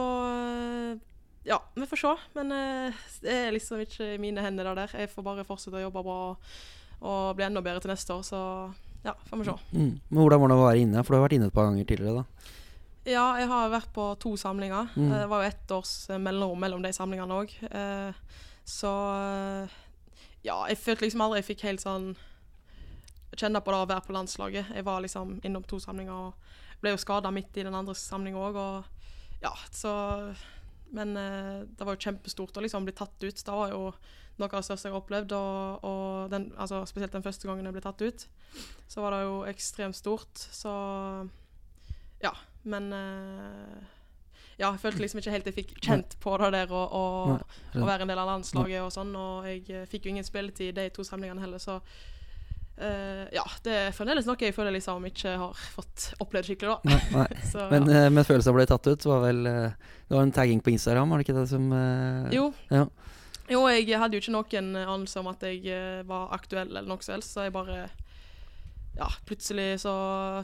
ja, 1.46 1.60
vi 1.76 1.86
får 1.86 2.00
se. 2.02 2.14
Men 2.34 2.50
det 3.22 3.30
er 3.30 3.54
liksom 3.54 3.84
ikke 3.84 4.16
i 4.16 4.22
mine 4.22 4.42
hender 4.42 4.72
det 4.72 4.74
der. 4.80 4.96
Jeg 5.04 5.12
får 5.12 5.26
bare 5.26 5.46
fortsette 5.46 5.78
å 5.78 5.84
jobbe 5.84 6.02
bra 6.02 6.18
og, 6.32 6.56
og 7.06 7.36
bli 7.38 7.46
enda 7.46 7.62
bedre 7.62 7.84
til 7.84 7.94
neste 7.94 8.18
år. 8.18 8.26
Så 8.26 8.42
ja, 9.04 9.14
får 9.30 9.38
vi 9.38 9.46
se. 9.46 9.56
Mm. 9.76 10.00
Men 10.10 10.20
hvordan 10.22 10.42
var 10.42 10.50
det 10.50 10.58
å 10.58 10.64
være 10.64 10.84
inne? 10.86 11.04
For 11.04 11.14
du 11.14 11.20
har 11.20 11.26
vært 11.28 11.38
inne 11.38 11.50
et 11.52 11.56
par 11.56 11.68
ganger 11.68 11.88
tidligere, 11.88 12.24
da. 12.24 12.54
Ja, 13.04 13.34
jeg 13.36 13.50
har 13.52 13.72
vært 13.74 13.90
på 13.96 14.06
to 14.22 14.36
samlinger. 14.40 14.88
Mm. 14.96 15.10
Eh, 15.12 15.20
Det 15.24 15.30
var 15.32 15.44
jo 15.44 15.50
ett 15.50 15.72
års 15.76 16.10
eh, 16.10 16.20
mellomrom 16.22 16.60
mellom 16.60 16.84
de 16.84 16.94
samlingene 16.96 17.40
òg. 17.42 17.56
Så 18.64 18.92
eh, 19.18 19.74
ja, 20.48 20.56
jeg 20.72 20.80
følte 20.80 21.04
liksom 21.04 21.24
aldri 21.26 21.42
jeg 21.42 21.50
fikk 21.52 21.66
helt 21.68 21.84
sånn 21.84 22.14
kjenne 23.36 23.60
på 23.66 23.74
det 23.74 23.82
å 23.82 23.90
være 23.90 24.06
på 24.08 24.16
landslaget. 24.16 24.72
Jeg 24.78 24.86
var 24.88 25.04
liksom 25.04 25.40
innom 25.44 25.66
to 25.68 25.80
samlinger 25.84 26.30
og 26.30 26.82
ble 26.84 26.94
jo 26.94 27.02
skada 27.02 27.32
midt 27.34 27.58
i 27.58 27.66
den 27.66 27.76
andre 27.76 27.96
samlinga 27.98 28.40
òg. 28.40 28.60
Og 28.62 29.44
ja, 29.44 29.54
så 29.72 29.94
Men 30.94 31.16
det 31.16 31.82
var 31.82 31.96
jo 31.96 32.04
kjempestort 32.06 32.56
å 32.56 32.62
liksom 32.62 32.86
bli 32.86 32.94
tatt 32.94 33.18
ut. 33.24 33.34
Det 33.34 33.50
var 33.52 33.72
jo 33.74 33.88
noe 34.38 34.46
av 34.46 34.60
det 34.62 34.68
største 34.68 34.88
jeg 34.88 34.94
har 34.94 35.02
opplevd. 35.02 35.34
Og, 35.34 35.88
og 35.90 36.30
den, 36.30 36.52
altså, 36.56 36.84
spesielt 36.86 37.16
den 37.16 37.26
første 37.26 37.50
gangen 37.50 37.66
jeg 37.66 37.74
ble 37.74 37.82
tatt 37.82 38.04
ut, 38.06 38.28
så 38.88 39.02
var 39.02 39.16
det 39.16 39.24
jo 39.26 39.40
ekstremt 39.50 39.98
stort. 39.98 40.38
Så 40.54 40.70
ja, 42.22 42.36
men 42.64 42.94
eh, 42.94 43.92
Ja, 44.60 44.70
jeg 44.70 44.84
følte 44.84 45.02
liksom 45.02 45.20
ikke 45.20 45.34
helt 45.34 45.48
jeg 45.50 45.56
fikk 45.58 45.72
kjent 45.82 46.16
på 46.22 46.36
det 46.38 46.52
der 46.54 46.72
å, 46.72 46.82
å, 46.86 47.04
å 47.74 47.86
være 47.88 48.06
en 48.06 48.12
del 48.12 48.22
av 48.22 48.30
landslaget 48.30 48.84
og 48.84 48.92
sånn. 48.94 49.14
Og 49.18 49.48
jeg 49.50 49.64
eh, 49.74 49.88
fikk 49.90 50.06
jo 50.06 50.14
ingen 50.14 50.28
spilletid 50.28 50.72
i 50.72 50.76
de 50.78 50.90
to 50.94 51.06
samlingene 51.08 51.44
heller, 51.44 51.62
så 51.62 51.82
Uh, 52.74 53.30
ja, 53.30 53.44
det 53.62 53.74
er 53.78 53.92
fremdeles 53.94 54.26
noe 54.26 54.34
jeg 54.42 54.54
føler 54.56 54.74
liksom 54.74 55.04
ikke 55.06 55.36
har 55.38 55.60
fått 55.76 56.08
opplevd 56.24 56.48
skikkelig, 56.48 56.72
da. 56.74 56.90
Nei, 56.90 57.12
nei. 57.14 57.42
Så, 57.52 57.68
Men, 57.70 57.86
ja. 57.86 58.08
men 58.10 58.26
følelsen 58.26 58.50
av 58.50 58.56
å 58.56 58.58
bli 58.58 58.66
tatt 58.72 58.90
ut 58.90 59.06
var 59.06 59.20
vel 59.28 59.44
Det 59.46 60.16
var 60.16 60.24
en 60.26 60.34
tagging 60.34 60.64
på 60.66 60.72
Instagram, 60.74 61.14
var 61.14 61.22
det 61.22 61.28
ikke 61.28 61.36
det 61.38 61.44
som 61.52 61.68
uh, 61.70 62.34
Jo. 62.34 62.48
Ja. 62.74 62.88
jo, 63.54 63.62
jeg 63.70 64.02
hadde 64.02 64.18
jo 64.18 64.24
ikke 64.26 64.34
noen 64.34 64.74
anelse 64.88 65.22
om 65.22 65.30
at 65.30 65.46
jeg 65.46 65.78
var 66.10 66.34
aktuell 66.34 66.74
eller 66.74 66.90
noe 66.90 67.06
som 67.06 67.14
helst, 67.20 67.38
så 67.38 67.46
jeg 67.46 67.54
bare 67.54 67.84
ja, 68.94 69.08
plutselig 69.26 69.80
så 69.82 69.94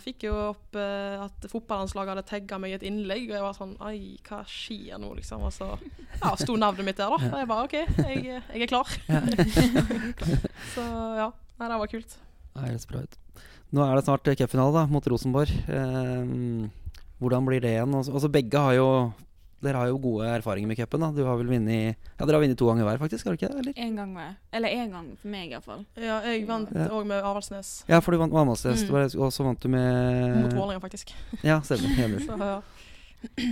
fikk 0.01 0.25
jeg 0.25 0.31
jo 0.31 0.38
opp 0.49 0.77
eh, 0.79 1.21
at 1.21 1.45
fotballandslaget 1.51 2.15
hadde 2.15 2.25
tagga 2.29 2.57
meg 2.62 2.73
i 2.73 2.77
et 2.79 2.85
innlegg, 2.89 3.27
og 3.29 3.35
jeg 3.38 3.45
var 3.45 3.57
sånn 3.57 3.75
Oi, 3.85 3.99
hva 4.25 4.39
skjer 4.49 4.97
nå, 5.01 5.12
liksom? 5.19 5.45
Og 5.45 5.53
så 5.53 5.67
ja, 5.75 6.33
sto 6.39 6.57
navnet 6.57 6.88
mitt 6.88 6.97
der, 6.97 7.13
da. 7.13 7.29
Og 7.29 7.38
jeg 7.43 7.49
bare 7.51 7.67
OK, 7.67 7.77
jeg, 7.77 8.41
jeg 8.41 8.65
er 8.65 8.71
klar. 8.71 8.89
så 10.75 10.88
ja. 11.19 11.29
Nei, 11.59 11.67
det 11.67 11.79
var 11.83 11.91
kult. 11.91 12.19
Det 12.55 12.65
høres 12.65 12.89
bra 12.89 13.03
ut. 13.05 13.17
Nå 13.75 13.85
er 13.85 13.97
det 13.99 14.05
snart 14.07 14.29
cupfinale 14.39 14.85
mot 14.89 15.07
Rosenborg. 15.12 15.51
Eh, 15.69 16.29
hvordan 17.21 17.45
blir 17.45 17.62
det 17.62 17.75
igjen? 17.75 17.97
Også, 17.99 18.15
også 18.17 18.31
begge 18.33 18.63
har 18.65 18.77
jo 18.79 18.89
Dere 19.62 19.76
har 19.76 19.88
jo 19.88 19.98
gode 20.00 20.26
erfaringer 20.26 20.67
med 20.67 20.78
cupen. 20.78 21.04
Du 21.15 21.24
har 21.26 21.36
vel 21.38 21.48
vunnet 21.48 21.95
Ja, 22.19 22.26
dere 22.26 22.38
har 22.39 22.43
vunnet 22.45 22.58
to 22.58 22.65
ganger 22.69 22.86
hver, 22.88 22.98
faktisk? 23.02 23.26
har 23.26 23.36
dere 23.36 23.39
ikke 23.41 23.50
det? 23.52 23.60
Eller? 23.60 23.74
En 23.88 23.95
gang 23.95 24.13
med. 24.13 24.36
Eller 24.54 24.69
én 24.69 24.89
gang 24.91 25.17
for 25.19 25.28
meg, 25.28 25.52
iallfall. 25.52 25.86
Ja, 25.98 26.22
jeg 26.22 26.48
vant 26.48 26.69
Ja. 26.74 27.04
med 27.04 27.24
Avaldsnes. 27.24 27.84
Ja, 27.89 28.00
for 28.00 28.12
du 28.12 28.17
vant 28.17 28.32
Valmannstest, 28.32 28.88
Mm. 28.89 29.19
og 29.19 29.32
så 29.32 29.43
vant 29.43 29.60
du 29.60 29.67
med 29.67 30.43
Mot 30.43 30.54
Vålerenga, 30.54 30.80
faktisk. 30.82 31.12
Ja, 31.43 31.60
stemmer. 31.62 31.89
Enig. 32.00 32.26
Så, 32.26 32.38
ja. 32.39 32.62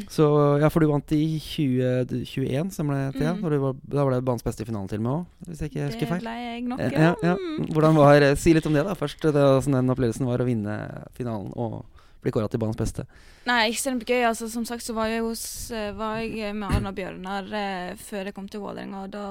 Så 0.08 0.60
ja, 0.62 0.70
for 0.70 0.80
du 0.80 0.88
vant 0.88 1.12
i 1.12 1.40
2021, 1.44 2.72
stemmer 2.72 3.12
det? 3.12 3.20
til, 3.20 3.28
Mm. 3.36 3.50
du 3.50 3.58
var, 3.60 3.74
da 3.90 4.04
var 4.06 4.12
det 4.16 4.24
banens 4.24 4.44
beste 4.44 4.62
i 4.64 4.66
finalen 4.66 4.88
til 4.88 5.00
og 5.00 5.04
med 5.04 5.12
òg, 5.12 5.26
hvis 5.50 5.60
jeg 5.60 5.70
ikke 5.72 5.82
Det 5.84 5.92
husker 5.92 6.08
feil. 6.08 6.22
ble 6.22 6.36
jeg 6.40 6.64
nok, 6.64 6.80
Ja, 6.80 6.90
ja, 6.90 7.16
ja. 7.22 7.36
Mm. 7.36 7.68
Hvordan 7.74 7.96
var, 7.96 8.16
eh, 8.24 8.36
Si 8.36 8.54
litt 8.54 8.66
om 8.66 8.72
det, 8.74 8.86
da. 8.86 8.94
Først 8.96 9.20
det, 9.20 9.34
hvordan 9.34 9.74
den 9.74 9.90
opplevelsen 9.90 10.26
var 10.26 10.38
å 10.40 10.46
vinne 10.48 11.04
finalen 11.14 11.52
og 11.58 11.84
bli 12.28 12.36
kåra 12.36 12.52
til 12.52 12.62
banens 12.62 12.80
beste. 12.80 13.08
Nei, 13.48 13.64
ekstremt 13.72 14.06
gøy. 14.08 14.22
Altså, 14.28 14.50
som 14.52 14.66
sagt 14.68 14.86
så 14.86 14.96
var 14.98 15.10
jeg, 15.12 15.24
hos, 15.26 15.44
eh, 15.72 15.94
var 15.96 16.20
jeg 16.22 16.56
med 16.58 16.70
Arna 16.76 16.94
Bjørnar 16.96 17.52
eh, 17.56 17.92
før 18.00 18.30
jeg 18.30 18.36
kom 18.38 18.50
til 18.52 18.64
Vålerenga. 18.64 19.06
og 19.06 19.14
Da 19.16 19.26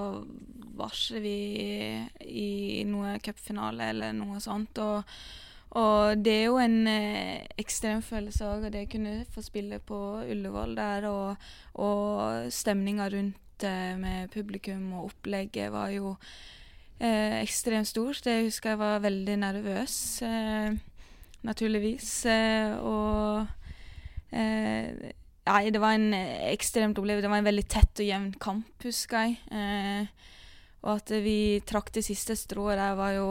var 0.76 0.96
vi 1.22 1.36
i 2.20 2.84
noe 2.88 3.16
cupfinale 3.24 3.90
eller 3.92 4.16
noe 4.16 4.40
sånt. 4.44 4.80
Og, 4.82 5.16
og 5.76 6.24
det 6.24 6.34
er 6.40 6.44
jo 6.48 6.58
en 6.62 6.78
eh, 6.90 7.46
ekstrem 7.60 8.02
følelse 8.04 8.48
òg, 8.48 8.68
og 8.68 8.74
det 8.76 8.88
kunne 8.92 9.18
få 9.32 9.44
spille 9.44 9.80
på 9.80 10.00
Ullevål 10.24 10.76
der. 10.78 11.08
Og, 11.10 11.48
og 11.84 12.52
stemninga 12.52 13.08
rundt 13.12 13.66
eh, 13.68 13.94
med 14.00 14.32
publikum 14.34 14.92
og 14.96 15.10
opplegget 15.12 15.72
var 15.74 15.92
jo 15.94 16.16
eh, 17.00 17.40
ekstremt 17.42 17.88
stort. 17.88 18.24
Jeg 18.26 18.48
husker 18.50 18.74
jeg 18.74 18.84
var 18.84 19.04
veldig 19.04 19.40
nervøs. 19.44 19.96
Eh, 20.24 20.76
naturligvis. 21.46 22.10
Eh, 22.30 22.74
og 22.80 23.46
eh, 24.34 25.12
Nei, 25.46 25.68
det 25.70 25.78
var 25.78 25.94
en 25.94 26.10
ekstremt 26.50 26.98
opplevelse. 26.98 27.22
Det 27.22 27.30
var 27.30 27.38
en 27.38 27.46
veldig 27.46 27.64
tett 27.70 28.00
og 28.02 28.08
jevn 28.08 28.32
kamp, 28.42 28.70
husker 28.82 29.28
jeg. 29.28 29.36
Eh, 29.54 30.32
og 30.82 30.96
at 30.96 31.12
vi 31.22 31.62
trakk 31.66 31.92
det 31.94 32.02
siste 32.06 32.34
strået 32.38 32.80
der, 32.80 32.96
var 32.98 33.12
jo 33.14 33.28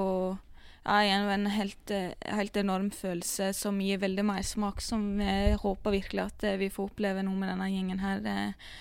ja, 0.85 1.01
en 1.33 1.47
helt, 1.51 1.91
helt 2.23 2.57
enorm 2.57 2.91
følelse 2.93 3.51
som 3.57 3.79
gir 3.81 3.99
veldig 3.99 4.25
mersmak, 4.27 4.79
som 4.83 5.19
jeg 5.19 5.57
håper 5.59 5.95
virkelig 5.97 6.23
at 6.23 6.45
vi 6.61 6.69
får 6.71 6.91
oppleve 6.91 7.23
noe 7.25 7.35
med 7.39 7.51
denne 7.51 7.69
gjengen 7.73 8.03
her. 8.03 8.23
Eh, 8.23 8.73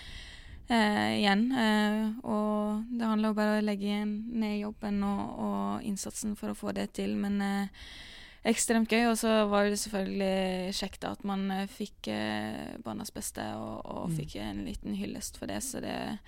eh, 0.69 1.13
igjen. 1.21 1.47
Eh, 1.53 2.01
og 2.29 2.85
det 2.91 3.09
handler 3.09 3.33
jo 3.33 3.39
bare 3.39 3.55
om 3.57 3.63
å 3.63 3.69
legge 3.69 4.01
ned 4.05 4.59
jobben 4.61 5.03
og, 5.07 5.23
og 5.47 5.87
innsatsen 5.89 6.37
for 6.37 6.53
å 6.53 6.59
få 6.59 6.75
det 6.77 6.93
til. 6.99 7.17
Men 7.17 7.41
ekstremt 8.45 8.89
gøy. 8.91 9.07
Og 9.11 9.19
så 9.19 9.45
var 9.51 9.65
det 9.69 9.79
selvfølgelig 9.81 10.75
kjekt 10.79 11.05
at 11.09 11.25
man 11.25 11.51
eh, 11.51 11.67
fikk 11.71 12.09
eh, 12.13 12.75
barnas 12.85 13.11
beste 13.15 13.43
og, 13.57 13.81
og 13.85 14.11
Mm. 14.11 14.17
fikk 14.17 14.37
en 14.37 14.65
liten 14.67 14.95
hyllest 14.95 15.39
for 15.39 15.47
det. 15.47 15.63
Så 15.63 15.81
det, 15.81 16.19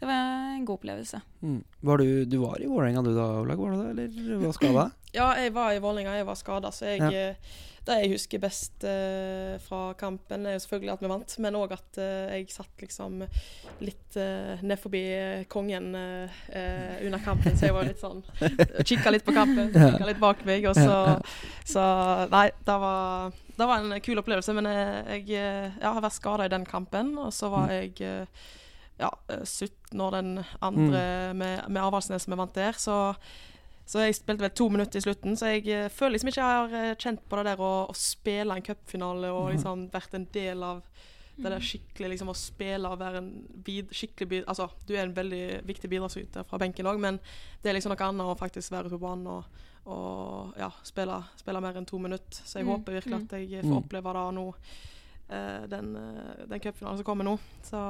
det 0.00 0.06
var 0.10 0.14
en 0.54 0.64
god 0.66 0.74
opplevelse. 0.80 1.20
Mm. 1.42 1.60
Var 1.80 1.98
du, 1.98 2.24
du 2.24 2.36
var 2.42 2.60
i 2.62 2.66
Vålerenga 2.66 3.02
du 3.02 3.12
da, 3.16 3.28
Olag? 3.40 3.60
Var 3.62 3.70
du 3.70 3.76
det, 3.82 3.90
eller 3.90 4.08
du 4.40 4.46
var 4.46 4.52
skada? 4.58 4.90
Ja, 5.14 5.28
jeg 5.38 5.52
var 5.54 5.70
i 5.70 5.78
Vålerenga, 5.78 6.16
jeg 6.18 6.26
var 6.26 6.34
skada, 6.34 6.72
så 6.74 6.88
jeg, 6.90 6.98
Ja. 6.98 7.10
eh, 7.30 7.36
det 7.84 7.98
jeg 8.00 8.10
husker 8.14 8.40
best 8.40 8.84
uh, 8.88 9.58
fra 9.60 9.92
kampen, 10.00 10.46
er 10.48 10.54
jo 10.56 10.62
selvfølgelig 10.64 10.92
at 10.94 11.02
vi 11.04 11.10
vant, 11.12 11.34
men 11.44 11.58
òg 11.60 11.74
at 11.76 11.98
uh, 12.00 12.32
jeg 12.32 12.46
satt 12.50 12.80
liksom 12.80 13.20
litt 13.84 14.16
uh, 14.16 14.56
ned 14.64 14.80
forbi 14.80 15.02
kongen 15.52 15.90
under 15.92 17.20
kampen, 17.22 17.54
så 17.54 17.68
jeg 17.68 17.76
var 17.76 17.84
litt 17.84 18.00
sånn 18.00 18.24
Kikka 18.88 19.12
litt 19.12 19.26
på 19.28 19.36
kampen, 19.36 19.68
kikka 19.74 20.08
litt 20.08 20.22
bak 20.22 20.40
meg, 20.48 20.64
og 20.70 20.74
så 20.80 21.20
Så 21.68 21.84
nei, 22.32 22.48
det 22.64 22.78
var, 22.88 23.36
det 23.60 23.68
var 23.68 23.84
en 23.84 24.00
kul 24.08 24.18
opplevelse, 24.24 24.56
men 24.56 24.72
jeg, 24.72 25.28
jeg 25.36 25.84
har 25.84 26.00
vært 26.00 26.16
skada 26.18 26.48
i 26.48 26.52
den 26.56 26.64
kampen, 26.68 27.14
og 27.20 27.30
så 27.36 27.52
var 27.52 27.70
jeg 27.76 27.94
eh, 28.00 28.24
ja, 28.98 29.10
eh, 29.28 29.42
17 29.44 30.00
år 30.00 30.10
den 30.20 30.44
andre 30.62 31.34
med, 31.34 31.68
med 31.68 31.82
Avaldsnes 31.82 32.28
vi 32.28 32.36
vant 32.38 32.54
der, 32.54 32.72
så 32.78 33.16
så 33.86 34.00
jeg 34.00 34.14
spilte 34.16 34.40
vel 34.40 34.50
to 34.56 34.64
minutter 34.72 34.96
i 34.96 35.02
slutten, 35.04 35.34
så 35.36 35.50
jeg 35.52 35.66
eh, 35.68 35.90
føler 35.92 36.14
liksom 36.16 36.28
ikke 36.30 36.40
jeg 36.40 36.60
har 36.62 36.76
eh, 36.78 36.94
kjent 36.96 37.20
på 37.28 37.36
det 37.36 37.44
der 37.50 37.60
å, 37.60 37.72
å 37.90 37.94
spille 37.94 38.54
en 38.56 38.62
cupfinale 38.64 39.28
og 39.28 39.50
liksom 39.52 39.90
vært 39.92 40.14
en 40.16 40.24
del 40.32 40.62
av 40.64 40.78
det 41.36 41.50
der 41.50 41.60
skikkelig 41.60 42.08
liksom 42.14 42.28
å 42.30 42.34
spille 42.38 42.88
og 42.88 43.00
være 43.02 43.18
en 43.20 43.28
bid, 43.66 43.90
skikkelig 43.92 44.28
bid, 44.30 44.44
Altså, 44.48 44.70
du 44.86 44.94
er 44.94 45.02
en 45.04 45.12
veldig 45.16 45.60
viktig 45.66 45.90
bidragsyter 45.90 46.46
fra 46.48 46.56
benken 46.62 46.86
òg, 46.86 46.96
men 47.02 47.18
det 47.60 47.68
er 47.68 47.74
liksom 47.76 47.92
noe 47.92 48.06
annet 48.08 48.30
å 48.32 48.38
faktisk 48.40 48.72
være 48.72 48.86
ute 48.88 48.94
på 48.96 49.02
banen 49.04 49.26
og, 49.26 49.44
og 49.84 50.54
ja, 50.62 50.70
spille, 50.86 51.18
spille 51.42 51.60
mer 51.60 51.76
enn 51.76 51.84
to 51.90 51.98
minutter. 52.00 52.40
Så 52.40 52.60
jeg 52.62 52.64
Mm, 52.64 52.70
håper 52.72 52.96
virkelig 53.02 53.18
at 53.20 53.34
jeg 53.36 53.64
Mm. 53.64 53.68
får 53.68 53.82
oppleve 53.82 54.14
det 54.14 54.24
nå, 54.38 54.46
eh, 55.28 55.66
den, 55.74 55.96
eh, 55.96 56.46
den 56.54 56.60
cupfinalen 56.60 56.96
som 57.02 57.04
kommer 57.04 57.24
nå. 57.28 57.36
Så 57.66 57.82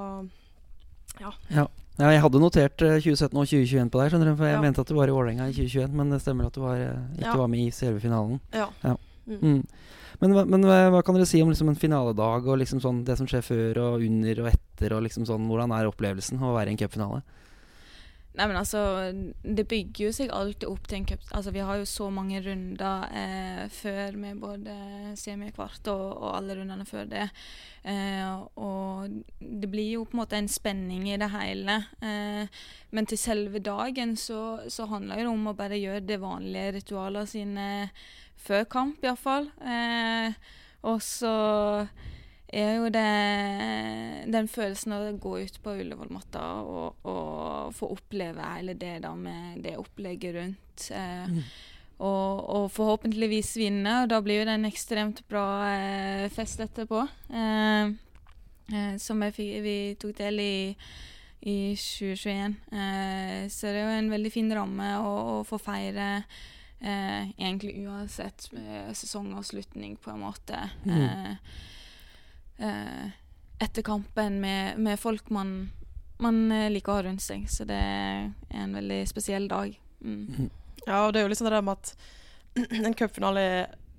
Ja, 1.20 1.66
jeg 2.11 2.20
hadde 2.24 2.40
notert 2.42 2.82
eh, 2.82 2.98
2017 2.98 3.38
og 3.38 3.46
2021 3.46 3.90
på 3.94 4.00
deg, 4.02 4.11
skjønner 4.12 4.30
du, 4.32 4.36
for 4.36 4.46
jeg 4.48 4.57
Ja. 4.57 4.61
mente 4.64 4.80
at 4.82 4.88
du 4.90 4.94
var 4.94 5.07
i 5.09 5.14
Vålerenga 5.14 5.46
i 5.48 5.52
2021, 5.55 5.92
men 5.94 6.11
det 6.11 6.20
stemmer 6.22 6.46
at 6.46 6.52
du 6.57 6.61
var, 6.61 6.74
eh, 6.76 7.02
ikke 7.18 7.30
Ja. 7.30 7.36
var 7.36 7.48
med 7.48 7.61
i 7.61 7.70
selve 7.70 8.00
finalen. 8.00 8.40
ja. 8.52 8.68
Ja. 8.82 8.96
Mm. 9.28 9.38
Mm. 9.40 9.66
Men, 10.20 10.50
men 10.50 10.62
hva, 10.62 10.90
hva 10.90 11.02
kan 11.05 11.14
dere 11.14 11.26
si 11.26 11.40
om 11.42 11.48
liksom 11.50 11.68
en 11.68 11.74
finaledag 11.76 12.46
og 12.46 12.59
liksom 12.59 12.80
sånn 12.80 13.05
det 13.05 13.16
som 13.18 13.26
skjer 13.26 13.42
før 13.42 13.78
og 13.82 14.02
under 14.02 14.40
og 14.44 14.46
etter? 14.52 14.92
og 14.92 15.02
liksom 15.02 15.24
sånn, 15.26 15.46
Hvordan 15.48 15.72
er 15.72 15.88
opplevelsen 15.90 16.36
av 16.42 16.52
å 16.52 16.59
være 16.59 16.68
i 16.68 16.70
en 16.72 16.76
cupfinale? 16.78 17.22
Nei, 18.35 18.49
men 18.51 18.57
altså, 18.59 18.80
det 19.47 19.62
bygger 19.70 20.09
jo 20.09 20.12
seg 20.16 20.32
alltid 20.35 20.66
opp 20.66 20.89
til 20.91 20.99
en 20.99 21.05
cup. 21.07 21.22
Altså, 21.39 21.53
vi 21.55 21.62
har 21.62 21.78
jo 21.78 21.85
så 21.87 22.09
mange 22.11 22.41
runder 22.43 23.05
eh, 23.14 23.61
før 23.70 24.16
med 24.18 24.41
både 24.43 24.74
semikvart 25.20 25.87
og, 25.93 26.03
og 26.18 26.32
alle 26.41 26.57
rundene 26.59 26.87
før 26.89 27.07
det. 27.12 27.28
Eh, 27.87 28.32
og 28.59 29.14
det 29.39 29.70
blir 29.70 29.93
jo 29.93 30.03
på 30.09 30.16
en 30.16 30.22
måte 30.24 30.41
en 30.41 30.51
spenning 30.51 31.07
i 31.12 31.20
det 31.22 31.30
hele. 31.30 31.78
Eh, 32.03 32.59
men 32.91 33.07
til 33.07 33.22
selve 33.22 33.62
dagen 33.62 34.16
så, 34.18 34.43
så 34.66 34.89
handler 34.91 35.22
det 35.22 35.30
om 35.30 35.53
å 35.53 35.55
bare 35.55 35.78
gjøre 35.78 36.03
det 36.03 36.18
vanlige 36.24 36.74
ritualene 36.80 37.30
sine 37.30 37.68
før 38.35 38.66
kamp, 38.66 38.99
iallfall. 39.07 39.47
Eh, 39.62 40.35
og 40.91 40.99
så 41.07 41.37
er 42.55 42.76
jo 42.78 42.88
det 42.92 43.11
den 44.30 44.48
følelsen 44.50 44.94
av 44.96 45.07
å 45.09 45.18
gå 45.20 45.36
ut 45.44 45.61
på 45.62 45.76
Ullevål-matta 45.82 46.42
og, 46.62 47.07
og, 47.07 47.74
få 47.76 47.90
oppleve 47.96 48.50
hele 48.55 48.76
det 48.78 48.98
da 49.05 49.14
med 49.18 49.62
det 49.64 49.76
opplegget 49.80 50.36
rundt. 50.38 50.86
Eh, 50.94 51.26
mm. 51.30 51.40
og, 51.98 52.44
og, 52.57 52.68
forhåpentligvis 52.74 53.55
vinne, 53.61 54.00
og 54.02 54.12
da 54.12 54.20
blir 54.24 54.42
jo 54.42 54.46
det 54.48 54.57
en 54.59 54.70
ekstremt 54.70 55.24
bra 55.30 55.46
eh, 55.72 56.26
fest 56.34 56.62
etterpå. 56.64 57.05
Eh, 57.30 57.92
eh 58.74 58.94
som 59.02 59.20
vi, 59.20 59.48
vi, 59.61 59.76
tok 60.00 60.16
del 60.22 60.40
i 60.40 60.55
i 61.44 61.74
2021. 61.76 62.55
Eh, 62.72 63.40
så 63.52 63.68
det 63.68 63.82
er 63.82 63.84
jo 63.84 63.96
en 63.98 64.14
veldig 64.14 64.30
fin 64.32 64.48
ramme 64.57 64.94
å, 65.05 65.11
å 65.34 65.38
få 65.44 65.59
feire. 65.61 66.24
Eh, 66.80 67.30
egentlig 67.36 67.84
uansett 67.84 68.48
sesongavslutning, 68.96 69.98
på 70.00 70.14
en 70.14 70.24
måte. 70.24 70.62
Mm 70.88 71.02
eh, 71.05 71.55
etter 72.59 73.82
kampen 73.82 74.40
med, 74.40 74.78
med 74.78 75.00
folk 75.00 75.30
man, 75.30 75.70
man, 76.18 76.52
eh, 76.52 76.70
liker 76.70 76.92
å 76.92 76.98
ha 76.98 77.07
rundt 77.07 77.24
seg. 77.24 77.46
Så 77.50 77.66
det 77.68 77.78
er 77.78 78.28
en 78.50 78.76
veldig 78.76 79.00
spesiell 79.11 79.48
dag. 79.48 79.74
Mm. 80.00 80.20
Mhm. 80.26 80.50
Ja, 80.84 81.07
og 81.07 81.14
det 81.14 81.20
er 81.20 81.24
jo 81.24 81.32
liksom 81.32 81.46
det 81.48 81.55
der 81.55 81.64
med 81.64 81.78
at 81.78 81.94
en 82.86 82.94
cupfinale 82.94 83.42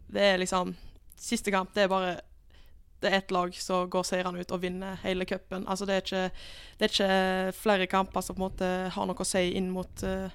Det 0.06 0.22
er 0.22 0.38
liksom 0.38 0.76
Siste 1.18 1.50
kamp, 1.50 1.72
det 1.74 1.86
er 1.86 1.90
bare 1.90 2.16
det 3.02 3.10
er 3.10 3.18
ett 3.18 3.32
lag 3.32 3.56
som 3.56 3.90
går 3.90 4.04
seirende 4.08 4.42
ut 4.42 4.52
og 4.52 4.62
vinner 4.62 4.98
hele 5.04 5.26
cupen. 5.26 5.66
Altså, 5.68 5.86
det, 5.86 6.00
det 6.10 6.86
er 6.86 6.92
ikke 6.92 7.54
flere 7.58 7.88
kamper 7.92 8.24
som 8.24 8.36
på 8.36 8.40
en 8.40 8.46
måte 8.46 8.70
har 8.92 9.08
noe 9.08 9.22
å 9.22 9.28
si 9.28 9.44
inn 9.58 9.68
mot 9.74 10.04
uh, 10.04 10.32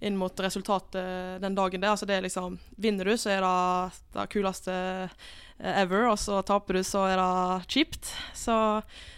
inn 0.00 0.16
mot 0.16 0.40
resultatet 0.40 1.40
den 1.42 1.54
dagen. 1.54 1.80
Det. 1.80 1.90
Altså 1.90 2.06
det 2.06 2.14
er 2.16 2.26
liksom, 2.26 2.58
Vinner 2.76 3.04
du, 3.04 3.16
så 3.18 3.32
er 3.34 3.42
det 3.42 3.98
det 4.14 4.26
kuleste 4.32 4.74
eh, 4.74 5.28
ever, 5.58 6.06
og 6.10 6.18
så 6.20 6.40
taper 6.46 6.78
du, 6.78 6.82
så 6.86 7.04
er 7.10 7.18
det 7.18 7.68
kjipt. 7.72 8.10
Så 8.36 8.54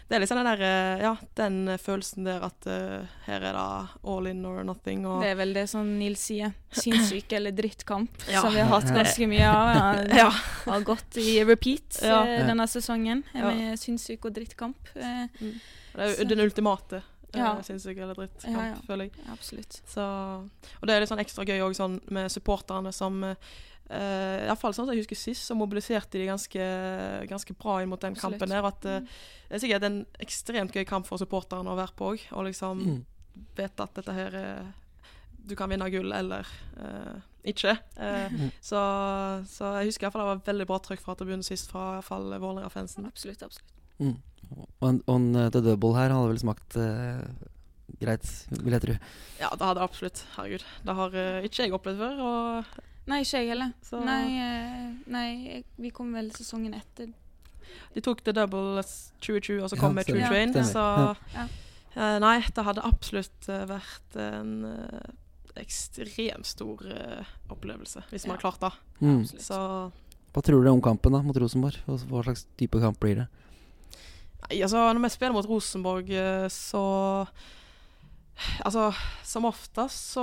det 0.09 0.17
er 0.17 0.23
liksom 0.25 0.41
den 0.41 0.49
der, 0.49 0.63
eh, 0.67 1.03
ja, 1.05 1.13
den 1.39 1.59
følelsen 1.79 2.25
der 2.27 2.43
at 2.49 2.67
uh, 2.67 3.05
her 3.27 3.45
er 3.45 3.55
det 3.55 3.67
all 4.03 4.27
in 4.27 4.41
or 4.49 4.65
nothing. 4.67 5.05
Og 5.07 5.21
det 5.23 5.35
er 5.35 5.39
vel 5.39 5.55
det 5.55 5.67
som 5.71 5.87
Nils 6.01 6.25
sier. 6.31 6.57
Sinnssyk 6.75 7.31
eller 7.39 7.55
drittkamp, 7.55 8.25
ja. 8.33 8.41
som 8.41 8.55
vi 8.55 8.63
har 8.63 8.73
hatt 8.73 8.91
ganske 8.91 9.29
mye 9.31 9.53
av. 9.53 9.71
Ja, 10.11 10.17
ja. 10.25 10.33
Har 10.65 10.89
gått 10.89 11.21
i 11.21 11.39
repeat 11.45 12.01
ja. 12.03 12.25
denne 12.49 12.67
sesongen 12.71 13.23
med 13.37 13.79
sinnssyk 13.79 14.27
og 14.27 14.35
drittkamp. 14.41 14.93
Mm. 14.97 15.55
Det 15.93 16.05
er 16.07 16.15
jo 16.17 16.29
den 16.33 16.47
ultimate 16.47 17.03
ja. 17.35 17.53
uh, 17.53 17.63
sinnssyk 17.63 17.99
eller 17.99 18.15
drittkamp, 18.15 18.57
ja, 18.57 18.69
ja. 18.73 18.83
føler 18.87 19.09
jeg. 19.09 19.27
absolutt. 19.33 19.83
Så, 19.87 20.03
og 20.81 20.89
det 20.89 20.95
er 20.95 21.05
litt 21.05 21.13
sånn 21.13 21.23
ekstra 21.23 21.47
gøy 21.47 21.61
òg 21.69 21.77
sånn, 21.79 22.01
med 22.11 22.33
supporterne 22.33 22.93
som 22.95 23.23
uh, 23.23 23.53
i 23.91 24.47
hvert 24.47 24.61
fall 24.61 24.75
sånn 24.77 24.87
at 24.87 24.95
jeg 24.95 25.03
husker 25.03 25.19
Sist 25.19 25.49
så 25.49 25.57
mobiliserte 25.59 26.21
de 26.21 26.29
ganske, 26.29 26.67
ganske 27.31 27.57
bra 27.59 27.81
inn 27.83 27.91
mot 27.91 28.01
den 28.03 28.15
Absolutt. 28.15 28.39
kampen 28.39 28.53
der. 28.55 28.69
At 28.69 28.87
uh, 28.87 29.25
Det 29.49 29.59
er 29.59 29.65
sikkert 29.65 29.87
en 29.89 29.97
ekstremt 30.23 30.77
gøy 30.77 30.85
kamp 30.87 31.09
for 31.09 31.19
supporterne 31.19 31.73
å 31.73 31.79
være 31.79 31.97
på 31.99 32.13
òg. 32.13 32.29
Og 32.37 32.47
liksom 32.47 32.85
mm. 32.87 33.01
vite 33.59 33.89
at 33.89 33.99
dette 33.99 34.15
her 34.15 34.39
er 34.39 34.71
Du 35.51 35.57
kan 35.59 35.73
vinne 35.73 35.89
gull 35.91 36.13
eller 36.15 36.47
uh, 36.79 37.19
ikke. 37.43 37.75
Uh, 37.97 38.31
mm. 38.31 38.49
så, 38.61 38.81
så, 39.49 39.75
jeg 39.81 39.91
husker 39.91 40.05
i 40.05 40.09
hvert 40.09 40.19
fall 40.19 40.27
det 40.27 40.33
var 40.35 40.49
veldig 40.53 40.67
bra 40.69 40.81
trykk 40.85 41.05
fra 41.05 41.17
tribunen 41.19 41.47
sist 41.47 41.71
fra 41.73 41.87
i 41.91 41.95
hvert 41.99 42.11
fall 42.11 42.29
Vålerenga-fansen. 42.35 43.09
Absolutt, 43.09 43.43
absolutt. 43.43 43.79
Mm. 44.01 44.19
Og 44.81 44.87
en, 44.89 45.01
og 45.09 45.55
The 45.55 45.63
Double 45.65 45.97
her 45.97 46.13
hadde 46.15 46.31
vel 46.33 46.43
smakt 46.43 46.77
uh, 46.79 47.25
greit, 48.01 48.29
vil 48.53 48.77
jeg 48.77 48.85
tro. 48.85 48.97
Ja, 49.41 49.51
det 49.51 49.67
hadde 49.67 49.85
absolutt. 49.85 50.23
Herregud. 50.37 50.65
Det 50.87 50.97
har 51.01 51.17
uh, 51.17 51.49
ikke 51.49 51.67
jeg 51.67 51.75
opplevd 51.77 52.05
før. 52.05 52.23
Og 52.29 52.81
nei, 53.09 53.23
ikke 53.25 53.41
jeg 53.41 53.53
heller. 53.53 53.73
Så. 53.87 54.03
Nei, 54.05 54.25
uh, 54.37 54.93
nei, 55.11 55.63
vi 55.81 55.93
kom 55.95 56.13
vel 56.17 56.31
sesongen 56.37 56.77
etter. 56.77 57.11
De 57.95 58.03
tok 58.05 58.23
The 58.27 58.35
Double 58.37 58.83
2020, 58.83 59.63
og 59.63 59.71
så 59.73 59.79
kom 59.79 59.99
ja, 59.99 60.07
True 60.09 60.27
Train. 60.27 60.55
Ja, 60.55 60.67
så 60.67 60.85
ja. 61.35 61.49
Nei, 62.23 62.37
det 62.55 62.63
hadde 62.67 62.85
absolutt 62.87 63.49
vært 63.49 64.15
en 64.23 64.53
ekstremt 65.59 66.47
stor 66.47 66.85
opplevelse, 67.51 68.05
hvis 68.13 68.29
man 68.29 68.37
har 68.37 68.45
klart 68.45 68.63
det. 68.63 68.71
Mm. 69.03 69.25
Så 69.27 69.59
Hva 70.31 70.43
tror 70.47 70.63
du 70.63 70.71
om 70.71 70.83
kampen 70.83 71.15
da 71.15 71.23
mot 71.27 71.39
Rosenborg? 71.43 71.79
Hva 71.87 72.23
slags 72.23 72.47
type 72.59 72.79
kamp 72.83 73.01
blir 73.03 73.25
det? 73.25 73.27
Nei, 74.47 74.61
altså 74.65 74.83
når 74.91 75.05
vi 75.05 75.13
spiller 75.13 75.37
mot 75.37 75.49
Rosenborg, 75.49 76.11
eh, 76.11 76.49
så 76.53 76.85
Altså, 78.65 78.87
som 79.21 79.45
oftest 79.45 80.15
så 80.15 80.23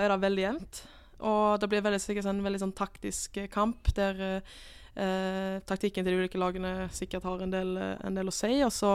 er 0.00 0.08
det 0.08 0.22
veldig 0.22 0.40
jevnt. 0.40 0.78
Og 1.26 1.58
det 1.60 1.68
blir 1.70 1.82
veldig, 1.82 2.00
sikkert 2.02 2.28
en 2.30 2.44
veldig 2.44 2.60
sånn 2.62 2.76
taktisk 2.78 3.40
eh, 3.40 3.50
kamp 3.50 3.90
der 3.96 4.22
eh, 4.28 5.58
taktikken 5.66 6.06
til 6.06 6.14
de 6.14 6.22
ulike 6.22 6.40
lagene 6.40 6.88
sikkert 6.94 7.26
har 7.26 7.42
en 7.42 7.54
del, 7.54 7.74
en 7.78 8.18
del 8.18 8.30
å 8.30 8.34
si. 8.34 8.52
Og 8.66 8.72
så, 8.74 8.92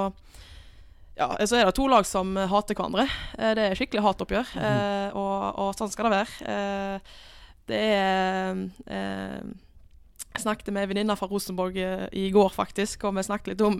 ja, 1.20 1.30
så 1.44 1.60
er 1.60 1.68
det 1.68 1.76
to 1.78 1.90
lag 1.92 2.08
som 2.08 2.36
hater 2.38 2.78
hverandre. 2.78 3.06
Eh, 3.38 3.54
det 3.58 3.68
er 3.68 3.78
skikkelig 3.80 4.06
hatoppgjør, 4.08 4.56
mm. 4.56 4.64
eh, 4.70 5.20
og, 5.20 5.36
og, 5.66 5.76
sånn 5.78 5.92
skal 5.94 6.10
det 6.10 6.16
være. 6.18 6.50
Eh, 6.54 7.20
det 7.70 7.80
er 7.80 8.58
Jeg 10.34 10.42
snakket 10.42 10.74
med 10.74 10.84
ei 10.84 10.90
venninne 10.90 11.16
fra 11.16 11.30
Rosenborg 11.30 11.78
i 11.78 12.26
går, 12.34 12.50
faktisk, 12.52 13.06
og 13.08 13.16
vi 13.16 13.24
snakket 13.24 13.54
litt 13.54 13.62
om 13.64 13.78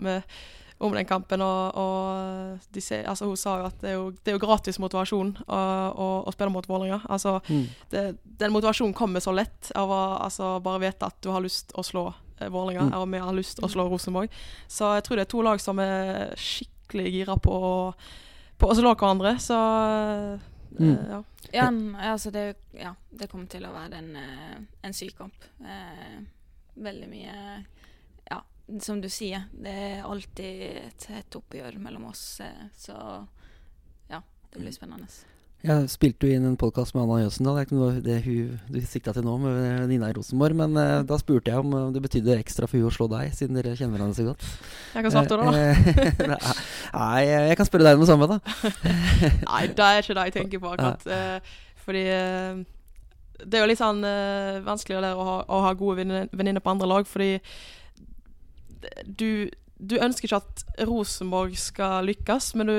om 0.78 0.94
den 0.94 1.06
kampen. 1.06 1.42
Og, 1.44 1.78
og 1.78 2.66
de 2.74 2.82
ser, 2.82 3.04
altså, 3.10 3.28
hun 3.30 3.38
sa 3.40 3.58
jo 3.60 3.68
at 3.68 3.78
det 3.82 3.92
er 3.92 3.96
jo, 3.98 4.10
det 4.16 4.32
er 4.32 4.38
jo 4.38 4.42
gratis 4.42 4.80
motivasjon 4.82 5.34
å, 5.46 5.60
å, 5.90 6.08
å 6.26 6.34
spille 6.34 6.52
mot 6.54 6.68
Vålerenga. 6.68 7.00
Altså, 7.12 7.38
mm. 7.48 7.64
den 8.42 8.54
motivasjonen 8.54 8.96
kommer 8.96 9.24
så 9.24 9.34
lett 9.36 9.72
av 9.78 9.92
å 9.92 10.02
altså, 10.24 10.56
bare 10.64 10.84
vite 10.86 11.10
at 11.10 11.20
du 11.24 11.30
har 11.34 11.44
lyst 11.44 11.74
å 11.78 11.86
slå 11.86 12.08
eh, 12.10 12.48
Vålerenga, 12.48 12.88
mm. 12.90 12.96
og 13.00 13.08
vi 13.14 13.22
har 13.26 13.38
lyst 13.38 13.62
å 13.62 13.70
slå 13.70 13.88
Rosenborg. 13.90 14.34
Så 14.68 14.94
jeg 14.98 15.06
tror 15.06 15.20
det 15.20 15.28
er 15.28 15.34
to 15.34 15.44
lag 15.46 15.62
som 15.62 15.82
er 15.82 16.34
skikkelig 16.40 17.14
gira 17.18 17.38
på, 17.40 17.56
på 18.58 18.70
å 18.70 18.76
slå 18.78 18.96
hverandre. 18.96 19.36
Så 19.42 19.60
mm. 20.78 20.90
uh, 20.90 21.06
ja. 21.14 21.22
Ja, 21.54 21.68
altså 22.10 22.32
det, 22.34 22.56
ja, 22.74 22.96
det, 23.14 23.28
kommer 23.30 23.46
til 23.46 23.62
å 23.68 23.70
være 23.70 24.00
en, 24.00 24.16
eh, 24.18 24.56
en 24.82 24.94
syk 24.96 25.14
kamp. 25.20 25.44
Eh, 25.62 26.16
veldig 26.82 27.06
mye 27.06 27.34
som 28.80 29.00
du 29.00 29.10
sier, 29.12 29.44
det 29.52 29.72
er 29.72 30.08
alltid 30.08 30.64
et 30.86 31.06
hett 31.12 31.36
oppgjør 31.36 31.78
mellom 31.82 32.08
oss. 32.10 32.40
Eh, 32.40 32.66
så 32.78 32.96
ja, 34.10 34.20
det 34.52 34.60
blir 34.60 34.74
spennende. 34.74 35.08
Jeg 35.64 35.88
spilte 35.88 36.28
jo 36.28 36.36
inn 36.36 36.44
en 36.44 36.58
podkast 36.60 36.92
med 36.92 37.06
Anna 37.06 37.22
Jøsendal. 37.22 37.56
Det 37.56 37.62
er 37.62 37.66
ikke 37.68 37.76
noe 37.78 38.00
det 38.04 38.16
hun 38.26 38.56
du 38.68 38.78
sikta 38.84 39.14
til 39.16 39.24
nå, 39.24 39.38
med 39.40 39.86
Nina 39.88 40.10
i 40.12 40.16
Rosenborg. 40.16 40.58
Men 40.60 40.76
uh, 40.76 41.00
da 41.08 41.16
spurte 41.16 41.52
jeg 41.52 41.62
om 41.62 41.92
det 41.94 42.02
betydde 42.04 42.36
ekstra 42.36 42.68
for 42.68 42.76
hun 42.76 42.90
å 42.90 42.92
slå 42.92 43.06
deg, 43.08 43.32
siden 43.32 43.56
dere 43.56 43.72
kjenner 43.72 43.96
hverandre 43.96 44.18
så 44.18 44.26
godt. 44.26 44.44
Jeg 44.92 45.06
kan 45.06 45.14
svarte 45.14 45.38
det, 45.40 46.26
da. 46.28 46.36
Nei, 47.00 47.22
jeg 47.48 47.56
kan 47.56 47.70
spørre 47.70 47.86
deg 47.88 47.96
om 47.96 48.04
det 48.04 48.10
samme, 48.12 48.28
da. 48.28 48.38
Nei, 49.54 49.62
det 49.72 49.86
er 49.86 50.02
ikke 50.02 50.18
det 50.18 50.26
jeg 50.28 50.36
tenker 50.36 50.64
på 50.66 50.74
akkurat. 50.74 51.08
Uh, 51.08 51.64
fordi 51.86 52.04
det 53.44 53.56
er 53.56 53.64
jo 53.64 53.70
litt 53.72 53.80
sånn 53.80 54.04
vanskeligere 54.64 55.16
å 55.16 55.24
ha, 55.28 55.38
å 55.48 55.64
ha 55.64 55.72
gode 55.76 56.04
venninner 56.04 56.62
på 56.64 56.76
andre 56.76 56.92
lag, 56.92 57.08
fordi 57.08 57.38
du, 59.06 59.50
du 59.78 59.96
ønsker 59.98 60.28
ikke 60.28 60.42
at 60.42 60.84
Rosenborg 60.88 61.56
skal 61.58 62.06
lykkes, 62.08 62.52
men 62.58 62.70
du 62.70 62.76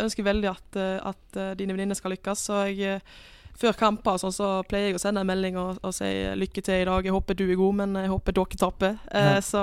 ønsker 0.00 0.26
veldig 0.26 0.50
at, 0.50 0.80
eh, 0.80 0.98
at 1.12 1.38
eh, 1.40 1.54
dine 1.58 1.76
venninner 1.76 1.98
skal 1.98 2.14
lykkes. 2.14 2.44
Så 2.48 2.60
jeg, 2.68 2.98
eh, 2.98 3.32
før 3.58 3.76
kamper 3.78 4.18
sånn, 4.18 4.34
så 4.34 4.48
pleier 4.68 4.90
jeg 4.90 4.98
å 4.98 5.02
sende 5.02 5.22
en 5.22 5.30
melding 5.30 5.58
og, 5.60 5.78
og, 5.82 5.94
si 5.94 6.08
lykke 6.38 6.64
til 6.64 6.82
i 6.82 6.88
dag. 6.88 7.06
Jeg 7.06 7.14
håper 7.14 7.38
du 7.38 7.44
er 7.46 7.58
god, 7.58 7.78
men 7.82 7.98
jeg 8.00 8.12
håper 8.12 8.36
dere 8.36 8.60
taper. 8.60 8.96
Ja. 9.08 9.36
Eh, 9.36 9.40
så 9.46 9.62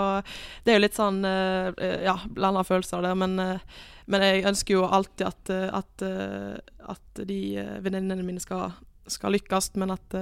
det 0.64 0.74
er 0.74 0.80
jo 0.80 0.86
litt 0.86 1.00
sånn 1.00 1.20
eh, 1.28 1.72
ja, 2.08 2.16
blanda 2.32 2.64
følelser 2.68 3.04
der. 3.06 3.18
Men, 3.20 3.38
eh, 3.40 3.84
men, 4.12 4.26
jeg 4.28 4.48
ønsker 4.52 4.80
jo 4.80 4.88
alltid 4.88 5.28
at, 5.28 5.52
at, 5.82 6.08
at 6.96 7.22
de 7.28 7.42
venninnene 7.84 8.26
mine 8.26 8.42
skal, 8.44 8.74
skal 9.08 9.36
lykkes, 9.38 9.74
men 9.80 9.94
at 9.96 10.18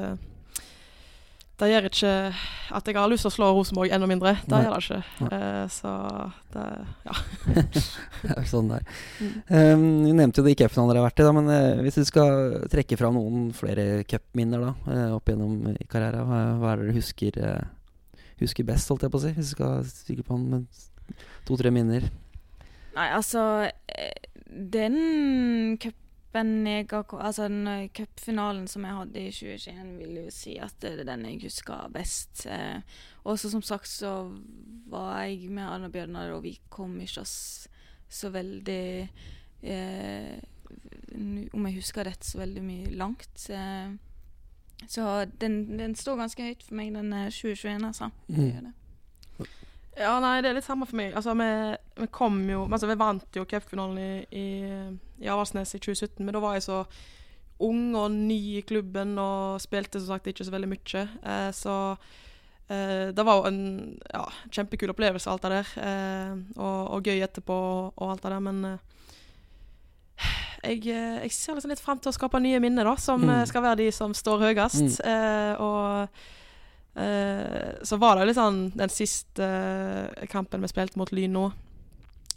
det 1.59 1.67
gjør 1.71 1.87
ikke 1.89 2.11
at 2.77 2.87
jeg 2.87 2.95
har 2.95 3.09
lyst 3.11 3.25
til 3.25 3.31
å 3.31 3.33
slå 3.33 3.49
Rosenborg 3.55 3.91
enda 3.91 4.07
mindre. 4.07 4.31
Det 4.47 4.59
gjør 4.63 4.75
det 4.75 4.83
ikke. 4.85 4.99
Uh, 5.33 5.65
så 5.73 5.91
det 6.53 6.65
Ja. 7.07 7.15
det 8.23 8.35
er 8.37 8.47
sånn 8.47 8.71
det 8.71 8.79
er. 8.79 9.01
Mm. 9.19 9.33
Um, 9.49 9.85
du 10.05 10.11
nevnte 10.13 10.41
jo 10.41 10.47
de 10.47 10.55
cupfinalene 10.59 10.93
dere 10.93 11.03
har 11.03 11.09
vært 11.09 11.21
i, 11.23 11.27
da, 11.27 11.33
men 11.35 11.51
uh, 11.51 11.83
hvis 11.83 11.99
du 11.99 12.05
skal 12.07 12.55
trekke 12.71 12.99
fram 12.99 13.19
noen 13.19 13.49
flere 13.57 14.05
cupminner 14.07 14.69
uh, 14.69 15.17
opp 15.17 15.31
gjennom 15.31 15.75
karrieren, 15.91 16.27
hva, 16.29 16.41
hva 16.61 16.73
er 16.73 16.83
det 16.83 16.89
du 16.93 16.99
husker, 16.99 17.39
husker 18.39 18.67
best, 18.67 18.91
holdt 18.93 19.07
jeg 19.07 19.13
på 19.15 19.21
å 19.21 19.25
si? 19.25 19.35
Hvis 19.35 19.51
du 19.51 19.57
skal 19.57 19.87
stikke 19.89 20.27
på 20.27 20.39
den 20.39 20.49
med 20.53 21.23
to-tre 21.49 21.73
minner? 21.75 22.07
Nei, 22.95 23.09
altså 23.15 23.41
Den 24.47 25.77
cup 25.81 25.97
cupen 26.29 26.67
Altså 27.19 27.47
den 27.47 27.67
eh, 27.67 27.89
cupfinalen 27.89 28.67
som 28.67 28.85
jeg 28.85 28.95
hadde 28.95 29.19
i 29.19 29.31
2021, 29.31 29.97
vil 29.97 30.17
jo 30.17 30.29
si 30.31 30.57
at 30.57 30.75
det 30.81 30.99
er 30.99 31.03
den 31.05 31.25
jeg 31.25 31.41
husker 31.43 31.89
best. 31.89 32.45
Eh, 32.45 32.81
og 33.23 33.39
som 33.39 33.61
sagt 33.61 33.87
så 33.87 34.31
var 34.87 35.23
jeg 35.23 35.49
med 35.49 35.63
Anna 35.63 35.89
Bjørnar, 35.89 36.31
og 36.31 36.43
vi 36.43 36.59
kom 36.69 36.99
ikke 37.01 37.21
oss 37.21 37.67
så 38.09 38.29
veldig 38.29 39.09
eh, 39.61 40.39
Om 41.53 41.65
jeg 41.65 41.75
husker 41.75 42.05
rett, 42.05 42.23
så 42.23 42.39
veldig 42.39 42.63
mye 42.63 42.91
langt. 42.95 43.49
Eh, 43.49 43.93
så 44.87 45.25
den, 45.41 45.77
den 45.77 45.95
står 45.95 46.17
ganske 46.17 46.43
høyt 46.43 46.63
for 46.63 46.75
meg, 46.75 46.93
den 46.93 47.13
eh, 47.13 47.29
2021, 47.29 47.87
altså. 47.87 48.09
Det 48.27 48.37
Mm. 48.37 48.73
Ja, 49.99 50.13
nei, 50.23 50.37
det 50.41 50.49
er 50.49 50.55
litt 50.59 50.63
samme 50.67 50.85
for 50.87 50.95
meg. 50.95 51.11
Altså, 51.19 51.33
vi, 51.35 51.47
vi 51.99 52.07
kom 52.15 52.37
jo 52.49 52.61
Altså, 52.69 52.87
vi 52.87 52.95
vant 52.99 53.35
jo 53.35 53.43
cupfinalen 53.49 53.97
i, 53.99 54.11
i, 54.31 54.45
i 55.25 55.27
Avaldsnes 55.27 55.75
i 55.75 55.79
2017, 55.83 56.23
men 56.23 56.33
da 56.37 56.39
var 56.43 56.55
jeg 56.55 56.63
så 56.69 56.83
ung 57.59 57.89
og 57.99 58.11
ny 58.15 58.37
i 58.57 58.61
klubben 58.63 59.17
og 59.19 59.57
spilte 59.59 59.99
som 59.99 60.13
sagt 60.15 60.29
ikke 60.31 60.45
så 60.47 60.53
veldig 60.55 60.69
mye. 60.71 61.01
Eh, 61.27 61.49
så 61.51 61.73
eh, 62.71 63.09
det 63.11 63.25
var 63.27 63.41
jo 63.41 63.49
en 63.49 63.59
ja, 64.13 64.21
kjempekul 64.55 64.93
opplevelse, 64.93 65.27
alt 65.33 65.43
det 65.43 65.51
der. 65.57 65.73
Eh, 65.83 66.37
og, 66.55 66.77
og 66.95 67.03
gøy 67.11 67.19
etterpå 67.27 67.57
og 67.91 68.05
alt 68.13 68.23
det 68.23 68.31
der, 68.31 68.45
men 68.47 68.63
eh, 68.69 68.79
jeg, 70.63 70.79
eh, 70.87 71.19
jeg 71.25 71.31
ser 71.35 71.55
liksom 71.59 71.71
litt 71.75 71.83
frem 71.83 71.99
til 71.99 72.11
å 72.11 72.15
skape 72.15 72.39
nye 72.43 72.59
minner, 72.63 72.87
da, 72.87 72.95
som 72.99 73.21
Mm. 73.27 73.29
eh, 73.41 73.45
skal 73.51 73.63
være 73.67 73.81
de 73.83 73.91
som 73.95 74.13
står 74.15 74.47
høyest. 74.47 75.01
Eh, 75.03 75.53
og 75.59 76.07
så 77.85 77.97
var 78.01 78.17
det 78.19 78.25
litt 78.29 78.37
sånn 78.39 78.71
den 78.75 78.89
siste 78.91 79.45
eh, 79.45 80.25
kampen 80.31 80.61
vi 80.65 80.71
spilte 80.71 80.99
mot 80.99 81.11
Lyn 81.15 81.33
nå. 81.35 81.45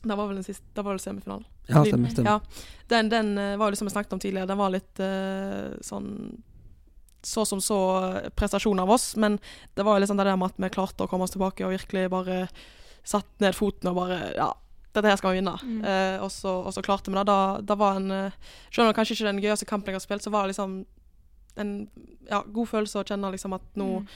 Det 0.03 0.15
var 0.19 0.27
vel 0.27 0.39
den 0.41 0.47
siste, 0.47 0.67
det 0.75 0.83
var 0.83 0.93
vel 0.97 1.01
semifinalen. 1.03 1.45
Ja, 1.67 1.85
stemmer. 1.87 2.11
stemmer. 2.11 2.31
Ja, 2.31 2.65
den, 2.91 3.09
den 3.09 3.39
eh, 3.39 3.57
var 3.57 3.67
jo 3.71 3.77
liksom 3.77 3.87
vi 3.89 3.95
snakket 3.95 4.13
om 4.17 4.23
tidligere, 4.23 4.51
den 4.51 4.59
var 4.59 4.73
litt 4.75 5.01
eh, 5.03 5.77
sånn 5.83 6.09
så 7.23 7.45
som 7.47 7.61
så 7.63 7.79
eh, 8.03 8.31
prestasjon 8.35 8.81
av 8.83 8.91
oss, 8.91 9.13
men 9.17 9.39
det 9.75 9.85
var 9.87 9.97
jo 9.97 10.03
liksom 10.03 10.19
det 10.19 10.27
der 10.27 10.37
med 10.37 10.51
at 10.51 10.59
vi 10.59 10.73
klarte 10.75 11.05
å 11.07 11.11
komme 11.11 11.29
oss 11.29 11.35
tilbake 11.37 11.63
og 11.67 11.71
virkelig 11.75 12.09
bare 12.11 12.39
satt 13.07 13.31
ned 13.43 13.55
foten 13.55 13.91
og 13.93 13.99
bare 14.01 14.19
Ja, 14.35 14.49
dette 14.93 15.09
her 15.09 15.17
skal 15.21 15.33
vi 15.33 15.39
vinne. 15.41 15.55
Mm. 15.63 15.85
Eh, 15.87 16.17
og, 16.23 16.31
så, 16.35 16.59
og 16.67 16.75
så 16.75 16.83
klarte 16.85 17.11
vi 17.11 17.17
det. 17.17 17.25
Da, 17.31 17.39
da 17.63 17.77
var 17.79 17.97
en 17.99 18.11
eh, 18.11 18.35
Selv 18.69 18.85
om 18.85 18.91
det 18.91 18.99
kanskje 18.99 19.15
ikke 19.17 19.25
er 19.29 19.31
den 19.33 19.43
gøyeste 19.43 19.67
kampen 19.71 19.95
jeg 19.95 20.01
har 20.01 20.05
spilt, 20.05 20.27
så 20.27 20.35
var 20.35 20.45
det 20.45 20.53
liksom 20.53 20.81
en 21.63 21.73
ja, 22.31 22.43
god 22.43 22.69
følelse 22.71 23.01
å 23.01 23.07
kjenne 23.07 23.31
liksom 23.35 23.55
at 23.57 23.65
nå, 23.79 23.89
Mm. 24.03 24.07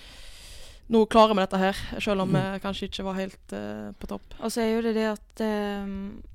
Nå 0.89 1.01
klarer 1.11 1.34
vi 1.34 1.41
dette 1.43 1.59
her, 1.59 1.76
selv 2.01 2.20
om 2.22 2.30
Mm. 2.30 2.37
vi 2.53 2.61
kanskje 2.62 2.87
ikke 2.89 3.05
var 3.05 3.14
helt 3.18 3.53
uh, 3.53 3.93
på 3.99 4.07
topp. 4.07 4.34
Og 4.41 4.51
så 4.53 4.61
er 4.62 4.74
jo 4.76 4.82
det 4.82 4.95
det 4.95 5.07
at 5.12 5.41
eh, 5.41 5.87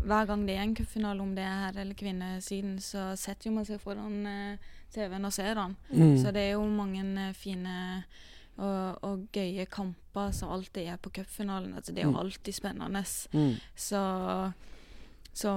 hver 0.05 0.25
gang 0.27 0.45
det 0.47 0.55
er 0.57 0.63
en 0.63 0.75
cupfinale, 0.75 1.21
om 1.21 1.35
det 1.35 1.43
er 1.45 1.71
her 1.71 1.79
eller 1.81 1.93
kvinnesiden, 1.95 2.79
så 2.79 3.15
setter 3.15 3.49
jo 3.49 3.55
man 3.55 3.65
seg 3.65 3.79
foran 3.79 4.25
uh, 4.27 4.57
TV-en 4.91 5.25
og 5.25 5.31
ser 5.33 5.53
den. 5.55 5.77
Mm. 5.93 6.17
Så 6.19 6.31
det 6.35 6.41
er 6.49 6.51
jo 6.57 6.65
mange 6.67 7.33
fine 7.33 8.03
og, 8.57 8.97
og 9.07 9.21
gøye 9.33 9.65
kamper 9.71 10.31
som 10.35 10.51
alltid 10.51 10.87
er 10.91 10.97
på 10.97 11.09
cupfinalen. 11.15 11.73
Altså, 11.73 11.91
det 11.95 12.03
er 12.03 12.09
jo 12.09 12.11
Mm. 12.11 12.19
alltid 12.19 12.53
spennende. 12.53 13.05
Mm. 13.33 13.55
Så, 13.75 14.01
så 15.33 15.51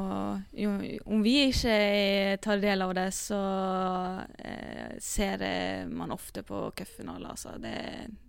jo, 0.54 0.70
om 1.10 1.22
vi 1.24 1.32
ikke 1.48 1.72
eh, 1.74 2.36
tar 2.42 2.60
del 2.62 2.84
av 2.84 2.92
det, 2.94 3.08
så 3.16 3.40
eh, 4.38 4.94
ser 5.02 5.42
eh, 5.42 5.82
man 5.90 6.14
ofte 6.14 6.44
på 6.46 6.68
cupfinaler. 6.78 7.32
Altså. 7.34 7.56
Det, 7.58 7.74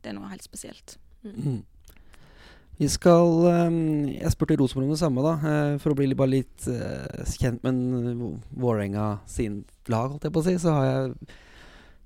det 0.02 0.10
er 0.12 0.18
noe 0.18 0.32
helt 0.32 0.46
spesielt. 0.46 0.98
Mm. 1.26 1.62
Vi 2.76 2.88
skal 2.92 3.30
um, 3.70 3.78
Jeg 4.12 4.34
spurte 4.34 4.58
Rosenborg 4.60 4.90
om 4.90 4.94
det 4.98 5.00
samme, 5.00 5.22
da. 5.24 5.36
eh, 5.48 5.78
for 5.80 5.94
å 5.94 5.98
bli 5.98 6.10
litt- 6.10 6.20
bare 6.20 6.34
litt 6.34 6.66
uh, 6.68 7.24
kjent 7.38 7.62
med 7.64 7.72
en 7.72 8.42
Vålerenga 8.52 9.06
sin 9.32 9.62
lag, 9.88 10.10
holdt 10.12 10.26
jeg 10.28 10.34
på 10.36 10.42
å 10.44 10.48
si. 10.50 10.58
Så 10.60 10.74
har 10.76 10.90
jeg 10.90 11.14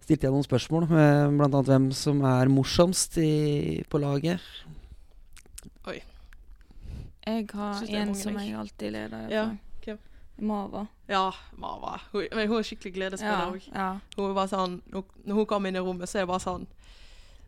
stilt 0.06 0.28
jeg 0.28 0.34
noen 0.36 0.46
spørsmål, 0.46 0.86
med 0.92 1.40
bl.a. 1.40 1.64
hvem 1.72 1.90
som 1.96 2.22
er 2.28 2.52
morsomst 2.54 3.18
i, 3.24 3.82
på 3.90 4.02
laget. 4.04 4.44
Jeg 7.26 7.48
har 7.54 7.82
det 7.86 7.96
en 8.00 8.16
som 8.16 8.38
jeg. 8.38 8.50
jeg 8.50 8.60
alltid 8.60 8.92
leder 8.96 9.30
Ja, 9.32 9.44
hvem? 9.84 9.98
Mava. 10.40 10.86
Ja, 11.08 11.34
Mava. 11.60 11.98
Hun, 12.14 12.28
men 12.32 12.48
hun 12.48 12.60
er 12.62 12.64
skikkelig 12.64 12.94
Ja, 12.94 12.98
gledesspiller 13.00 13.50
òg. 13.52 13.66
ja. 13.76 13.88
Hun 14.16 14.34
var 14.38 14.48
sånn, 14.48 14.78
når 14.92 15.36
hun 15.36 15.46
kom 15.46 15.66
inn 15.68 15.76
i 15.76 15.80
rommet, 15.84 16.08
så 16.10 16.20
er 16.22 16.24
det 16.24 16.32
bare 16.32 16.40
sånn 16.46 16.68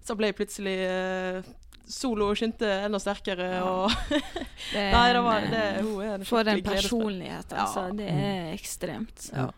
Så 0.03 0.15
ble 0.19 0.34
plutselig 0.34 0.76
uh, 0.91 1.51
Solo 1.88 2.30
skinte 2.36 2.67
enda 2.86 2.99
sterkere, 2.99 3.47
Ja. 3.55 3.63
og 3.63 3.91
Det 4.74 4.80
er 4.80 4.91
Nei, 4.91 5.13
det 5.13 5.22
var 5.24 5.41
det, 5.41 5.63
eh, 5.78 5.82
hun 5.82 6.01
er 6.03 6.13
en 6.19 6.26
For 6.26 6.47
en 6.47 6.63
personlighet, 6.63 7.53
altså. 7.53 7.88
Ja. 7.88 7.95
Det 7.97 8.09
er 8.11 8.53
ekstremt. 8.53 9.30
Ja. 9.34 9.49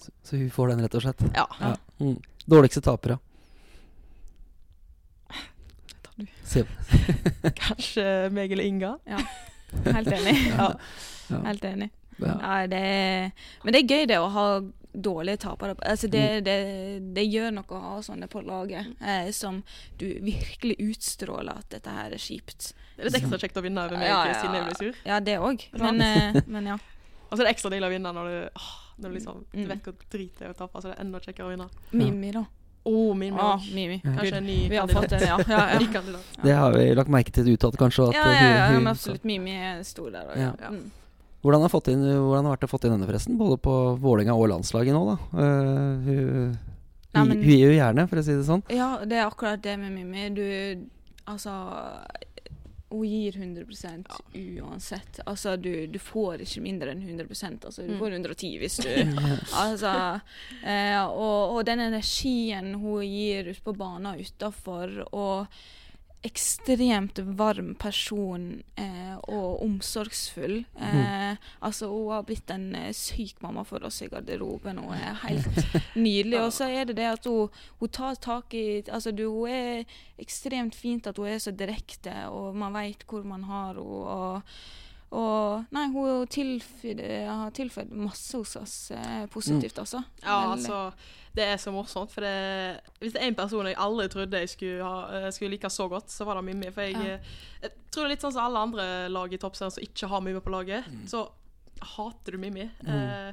Så, 0.00 0.10
så 0.24 0.36
hun 0.40 0.50
får 0.50 0.68
den, 0.72 0.82
rett 0.84 0.94
og 0.98 1.02
slett. 1.04 1.22
Ja. 1.36 1.46
Ja. 1.60 1.74
Mm. 2.00 2.16
Dårligste 2.50 2.80
tapere. 2.84 3.18
Du. 6.20 6.26
Kanskje 7.60 8.04
meg 8.34 8.52
eller 8.52 8.64
Inga. 8.66 8.92
Helt 9.86 10.12
enig. 10.12 10.36
Ja. 10.56 10.74
Ja. 11.30 11.40
Helt 11.46 11.64
enig. 11.64 11.90
Ja. 12.20 12.34
Ja, 12.42 12.66
det 12.66 12.78
er, 12.84 13.28
men 13.64 13.72
det 13.72 13.80
er 13.84 13.92
gøy 13.94 14.06
det 14.10 14.16
å 14.20 14.26
ha 14.34 14.46
dårlige 14.92 15.38
tapere. 15.44 15.76
Altså 15.86 16.08
det, 16.10 16.24
Mm. 16.40 16.44
det, 16.44 16.56
det 17.14 17.24
gjør 17.30 17.52
noe 17.54 17.76
å 17.78 17.80
ha 17.84 18.00
sånne 18.02 18.26
på 18.28 18.42
laget, 18.44 18.90
eh, 19.00 19.30
som 19.32 19.62
du 20.00 20.06
virkelig 20.26 20.74
utstråler 20.82 21.62
at 21.62 21.68
dette 21.70 21.94
her 21.94 22.10
er 22.12 22.18
kjipt. 22.20 22.72
Det 22.96 23.04
er 23.06 23.08
litt 23.12 23.20
ekstra 23.22 23.38
kjekt 23.40 23.56
å 23.56 23.62
vinne 23.64 23.84
over 23.86 23.96
meg 23.96 24.10
Ja, 24.10 24.18
ja, 24.26 24.34
siden 24.42 24.58
jeg 24.58 24.64
ja. 24.64 24.66
blir 24.68 24.80
sur. 24.82 24.98
Ja, 25.06 25.20
det 25.20 25.38
òg. 25.38 25.64
Men, 25.78 26.02
eh, 26.02 26.40
men 26.50 26.66
ja. 26.74 26.78
Og 27.30 27.38
så 27.38 27.44
er 27.44 27.46
det 27.46 27.54
ekstra 27.54 27.70
deilig 27.70 27.86
å 27.88 27.94
vinne 27.94 28.12
når 28.18 28.26
du, 28.34 28.38
åh, 28.58 28.70
når 28.98 29.08
du 29.08 29.14
liksom 29.20 29.44
Du 29.54 29.58
Mm. 29.62 29.68
vet 29.70 29.84
hvor 29.86 29.94
drit 30.10 30.34
det 30.42 30.48
er 30.48 30.50
å 30.52 30.58
tape, 30.58 30.82
så 30.82 30.90
det 30.90 30.96
er 30.98 31.04
enda 31.06 31.20
kjekkere 31.22 31.46
å 31.46 31.54
vinne. 31.54 31.68
Mimmi, 31.94 32.32
da. 32.34 32.44
Oh, 32.84 33.14
Mimi. 33.14 33.36
Ah. 33.40 33.60
Mimi. 33.74 34.00
Ja. 34.04 34.14
Kanskje 34.16 34.36
en 34.36 34.46
ny 34.46 34.70
fått 34.70 34.92
kandidat. 34.92 35.10
det, 35.20 35.26
ja. 35.26 35.38
ja, 35.48 35.80
ja. 35.80 35.92
kandidat. 35.92 36.38
Det 36.42 36.54
har 36.56 36.72
vi 36.72 36.94
lagt 36.94 37.12
merke 37.12 37.32
til 37.32 37.50
utad, 37.52 37.76
kanskje. 37.76 38.08
At 38.08 38.14
Ja, 38.14 38.24
ja, 38.24 38.32
ja, 38.32 38.66
hun- 38.66 38.74
ja, 38.74 38.78
men 38.80 38.92
absolutt. 38.94 39.24
Mimi 39.24 39.58
sto 39.84 40.08
der 40.10 40.24
Og, 40.30 40.36
Ja. 40.38 40.52
Ja. 40.60 40.68
Mm. 40.70 40.90
Hvordan 41.42 41.60
har, 41.62 41.68
fått 41.72 41.88
inn, 41.88 42.02
hvordan 42.04 42.44
har 42.44 42.56
det 42.56 42.60
vært 42.60 42.68
å 42.68 42.70
få 42.70 42.84
inn 42.84 42.92
henne, 42.92 43.06
forresten? 43.08 43.36
Både 43.40 43.56
på 43.56 43.74
Vålerenga 44.00 44.34
og 44.36 44.48
landslaget 44.52 44.92
nå, 44.92 45.04
da. 45.08 45.16
Uh, 45.32 46.00
hun, 46.04 46.58
Nei, 47.14 47.24
men- 47.24 47.38
hun 47.38 47.48
gir 47.48 47.66
jo 47.66 47.76
gjerne, 47.78 48.08
for 48.08 48.16
å 48.20 48.24
si 48.24 48.32
det 48.36 48.44
sånn. 48.44 48.62
Ja, 48.68 48.98
det 49.04 49.16
er 49.16 49.26
akkurat 49.28 49.62
det 49.62 49.78
med 49.78 49.92
Mimmi. 49.92 50.28
Du 50.34 50.88
Altså 51.30 51.50
Hun 52.90 53.04
gir 53.06 53.32
100% 53.38 54.08
uansett. 54.60 55.20
Altså, 55.26 55.56
du, 55.56 55.86
du 55.86 55.98
får 56.02 56.42
ikke 56.42 56.62
mindre 56.64 56.90
enn 56.90 57.02
100% 57.06 57.64
Altså, 57.68 57.84
du 57.86 57.92
Mm. 57.94 57.98
får 58.00 58.16
110 58.18 58.58
hvis 58.58 58.76
du 58.82 58.88
Altså 59.64 59.92
eh, 60.66 60.98
og, 61.06 61.54
og 61.56 61.64
den 61.66 61.80
energien 61.86 62.74
hun 62.82 63.02
gir 63.06 63.50
ute 63.52 63.62
på 63.62 63.76
banen 63.78 64.18
utafor, 64.20 64.96
og 65.12 65.46
ekstremt 66.22 67.18
varm 67.18 67.74
person 67.80 68.62
eh, 68.76 69.14
og 69.32 69.62
omsorgsfull. 69.64 70.58
Eh, 70.76 71.38
altså, 71.64 71.88
hun 71.88 72.10
har 72.12 72.26
blitt 72.28 72.50
en 72.52 72.74
eh, 72.76 72.90
syk 72.96 73.40
mamma 73.40 73.64
for 73.64 73.86
oss 73.88 74.02
i 74.04 74.08
garderoben. 74.12 74.82
Hun 74.84 74.92
er 74.98 75.16
helt 75.24 75.62
nydelig. 75.96 76.42
Og 76.42 76.52
så 76.52 76.68
er 76.68 76.90
det 76.90 76.98
det 77.00 77.08
at 77.08 77.28
hun, 77.30 77.48
hun 77.80 77.92
tar 77.94 78.20
tak 78.20 78.54
i 78.54 78.66
Altså, 78.90 79.14
du, 79.16 79.24
hun 79.32 79.48
er 79.48 79.96
ekstremt 80.20 80.76
fint 80.76 81.08
at 81.08 81.16
hun 81.16 81.30
er 81.30 81.40
så 81.40 81.54
direkte, 81.56 82.12
og 82.28 82.52
man 82.56 82.76
veit 82.76 83.06
hvor 83.08 83.24
man 83.24 83.48
har 83.48 83.80
henne. 83.80 83.80
Og, 83.80 84.52
og 85.16 85.72
Nei, 85.74 85.86
hun 85.94 86.28
tilføyd, 86.30 87.00
har 87.26 87.56
tilføyd 87.56 87.96
masse 87.96 88.36
hos 88.36 88.54
oss 88.60 88.76
eh, 88.94 89.24
positivt, 89.32 89.80
altså. 89.80 90.04
Ja, 90.22 90.42
Veldig. 90.50 90.68
altså 90.68 90.82
Det 91.36 91.44
er 91.46 91.60
så 91.62 91.70
morsomt. 91.74 92.10
For 92.10 92.24
det, 92.26 92.80
hvis 92.98 93.14
det 93.14 93.22
er 93.22 93.28
en 93.30 93.38
person 93.38 93.68
jeg 93.68 93.78
aldri 93.78 94.08
trodde 94.10 94.40
jeg 94.42 94.50
skulle, 94.50 94.82
ha, 94.82 95.20
eh, 95.20 95.28
skulle 95.34 95.52
like 95.54 95.70
så 95.70 95.86
godt, 95.88 96.10
så 96.10 96.26
var 96.26 96.40
det 96.40 96.44
Mimmi. 96.48 96.72
For 96.74 96.82
jeg, 96.82 96.96
Ja. 96.98 97.14
eh, 97.20 97.30
jeg 97.62 97.70
tror 97.90 98.02
det 98.02 98.08
er 98.08 98.14
litt 98.16 98.26
sånn 98.26 98.34
som 98.34 98.44
alle 98.48 98.64
andre 98.66 98.86
lag 99.08 99.32
i 99.32 99.38
toppserien 99.38 99.72
som 99.72 99.82
ikke 99.84 100.08
har 100.10 100.20
Mimmi 100.26 100.42
på 100.42 100.50
laget. 100.54 100.84
Så 101.10 101.28
hater 101.96 102.32
du 102.32 102.38
Mimmi. 102.38 102.68
Eh, 102.86 103.32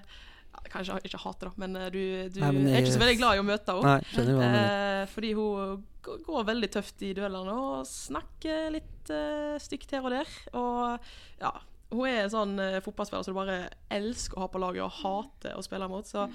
kanskje 0.71 0.97
ikke 1.05 1.19
hater, 1.21 1.49
da, 1.49 1.53
men 1.57 1.75
eh, 1.75 1.89
du, 1.93 1.99
du 2.33 2.39
Nei, 2.41 2.51
men 2.51 2.67
er 2.67 2.81
ikke 2.81 2.95
så 2.97 3.01
veldig 3.01 3.17
glad 3.19 3.37
i 3.37 3.41
å 3.41 3.45
møte 3.47 3.75
henne. 3.77 3.93
Nei, 3.93 4.11
skjønner 4.11 4.37
hva. 4.37 4.47
Eh, 4.61 5.05
fordi 5.13 5.33
hun 5.37 5.83
går 6.25 6.45
veldig 6.47 6.69
tøft 6.71 7.01
i 7.03 7.13
duellene 7.17 7.53
og 7.53 7.87
snakker 7.87 8.69
litt 8.71 9.09
uh, 9.11 9.57
stygt 9.59 9.91
her 9.91 10.05
og 10.07 10.13
der. 10.15 10.29
Og 10.55 11.09
ja, 11.41 11.51
hun 11.91 12.05
er 12.07 12.21
en 12.25 12.31
sånn 12.33 12.53
eh, 12.63 12.79
fotballspiller 12.83 13.23
som 13.27 13.35
du 13.35 13.39
bare 13.39 13.57
elsker 13.93 14.37
å 14.39 14.45
ha 14.45 14.47
på 14.51 14.61
laget 14.61 14.85
og 14.85 14.95
hater 15.01 15.55
å 15.59 15.63
spille 15.65 15.87
mot. 15.91 16.07
Så 16.07 16.25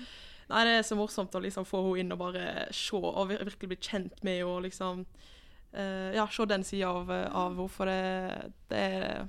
nei, 0.53 0.63
det 0.69 0.77
er 0.79 0.87
så 0.87 0.99
morsomt 0.99 1.35
å 1.35 1.43
liksom 1.43 1.67
få 1.69 1.81
henne 1.87 2.05
inn 2.05 2.15
og 2.15 2.21
bare 2.23 2.45
se 2.77 2.99
og 3.01 3.33
virkelig 3.33 3.73
bli 3.73 3.79
kjent 3.81 4.23
med 4.23 4.39
henne. 4.41 4.51
Og 4.51 4.63
liksom 4.69 5.03
uh, 5.07 6.11
ja, 6.15 6.29
se 6.31 6.47
den 6.51 6.65
sida 6.69 6.93
av, 6.93 7.11
av 7.11 7.57
henne. 7.57 7.69
For 7.73 7.91
det, 7.91 8.53
det 8.73 8.87
er 9.01 9.27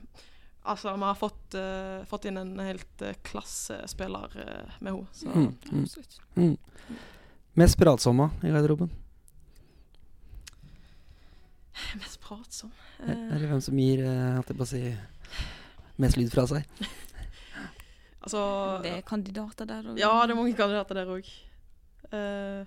Altså, 0.64 0.94
vi 0.96 1.04
har 1.04 1.16
fått, 1.20 1.56
uh, 1.60 2.06
fått 2.08 2.26
inn 2.30 2.38
en 2.40 2.54
helt 2.64 3.02
uh, 3.04 3.10
klassespiller 3.28 4.32
uh, 4.32 4.78
med 4.80 4.94
henne. 4.94 5.08
Så 5.12 5.28
Mm, 5.28 5.50
mm, 5.72 5.82
Absolutt. 5.82 6.20
mm. 6.36 6.58
Mest 7.60 7.78
pratsomme 7.78 8.30
i 8.44 8.52
garderoben? 8.54 8.90
mest 12.00 12.22
pratsom. 12.22 12.72
Eller 13.06 13.48
hvem 13.50 13.62
som 13.62 13.78
gir, 13.78 14.06
uh, 14.06 14.40
jeg 14.40 14.56
på 14.56 14.64
å 14.64 14.70
si, 14.70 14.82
mest 16.02 16.18
lyd 16.18 16.32
fra 16.32 16.48
seg? 16.48 16.64
Altså 18.24 18.80
Det 18.84 18.92
er 18.98 19.02
kandidater 19.08 19.66
der 19.68 19.82
òg. 19.92 19.98
Ja, 20.00 20.12
det 20.26 20.32
er 20.32 20.40
mange 20.40 20.54
kandidater 20.56 20.96
der 21.02 21.12
òg. 21.12 21.28
Uh, 22.14 22.66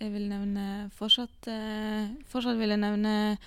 Jeg 0.00 0.12
vil 0.12 0.26
nevne 0.28 0.90
fortsatt 0.92 1.46
uh, 1.48 2.10
Fortsatt 2.28 2.58
vil 2.58 2.68
jeg 2.74 2.78
nevne 2.82 3.38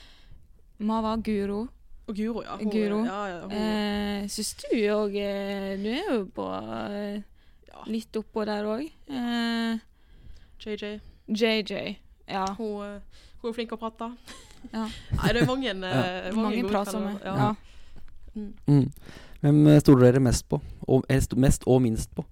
Mava 0.79 1.15
Guro. 1.21 1.67
og 2.07 2.15
Guro, 2.15 2.41
ja. 2.43 2.55
Hun, 2.57 2.71
Guro. 2.71 2.99
Ja, 3.05 3.25
ja, 3.27 3.39
hun, 3.43 3.51
Eh, 3.51 4.27
Syns 4.29 4.53
du 4.61 4.75
òg 4.93 5.15
eh, 5.17 5.75
Du 5.81 5.87
er 5.89 6.11
jo 6.13 6.25
på 6.35 6.45
eh, 6.53 7.21
ja. 7.67 7.83
litt 7.87 8.15
oppå 8.15 8.45
der 8.47 8.63
òg. 8.69 8.83
Eh, 9.09 9.79
JJ. 10.63 10.99
JJ. 11.27 11.97
Ja. 12.29 12.45
Hun, 12.57 12.83
eh, 12.85 13.23
hun 13.41 13.49
er 13.51 13.55
flink 13.57 13.71
å 13.75 13.79
prate. 13.81 14.11
Ja. 14.73 14.85
Nei, 15.17 15.33
det 15.33 15.41
er 15.43 15.47
mange, 15.49 15.69
eh, 15.73 16.31
Mange 16.35 16.61
gode 16.61 16.71
pratsomme. 16.71 17.13
kandidater. 17.19 17.37
Ja. 17.37 17.55
Mm. 18.67 18.91
Hvem 19.41 19.67
eh, 19.67 19.79
stoler 19.83 20.07
dere 20.11 20.19
mest 20.23 20.47
på? 20.49 20.59
Og, 20.87 21.05
eh, 21.09 21.21
mest 21.37 21.63
og 21.67 21.81
minst 21.83 22.13
på? 22.17 22.25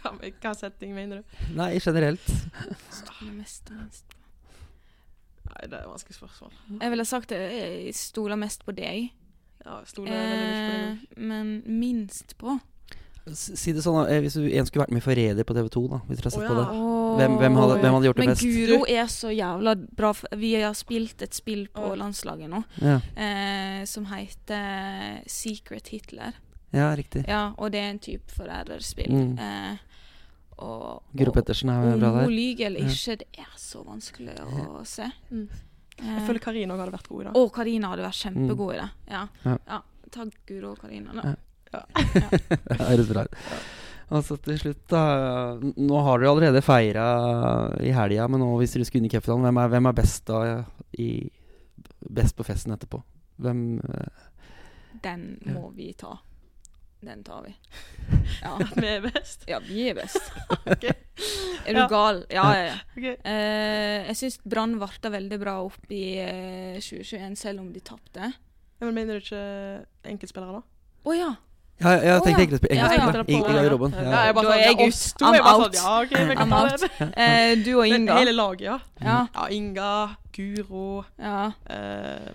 Hva, 0.00 0.12
hva 0.20 0.52
setting 0.54 0.94
mener 0.94 1.22
du? 1.22 1.36
Nei, 1.58 1.72
generelt. 1.82 2.22
Stoler 2.94 3.32
mest 3.36 3.70
og 3.72 3.80
minst 3.80 4.04
på. 4.12 4.20
Nei, 5.46 5.66
det 5.70 5.76
er 5.78 5.82
et 5.84 5.90
vanskelig 5.90 6.16
spørsmål. 6.18 6.52
Jeg 6.80 6.90
ville 6.92 7.04
sagt 7.08 7.32
at 7.32 7.52
jeg 7.54 7.94
stoler 7.96 8.36
mest 8.40 8.64
på 8.66 8.74
deg. 8.76 9.10
Ja, 9.64 9.78
jeg 9.80 9.90
stoler 9.90 10.12
veldig 10.12 10.38
mye 10.40 10.56
på 10.56 10.74
Eh, 10.76 10.88
deg. 10.88 11.18
men 11.28 11.52
minst 11.80 12.36
på 12.38 12.56
Si 13.34 13.72
det 13.74 13.82
sånn, 13.82 14.06
eh, 14.08 14.20
Hvis 14.22 14.34
du 14.38 14.44
en 14.46 14.66
skulle 14.68 14.84
vært 14.84 14.92
med 14.94 15.02
i 15.02 15.04
Forræder 15.06 15.44
på 15.48 15.54
TV2, 15.56 15.80
da, 15.90 15.98
hvis 16.06 16.20
dere 16.20 16.28
har 16.30 16.34
sett 16.36 16.44
Å, 16.44 16.50
på 16.52 16.58
det. 16.60 16.66
Hvem, 17.16 17.36
hvem, 17.40 17.56
hadde, 17.58 17.78
hvem 17.82 17.94
hadde 17.96 18.06
gjort 18.06 18.16
det 18.20 18.24
Men 18.26 18.34
best? 18.34 18.44
Guro 18.46 18.78
er 18.86 19.06
så 19.10 19.30
jævla 19.34 19.72
bra. 19.98 20.12
Vi 20.36 20.50
har 20.60 20.74
spilt 20.78 21.22
et 21.26 21.34
spill 21.34 21.64
på 21.74 21.88
landslaget 21.98 22.52
nå 22.52 22.60
Ja, 22.84 23.00
eh, 23.16 23.84
som 23.90 24.06
heter 24.12 25.22
Secret 25.26 25.88
Hitler. 25.88 26.34
ja 26.72 26.90
riktig. 26.94 27.24
Ja, 27.26 27.52
og 27.58 27.72
det 27.72 27.80
er 27.80 27.90
en 27.90 27.98
type 27.98 28.30
forræderspill. 28.36 29.10
Mm. 29.10 29.38
Eh, 29.38 29.76
og 30.58 31.02
Guro 31.16 31.32
Pettersen 31.32 31.68
er 31.68 31.82
om 31.82 32.00
der 32.00 32.06
hun 32.10 32.20
der. 32.22 32.30
lyver 32.32 32.66
eller 32.70 32.80
ikke, 32.86 33.16
det 33.18 33.26
er 33.38 33.50
så 33.60 33.82
vanskelig 33.84 34.38
å 34.54 34.84
se. 34.86 35.10
Mm. 35.30 35.48
Eh, 35.98 36.14
Jeg 36.14 36.26
føler 36.28 36.38
Karina 36.40 36.76
hadde 36.76 36.92
vært 36.92 37.08
god 37.08 37.20
i 37.20 37.24
det. 37.24 37.34
Å, 37.34 37.52
Karina 37.52 37.88
hadde 37.92 38.06
vært 38.06 38.22
kjempegod 38.22 38.74
i 38.74 38.78
det. 38.78 38.88
Ja. 39.10 39.26
Ja. 39.44 39.58
ja. 39.66 39.80
Takk 40.14 40.32
Guro 40.46 40.70
og 40.76 40.78
Karina, 40.80 41.12
da. 41.12 41.34
Ja. 41.72 41.82
Det 42.70 42.78
høres 42.82 43.08
bra 43.10 43.24
ut. 43.26 43.40
Og 44.14 44.22
så 44.22 44.36
til 44.38 44.58
slutt, 44.60 44.84
da. 44.92 45.00
Nå 45.58 46.02
har 46.06 46.20
dere 46.22 46.30
allerede 46.30 46.60
feira 46.62 47.06
i 47.82 47.90
helga, 47.90 48.28
men 48.30 48.38
nå 48.44 48.52
hvis 48.60 48.76
dere 48.76 48.86
skulle 48.86 49.02
inn 49.02 49.08
i 49.10 49.14
cupfinalen, 49.16 49.48
hvem, 49.48 49.58
hvem 49.72 49.88
er 49.90 49.96
best 49.98 50.26
da 50.30 50.42
i 51.02 51.10
Best 52.06 52.36
på 52.38 52.44
festen 52.46 52.70
etterpå? 52.76 53.00
Hvem 53.42 53.60
uh, 53.82 54.26
Den 55.02 55.24
Ja. 55.42 55.52
må 55.56 55.72
vi 55.74 55.88
ta. 55.98 56.12
Den 57.02 57.24
tar 57.26 57.42
vi. 57.48 57.54
Ja, 58.44 58.52
Vi 58.76 58.86
er 58.86 59.00
best. 59.08 59.42
ja 59.50 59.58
vi 59.64 59.88
er 59.90 59.96
best. 59.98 60.20
okay. 60.70 60.92
Er 61.66 61.74
du 61.74 61.80
Ja. 61.80 61.88
gal? 61.90 62.22
Ja, 62.30 62.44
ja, 62.54 62.62
ja. 62.68 62.76
Okay. 62.94 63.16
Uh, 63.26 64.06
jeg 64.12 64.16
syns 64.20 64.38
Brann 64.44 64.78
varta 64.78 65.10
veldig 65.10 65.38
bra 65.42 65.56
opp 65.66 65.90
i 65.90 66.04
uh, 66.22 66.78
2021, 66.78 67.34
selv 67.42 67.60
om 67.64 67.72
de 67.74 67.80
tapte. 67.82 68.30
Men 68.80 68.94
mener 68.94 69.18
du 69.18 69.24
ikke 69.26 69.42
enkeltspillere, 70.12 70.60
da? 70.60 70.62
Å 71.10 71.16
ja. 71.18 71.32
Ja, 71.80 71.88
jeg 71.90 72.04
jeg 72.04 72.22
tenkte 72.24 72.40
egentlig 72.42 72.60
på 72.60 72.68
Ja, 72.70 72.76
ja. 72.76 72.92
engelsk. 72.96 73.28
I, 73.28 73.32
i 73.36 73.40
garderoben. 73.56 73.92
Ja, 73.92 74.02
Ja. 74.10 74.20
jeg 74.26 74.34
bare 74.34 74.44
sånn, 74.46 74.58
jeg. 74.58 74.76
I'm 75.20 75.34
er 75.34 75.42
bare 75.42 75.54
out. 75.54 75.74
Sånn, 75.74 75.84
ja, 75.84 76.00
ok, 76.02 76.10
vi 76.28 76.34
kan 76.36 76.48
I'm 76.48 76.50
ta 76.50 76.60
out. 76.62 76.80
det. 76.80 76.90
Eh, 77.22 77.64
du 77.64 77.70
og 77.76 77.82
Men 77.88 78.00
Inga. 78.02 78.14
hele 78.18 78.32
laget, 78.32 78.60
ja. 78.60 78.78
Ja. 79.02 79.18
Ja, 79.34 79.46
Inga, 79.50 79.90
Guro 80.36 81.04
ja. 81.18 81.52
eh, 81.70 82.32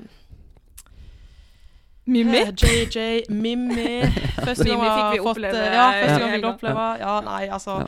Mimmi. 2.06 2.38
eh, 2.38 2.52
JJ, 2.58 3.26
Mimmi 3.30 4.02
Første 4.46 4.66
gang 4.66 4.80
Mimmi 4.82 4.89
fikk 4.98 5.12
vi 5.14 5.20
oppleve, 5.32 5.58
eh, 5.58 5.74
Ja, 5.76 5.88
første 5.92 6.14
ja. 6.14 6.18
gang 6.20 6.32
vi 6.32 6.38
fikk 6.38 6.50
oppleve. 6.54 6.86
Ja, 7.02 7.20
nei, 7.26 7.48
altså 7.50 7.80
Ja. 7.82 7.88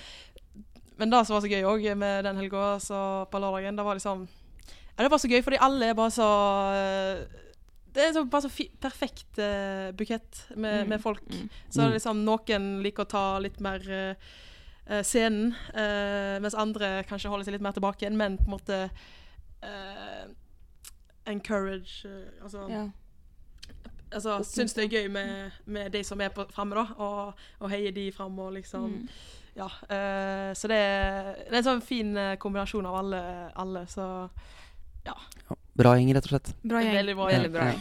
Men 0.97 1.09
det 1.09 1.23
som 1.27 1.33
var 1.33 1.41
så 1.41 1.49
gøy 1.49 1.63
òg 1.65 1.95
med 1.97 2.23
den 2.23 2.37
helga 2.37 2.77
så 2.79 3.25
på 3.31 3.39
lørdagen, 3.41 3.75
det 3.75 3.83
var 3.85 3.95
liksom 3.97 4.27
ja, 4.97 5.03
Det 5.03 5.09
var 5.11 5.17
så 5.17 5.27
gøy 5.27 5.41
fordi 5.41 5.57
alle 5.59 5.89
er 5.89 5.93
bare 5.97 6.11
så 6.13 6.27
eh, 6.77 7.23
Det 7.93 8.01
er 8.07 8.13
så, 8.15 8.23
bare 8.25 8.41
så 8.41 8.49
fi, 8.49 8.65
perfekt 8.81 9.37
uh, 9.39 9.91
bukett 9.93 10.43
med, 10.55 10.83
Mm. 10.83 10.89
med 10.89 11.01
folk. 11.01 11.21
Mm. 11.29 11.49
Så 11.69 11.81
er 11.81 11.85
det 11.91 11.99
liksom 11.99 12.23
noen 12.25 12.81
liker 12.83 13.05
å 13.05 13.09
ta 13.11 13.25
litt 13.39 13.59
mer 13.61 13.85
eh, 13.91 15.01
scenen, 15.03 15.53
uh, 15.75 16.39
mens 16.43 16.55
andre 16.57 17.03
kanskje 17.07 17.29
holder 17.29 17.45
seg 17.45 17.53
litt 17.53 17.61
mer 17.63 17.71
tilbake 17.77 18.01
igjen, 18.03 18.17
men 18.17 18.37
på 18.37 18.43
en 18.49 18.55
måte 18.57 18.79
eh, 19.63 20.25
encourage 21.25 22.05
Altså, 22.43 22.65
Ja. 22.69 22.89
altså 24.11 24.39
syns 24.43 24.73
det 24.73 24.83
er 24.83 24.97
gøy 24.97 25.07
med, 25.11 25.51
med 25.65 25.91
de 25.91 26.03
som 26.03 26.19
er 26.21 26.29
på- 26.29 26.49
framme, 26.51 26.75
da, 26.75 26.87
og, 26.97 27.33
og 27.59 27.69
heier 27.71 27.91
de 27.95 28.11
fram 28.11 28.39
og 28.39 28.53
liksom 28.53 28.89
Mm. 28.91 29.07
Ja. 29.55 29.65
eh, 29.89 30.53
så 30.57 30.67
det 30.67 30.77
er, 30.77 31.33
det 31.45 31.53
er 31.53 31.57
en 31.61 31.63
sånn 31.63 31.81
fin 31.85 32.15
kombinasjon 32.41 32.85
av 32.85 32.95
alle, 32.95 33.51
alle 33.55 33.85
så 33.87 34.29
Bra 35.73 35.95
gjeng, 35.97 36.11
rett 36.13 36.27
og 36.27 36.33
slett. 36.35 36.49
Bra 36.61 36.83
gjeng. 36.83 36.93
Veldig 36.99 37.13
bra 37.17 37.27
Veldig 37.31 37.51
bra. 37.53 37.69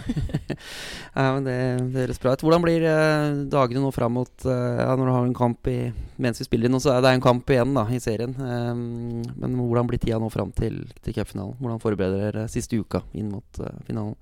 Ja, 1.13 1.27
men 1.35 1.45
det, 1.45 1.57
det 1.93 2.05
høres 2.07 2.21
bra 2.23 2.33
ut. 2.33 2.43
Hvordan 2.45 2.63
blir 2.65 2.85
eh, 2.89 3.41
dagene 3.53 3.83
nå 3.85 3.91
fram 3.93 4.15
mot 4.17 4.47
eh, 4.49 4.79
ja, 4.81 4.95
Når 4.97 5.05
du 5.05 5.13
har 5.13 5.27
en 5.29 5.37
kamp 5.37 5.69
i 5.69 5.77
Mens 6.23 6.41
vi 6.41 6.47
spiller 6.47 6.71
inn, 6.71 6.81
så 6.81 6.95
er 6.95 7.03
det 7.05 7.11
en 7.13 7.25
kamp 7.25 7.51
igjen 7.53 7.75
da 7.77 7.85
i 7.93 7.99
serien. 8.01 8.33
Um, 8.39 9.21
men 9.43 9.59
hvordan 9.59 9.91
blir 9.91 10.01
tida 10.01 10.21
nå 10.23 10.31
fram 10.33 10.55
til, 10.57 10.87
til 11.05 11.17
cupfinalen? 11.19 11.59
Hvordan 11.61 11.83
forbereder 11.83 12.23
dere 12.31 12.47
siste 12.53 12.79
uka 12.81 13.03
inn 13.19 13.29
mot 13.35 13.61
uh, 13.61 13.75
finalen? 13.85 14.17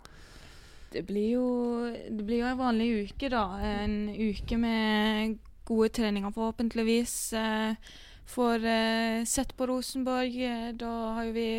Det 0.90 1.04
blir 1.06 1.36
jo 1.36 1.46
Det 1.92 2.24
blir 2.24 2.42
jo 2.42 2.50
en 2.50 2.58
vanlig 2.58 2.88
uke, 3.04 3.30
da. 3.30 3.44
En 3.84 3.96
uke 4.16 4.58
med 4.58 5.38
gode 5.68 5.92
treninger, 6.00 6.34
forhåpentligvis. 6.34 7.16
Uh, 7.38 7.96
Får 8.30 8.66
uh, 8.66 9.24
sett 9.26 9.54
på 9.58 9.70
Rosenborg. 9.70 10.42
Da 10.78 10.90
har 11.18 11.28
jo 11.28 11.38
vi 11.38 11.50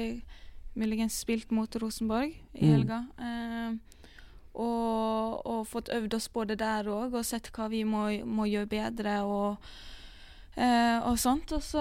muligens 0.76 1.19
spilt 1.19 1.51
mot 1.51 1.76
Rosenborg 1.76 2.34
i 2.53 2.65
Mm. 2.65 2.72
helga. 2.74 2.99
Eh, 3.19 3.72
og, 4.53 5.45
og 5.45 5.67
fått 5.67 5.89
øvd 5.95 6.13
oss 6.17 6.28
på 6.28 6.43
det 6.47 6.57
der 6.59 6.84
òg, 6.91 7.13
og 7.15 7.26
sett 7.26 7.47
hva 7.55 7.69
vi 7.72 7.84
må, 7.88 8.09
må 8.26 8.45
gjøre 8.51 8.67
bedre. 8.69 9.22
og 9.24 9.57
Eh, 10.51 10.99
og 11.07 11.15
sånt. 11.15 11.47
Og 11.55 11.61
så 11.63 11.80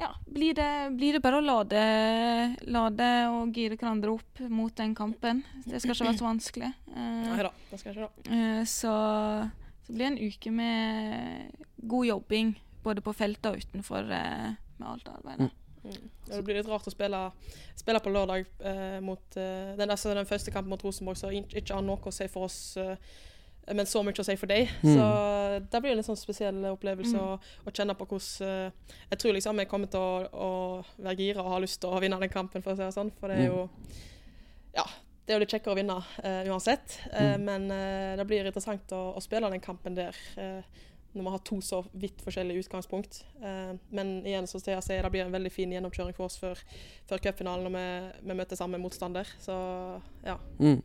ja, 0.00 0.08
blir 0.26 0.56
det, 0.58 0.96
blir 0.98 1.12
det 1.14 1.20
bare 1.22 1.38
å 1.38 1.44
lade, 1.44 2.56
lade 2.66 3.06
og 3.30 3.52
gire 3.54 3.76
hverandre 3.78 4.10
opp 4.10 4.40
mot 4.50 4.74
den 4.74 4.90
kampen. 4.98 5.44
Det 5.64 5.78
skal 5.80 5.94
ikke 5.94 6.08
være 6.08 6.18
så 6.18 6.26
vanskelig. 6.26 6.72
Eh, 6.96 7.28
Nei 7.28 7.44
da, 7.46 7.52
det 7.70 7.78
skal 7.78 7.94
ikke 7.94 8.08
da. 8.08 8.34
eh, 8.34 8.64
så, 8.66 8.94
så 9.86 9.94
blir 9.94 10.08
det 10.08 10.10
en 10.10 10.32
uke 10.34 10.50
med 10.50 11.68
god 11.94 12.06
jobbing 12.10 12.50
både 12.82 13.06
på 13.06 13.14
feltet 13.14 13.46
og 13.52 13.62
utenfor 13.62 14.10
eh, 14.18 14.50
med 14.82 14.88
alt 14.96 15.08
arbeidet. 15.14 15.46
Mm. 15.46 15.61
Ja, 15.84 16.36
det 16.36 16.44
blir 16.46 16.54
litt 16.60 16.68
rart 16.70 16.86
å 16.86 16.92
spille, 16.94 17.20
spille 17.76 18.00
på 18.00 18.12
lørdag 18.14 18.46
eh, 18.60 19.00
mot 19.02 19.36
eh, 19.36 19.72
den, 19.76 19.90
altså 19.90 20.14
den 20.14 20.28
første 20.28 20.52
kampen 20.54 20.70
mot 20.70 20.82
Rosenborg, 20.84 21.16
så 21.18 21.30
ikke 21.34 21.58
ikke 21.62 21.74
har 21.74 21.82
noe 21.82 21.98
å 21.98 22.12
si 22.14 22.28
for 22.30 22.46
oss, 22.46 22.76
eh, 22.76 22.94
men 23.74 23.86
så 23.86 24.02
mye 24.02 24.14
å 24.18 24.24
si 24.26 24.36
for 24.38 24.46
deg. 24.50 24.70
Mm. 24.82 24.94
Så 24.94 25.08
det 25.70 25.80
blir 25.82 25.92
en 25.92 25.98
litt 26.00 26.06
sånn 26.06 26.18
spesiell 26.18 26.62
opplevelse 26.70 27.14
Mm. 27.14 27.22
å, 27.22 27.38
å 27.66 27.70
kjenne 27.74 27.94
på 27.98 28.06
hvordan 28.06 28.48
eh, 28.48 28.94
Jeg 29.10 29.18
tror 29.18 29.32
liksom 29.36 29.58
jeg 29.58 29.68
kommer 29.70 29.90
til 29.90 30.00
å, 30.00 30.28
å 30.32 30.50
være 31.02 31.16
gira 31.18 31.42
og 31.42 31.50
ha 31.56 31.58
lyst 31.62 31.80
til 31.82 31.90
å 31.90 32.00
vinne 32.02 32.18
den 32.22 32.30
kampen, 32.32 32.62
for 32.62 32.72
å 32.72 32.76
si 32.76 32.82
det 32.82 32.92
sånn. 32.94 33.10
For 33.20 33.28
det 33.28 33.38
er 33.42 33.50
jo 33.50 33.68
Ja. 34.74 34.86
Det 35.22 35.30
er 35.30 35.38
jo 35.38 35.42
litt 35.44 35.52
kjekkere 35.54 35.74
å 35.74 35.78
vinne 35.78 35.96
eh, 36.26 36.48
uansett, 36.50 36.96
eh, 37.12 37.36
Mm. 37.36 37.44
men 37.46 37.70
eh, 37.70 38.16
det 38.18 38.24
blir 38.26 38.42
interessant 38.46 38.90
å, 38.92 39.14
å 39.16 39.20
spille 39.22 39.50
den 39.50 39.60
kampen 39.62 39.94
der. 39.94 40.16
eh, 40.36 40.62
når 41.12 41.26
vi 41.26 41.32
har 41.34 41.42
to 41.44 41.58
så 41.64 41.82
vidt 41.92 42.22
forskjellige 42.24 42.64
utgangspunkt. 42.64 43.22
Eh, 43.42 43.72
men 43.94 44.14
igjen 44.26 44.48
så 44.50 44.60
ser 44.60 44.78
jeg 44.78 44.86
si 44.86 45.00
det 45.00 45.12
blir 45.12 45.26
en 45.26 45.34
veldig 45.34 45.52
fin 45.52 45.72
gjennomkjøring 45.72 46.16
for 46.16 46.28
oss 46.28 46.38
før, 46.40 46.60
før 47.08 47.22
cupfinalen 47.26 47.68
når 47.68 47.76
vi, 47.76 48.28
vi 48.30 48.38
møter 48.38 48.58
samme 48.58 48.80
motstander. 48.82 49.28
Så 49.42 49.56
ja. 50.24 50.38
Mm. 50.58 50.80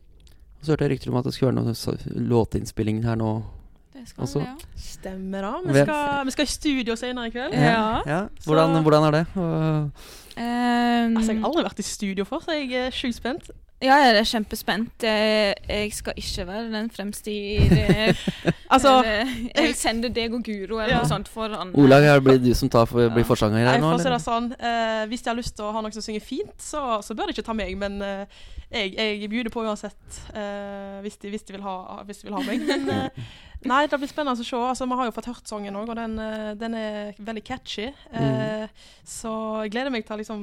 Så 0.60 0.74
hørte 0.74 0.88
jeg 0.88 0.96
rykter 0.96 1.12
om 1.12 1.20
at 1.20 1.28
det 1.28 1.36
skulle 1.36 1.52
være 1.52 1.60
noe 1.60 1.70
låteinnspilling 1.72 2.28
låtinnspilling 2.28 3.02
her 3.06 3.18
nå. 3.20 3.32
Det 3.98 4.04
skal 4.10 4.24
Og 4.24 4.32
det, 4.34 4.46
ja. 4.46 4.82
Stemmer 4.88 5.42
da. 5.42 5.52
Vi 5.64 5.82
skal, 5.82 6.24
vi 6.26 6.34
skal 6.34 6.46
i 6.46 6.54
studio 6.54 6.96
senere 6.98 7.30
i 7.30 7.34
kveld. 7.34 7.54
Ja. 7.54 8.00
ja. 8.06 8.22
Hvordan, 8.44 8.82
hvordan 8.84 9.06
er 9.08 9.16
det? 9.16 9.26
Uh, 9.34 10.26
Um, 10.38 11.16
Altså, 11.16 11.32
jeg 11.32 11.40
har 11.40 11.48
aldri 11.48 11.64
vært 11.66 11.80
i 11.82 11.86
studio 11.86 12.24
før, 12.28 12.44
så 12.44 12.54
jeg 12.54 12.70
er 12.78 12.94
sjukt 12.94 13.16
spent. 13.16 13.48
Ja, 13.80 13.94
jeg 14.02 14.16
er 14.18 14.26
kjempespent. 14.26 15.04
Eh, 15.06 15.54
Jeg 15.68 15.92
skal 15.94 16.14
ikke 16.18 16.46
være 16.48 16.70
den 16.72 16.88
fremste 16.90 17.30
i 17.34 17.58
det. 17.70 18.16
Altså, 18.70 18.96
jeg 19.04 19.74
sender 19.78 20.10
deg 20.10 20.34
og 20.34 20.42
Guro 20.44 20.80
eller 20.80 20.96
Ja. 20.96 21.02
noe 21.04 21.08
sånt 21.10 21.28
foran. 21.30 21.70
Olaug, 21.78 22.02
er 22.04 22.20
det 22.20 22.42
du 22.44 22.54
som 22.58 22.68
tar 22.68 22.86
for, 22.90 23.00
Ja. 23.06 23.08
blir 23.14 23.24
forsanger 23.28 23.62
Nei, 23.62 23.72
her 23.76 23.78
nå? 23.80 23.90
for 23.92 23.98
å 23.98 24.02
si 24.02 24.10
det 24.10 24.20
sånn, 24.24 24.48
eh, 24.58 25.06
Hvis 25.06 25.22
de 25.22 25.30
har 25.30 25.36
lyst 25.38 25.54
til 25.56 25.64
å 25.64 25.72
ha 25.72 25.80
noen 25.80 25.92
som 25.94 26.02
synger 26.02 26.24
fint, 26.26 26.54
så, 26.58 27.02
så 27.06 27.14
bør 27.14 27.26
de 27.30 27.36
ikke 27.36 27.46
ta 27.46 27.54
meg. 27.54 27.76
Men 27.78 28.00
eh, 28.02 28.24
jeg, 28.72 28.94
jeg 28.98 29.30
bjuder 29.30 29.50
på 29.54 29.62
uansett, 29.64 30.18
eh, 30.34 30.98
hvis, 31.04 31.16
de, 31.22 31.30
hvis, 31.30 31.42
de 31.46 31.52
vil 31.54 31.62
ha, 31.62 32.02
hvis 32.04 32.18
de 32.24 32.28
vil 32.28 32.36
ha 32.36 32.42
meg. 32.42 32.64
Men 32.66 32.88
eh, 32.90 33.28
nei, 33.70 33.84
det 33.86 33.98
blir 34.00 34.10
spennende 34.10 34.34
å 34.34 34.44
se. 34.44 34.56
Altså, 34.56 34.86
Vi 34.90 34.98
har 34.98 35.06
jo 35.08 35.14
fått 35.16 35.30
hørt 35.30 35.46
sangen 35.48 35.76
òg, 35.78 35.88
og 35.88 35.96
den, 35.96 36.18
eh, 36.18 36.54
den 36.58 36.74
er 36.74 37.14
veldig 37.18 37.44
catchy. 37.46 37.92
Mm. 38.12 38.68
Så 39.06 39.30
jeg 39.64 39.70
gleder 39.76 39.90
meg 39.94 40.04
til 40.04 40.16
å 40.16 40.20
liksom, 40.20 40.42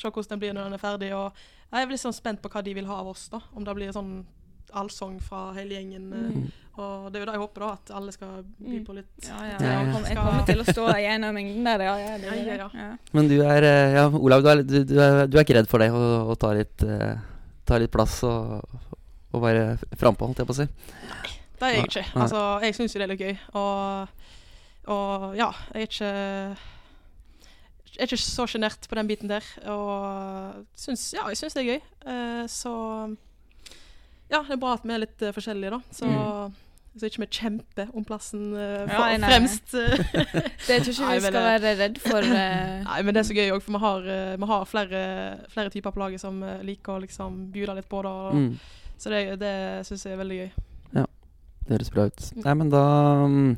se 0.00 0.10
hvordan 0.10 0.34
den 0.34 0.40
blir 0.42 0.54
når 0.56 0.64
den 0.70 0.76
er 0.78 0.82
ferdig. 0.82 1.12
Og 1.16 1.32
jeg 1.72 1.82
er 1.86 1.90
litt 1.94 2.00
sånn 2.02 2.16
spent 2.16 2.42
på 2.42 2.50
hva 2.52 2.62
de 2.64 2.74
vil 2.74 2.86
ha 2.90 3.00
av 3.02 3.08
oss. 3.12 3.28
da. 3.32 3.40
Om 3.54 3.64
det 3.64 3.74
blir 3.78 3.92
sånn 3.96 4.24
allsang 4.72 5.16
fra 5.20 5.52
hele 5.56 5.74
gjengen. 5.78 6.10
eh, 6.12 6.30
Mm. 6.30 6.50
Og 6.80 7.10
det 7.12 7.18
er 7.18 7.24
jo 7.24 7.26
det 7.26 7.34
jeg 7.34 7.40
håper, 7.42 7.60
da, 7.60 7.68
at 7.74 7.90
alle 7.98 8.12
skal 8.14 8.28
by 8.58 8.76
Mm. 8.78 8.84
på 8.86 8.94
litt. 8.94 9.08
Ja, 9.26 9.38
ja. 9.44 9.56
Ja, 9.60 9.70
Jeg, 9.82 9.92
kommer, 9.92 10.08
jeg 10.08 10.16
kommer 10.16 10.46
til 10.46 10.60
å 10.62 10.64
stå 10.72 10.84
i 10.96 11.04
en 11.10 11.24
av 11.24 11.34
mengden 11.34 11.64
der, 11.66 11.80
ja. 11.84 11.96
ja, 11.98 12.12
det, 12.16 12.24
Ja, 12.24 12.32
ja, 12.32 12.54
ja. 12.56 12.68
ja. 12.74 12.96
Men 13.12 13.28
du 13.28 13.34
er 13.42 13.62
eh, 13.66 13.92
Ja, 13.98 14.04
Olav, 14.08 14.42
du 14.42 14.48
er, 14.48 14.62
du, 14.62 14.84
du 14.84 14.94
er, 15.02 15.26
du 15.26 15.36
er 15.36 15.44
ikke 15.44 15.56
redd 15.58 15.68
for 15.68 15.78
det 15.82 15.90
å, 15.90 16.30
å 16.30 16.36
ta, 16.38 16.52
litt, 16.56 16.82
eh, 16.86 17.18
ta 17.66 17.76
litt 17.82 17.90
plass 17.92 18.22
og, 18.24 18.62
og 19.34 19.42
være 19.42 19.76
frampå, 19.98 20.24
holdt 20.30 20.38
jeg 20.38 20.46
på 20.46 20.54
å 20.56 20.60
si? 20.62 20.68
Det 21.60 21.66
er 21.68 21.74
jeg 21.74 21.84
ikke. 21.90 22.06
Altså, 22.16 22.44
jeg 22.64 22.74
syns 22.78 22.94
jo 22.94 22.98
det 23.02 23.04
er 23.10 23.12
litt 23.12 23.26
gøy. 23.26 23.36
Og, 23.52 24.08
og 24.94 25.36
ja, 25.36 25.50
jeg 25.74 25.82
er 25.82 25.90
ikke 25.90 26.56
er 28.02 28.08
ikke 28.10 28.18
så 28.22 28.46
sjenert 28.48 28.88
på 28.88 28.96
den 28.98 29.08
biten 29.10 29.28
der. 29.30 29.44
Og 29.72 30.64
syns, 30.78 31.12
ja, 31.16 31.26
jeg 31.28 31.36
syns 31.40 31.54
det 31.56 31.62
er 31.64 31.70
gøy. 31.74 31.80
Uh, 32.06 32.44
så 32.50 32.72
ja, 34.30 34.40
det 34.46 34.54
er 34.56 34.60
bra 34.62 34.74
at 34.78 34.84
vi 34.86 34.94
er 34.94 35.02
litt 35.04 35.22
uh, 35.26 35.32
forskjellige, 35.36 35.70
da. 35.74 35.80
Så, 35.94 36.06
Mm. 36.10 36.54
så 36.98 37.06
ikke 37.06 37.20
vi 37.22 37.26
kjemper 37.30 37.90
om 37.94 38.04
plassen 38.04 38.48
uh, 38.54 38.86
Ja, 38.90 38.98
nei, 38.98 39.16
nei. 39.22 39.28
fremst. 39.30 39.70
Det 39.70 40.80
tror 40.82 40.90
ikke 40.90 41.12
vi 41.14 41.20
skal 41.26 41.36
det- 41.36 41.44
være 41.46 41.74
redd 41.78 41.98
for. 42.02 42.20
Nei, 42.90 43.00
men 43.06 43.14
det 43.14 43.20
er 43.22 43.28
så 43.30 43.36
gøy 43.36 43.52
òg, 43.54 43.62
for 43.62 43.76
vi 43.76 43.82
har, 43.84 44.08
vi 44.42 44.46
har 44.50 44.64
flere, 44.66 45.02
flere 45.52 45.70
typer 45.70 45.94
på 45.94 46.02
laget 46.02 46.20
som 46.22 46.40
liker 46.66 46.96
å 46.96 47.02
liksom 47.04 47.50
bjude 47.54 47.76
litt 47.78 47.88
på 47.90 48.02
det. 48.06 48.10
Og, 48.10 48.34
Mm. 48.34 48.58
Så 49.00 49.08
det, 49.08 49.38
det 49.40 49.52
syns 49.88 50.02
jeg 50.04 50.12
er 50.12 50.18
veldig 50.20 50.36
gøy. 50.42 50.50
Ja, 50.98 51.04
Det 51.64 51.70
høres 51.78 51.90
bra 51.94 52.02
ut. 52.10 52.20
Mm. 52.36 52.42
Nei, 52.44 52.54
men 52.60 52.68
da 52.74 52.82
mm, 53.26 53.54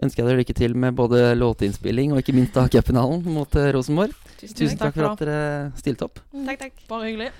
ønsker 0.00 0.22
jeg 0.22 0.28
dere 0.28 0.40
lykke 0.40 0.56
til 0.56 0.76
med 0.78 0.96
både 0.96 1.32
låteinnspilling 1.36 2.14
og 2.14 2.22
ikke 2.22 2.34
minst 2.36 2.56
da 2.56 2.64
cupfinalen 2.72 3.24
mot 3.28 3.58
eh, 3.60 3.72
Rosenborg. 3.76 4.14
Tusen 4.40 4.78
takk 4.80 4.96
for 4.96 5.10
at 5.10 5.24
dere 5.24 5.40
stilte 5.78 6.08
opp. 6.08 6.22
Takk, 6.32 6.62
takk. 6.64 6.86
Bare 6.88 7.10
hyggelig. 7.10 7.32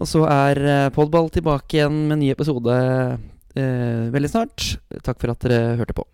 Og 0.00 0.08
så 0.08 0.24
er 0.30 0.62
eh, 0.64 0.92
Podball 0.94 1.28
tilbake 1.34 1.80
igjen 1.80 1.98
med 2.06 2.16
en 2.16 2.24
ny 2.24 2.30
episode 2.32 2.78
eh, 2.78 4.08
veldig 4.14 4.32
snart. 4.32 4.72
Takk 5.04 5.20
for 5.20 5.34
at 5.34 5.44
dere 5.44 5.76
hørte 5.82 5.96
på. 5.96 6.06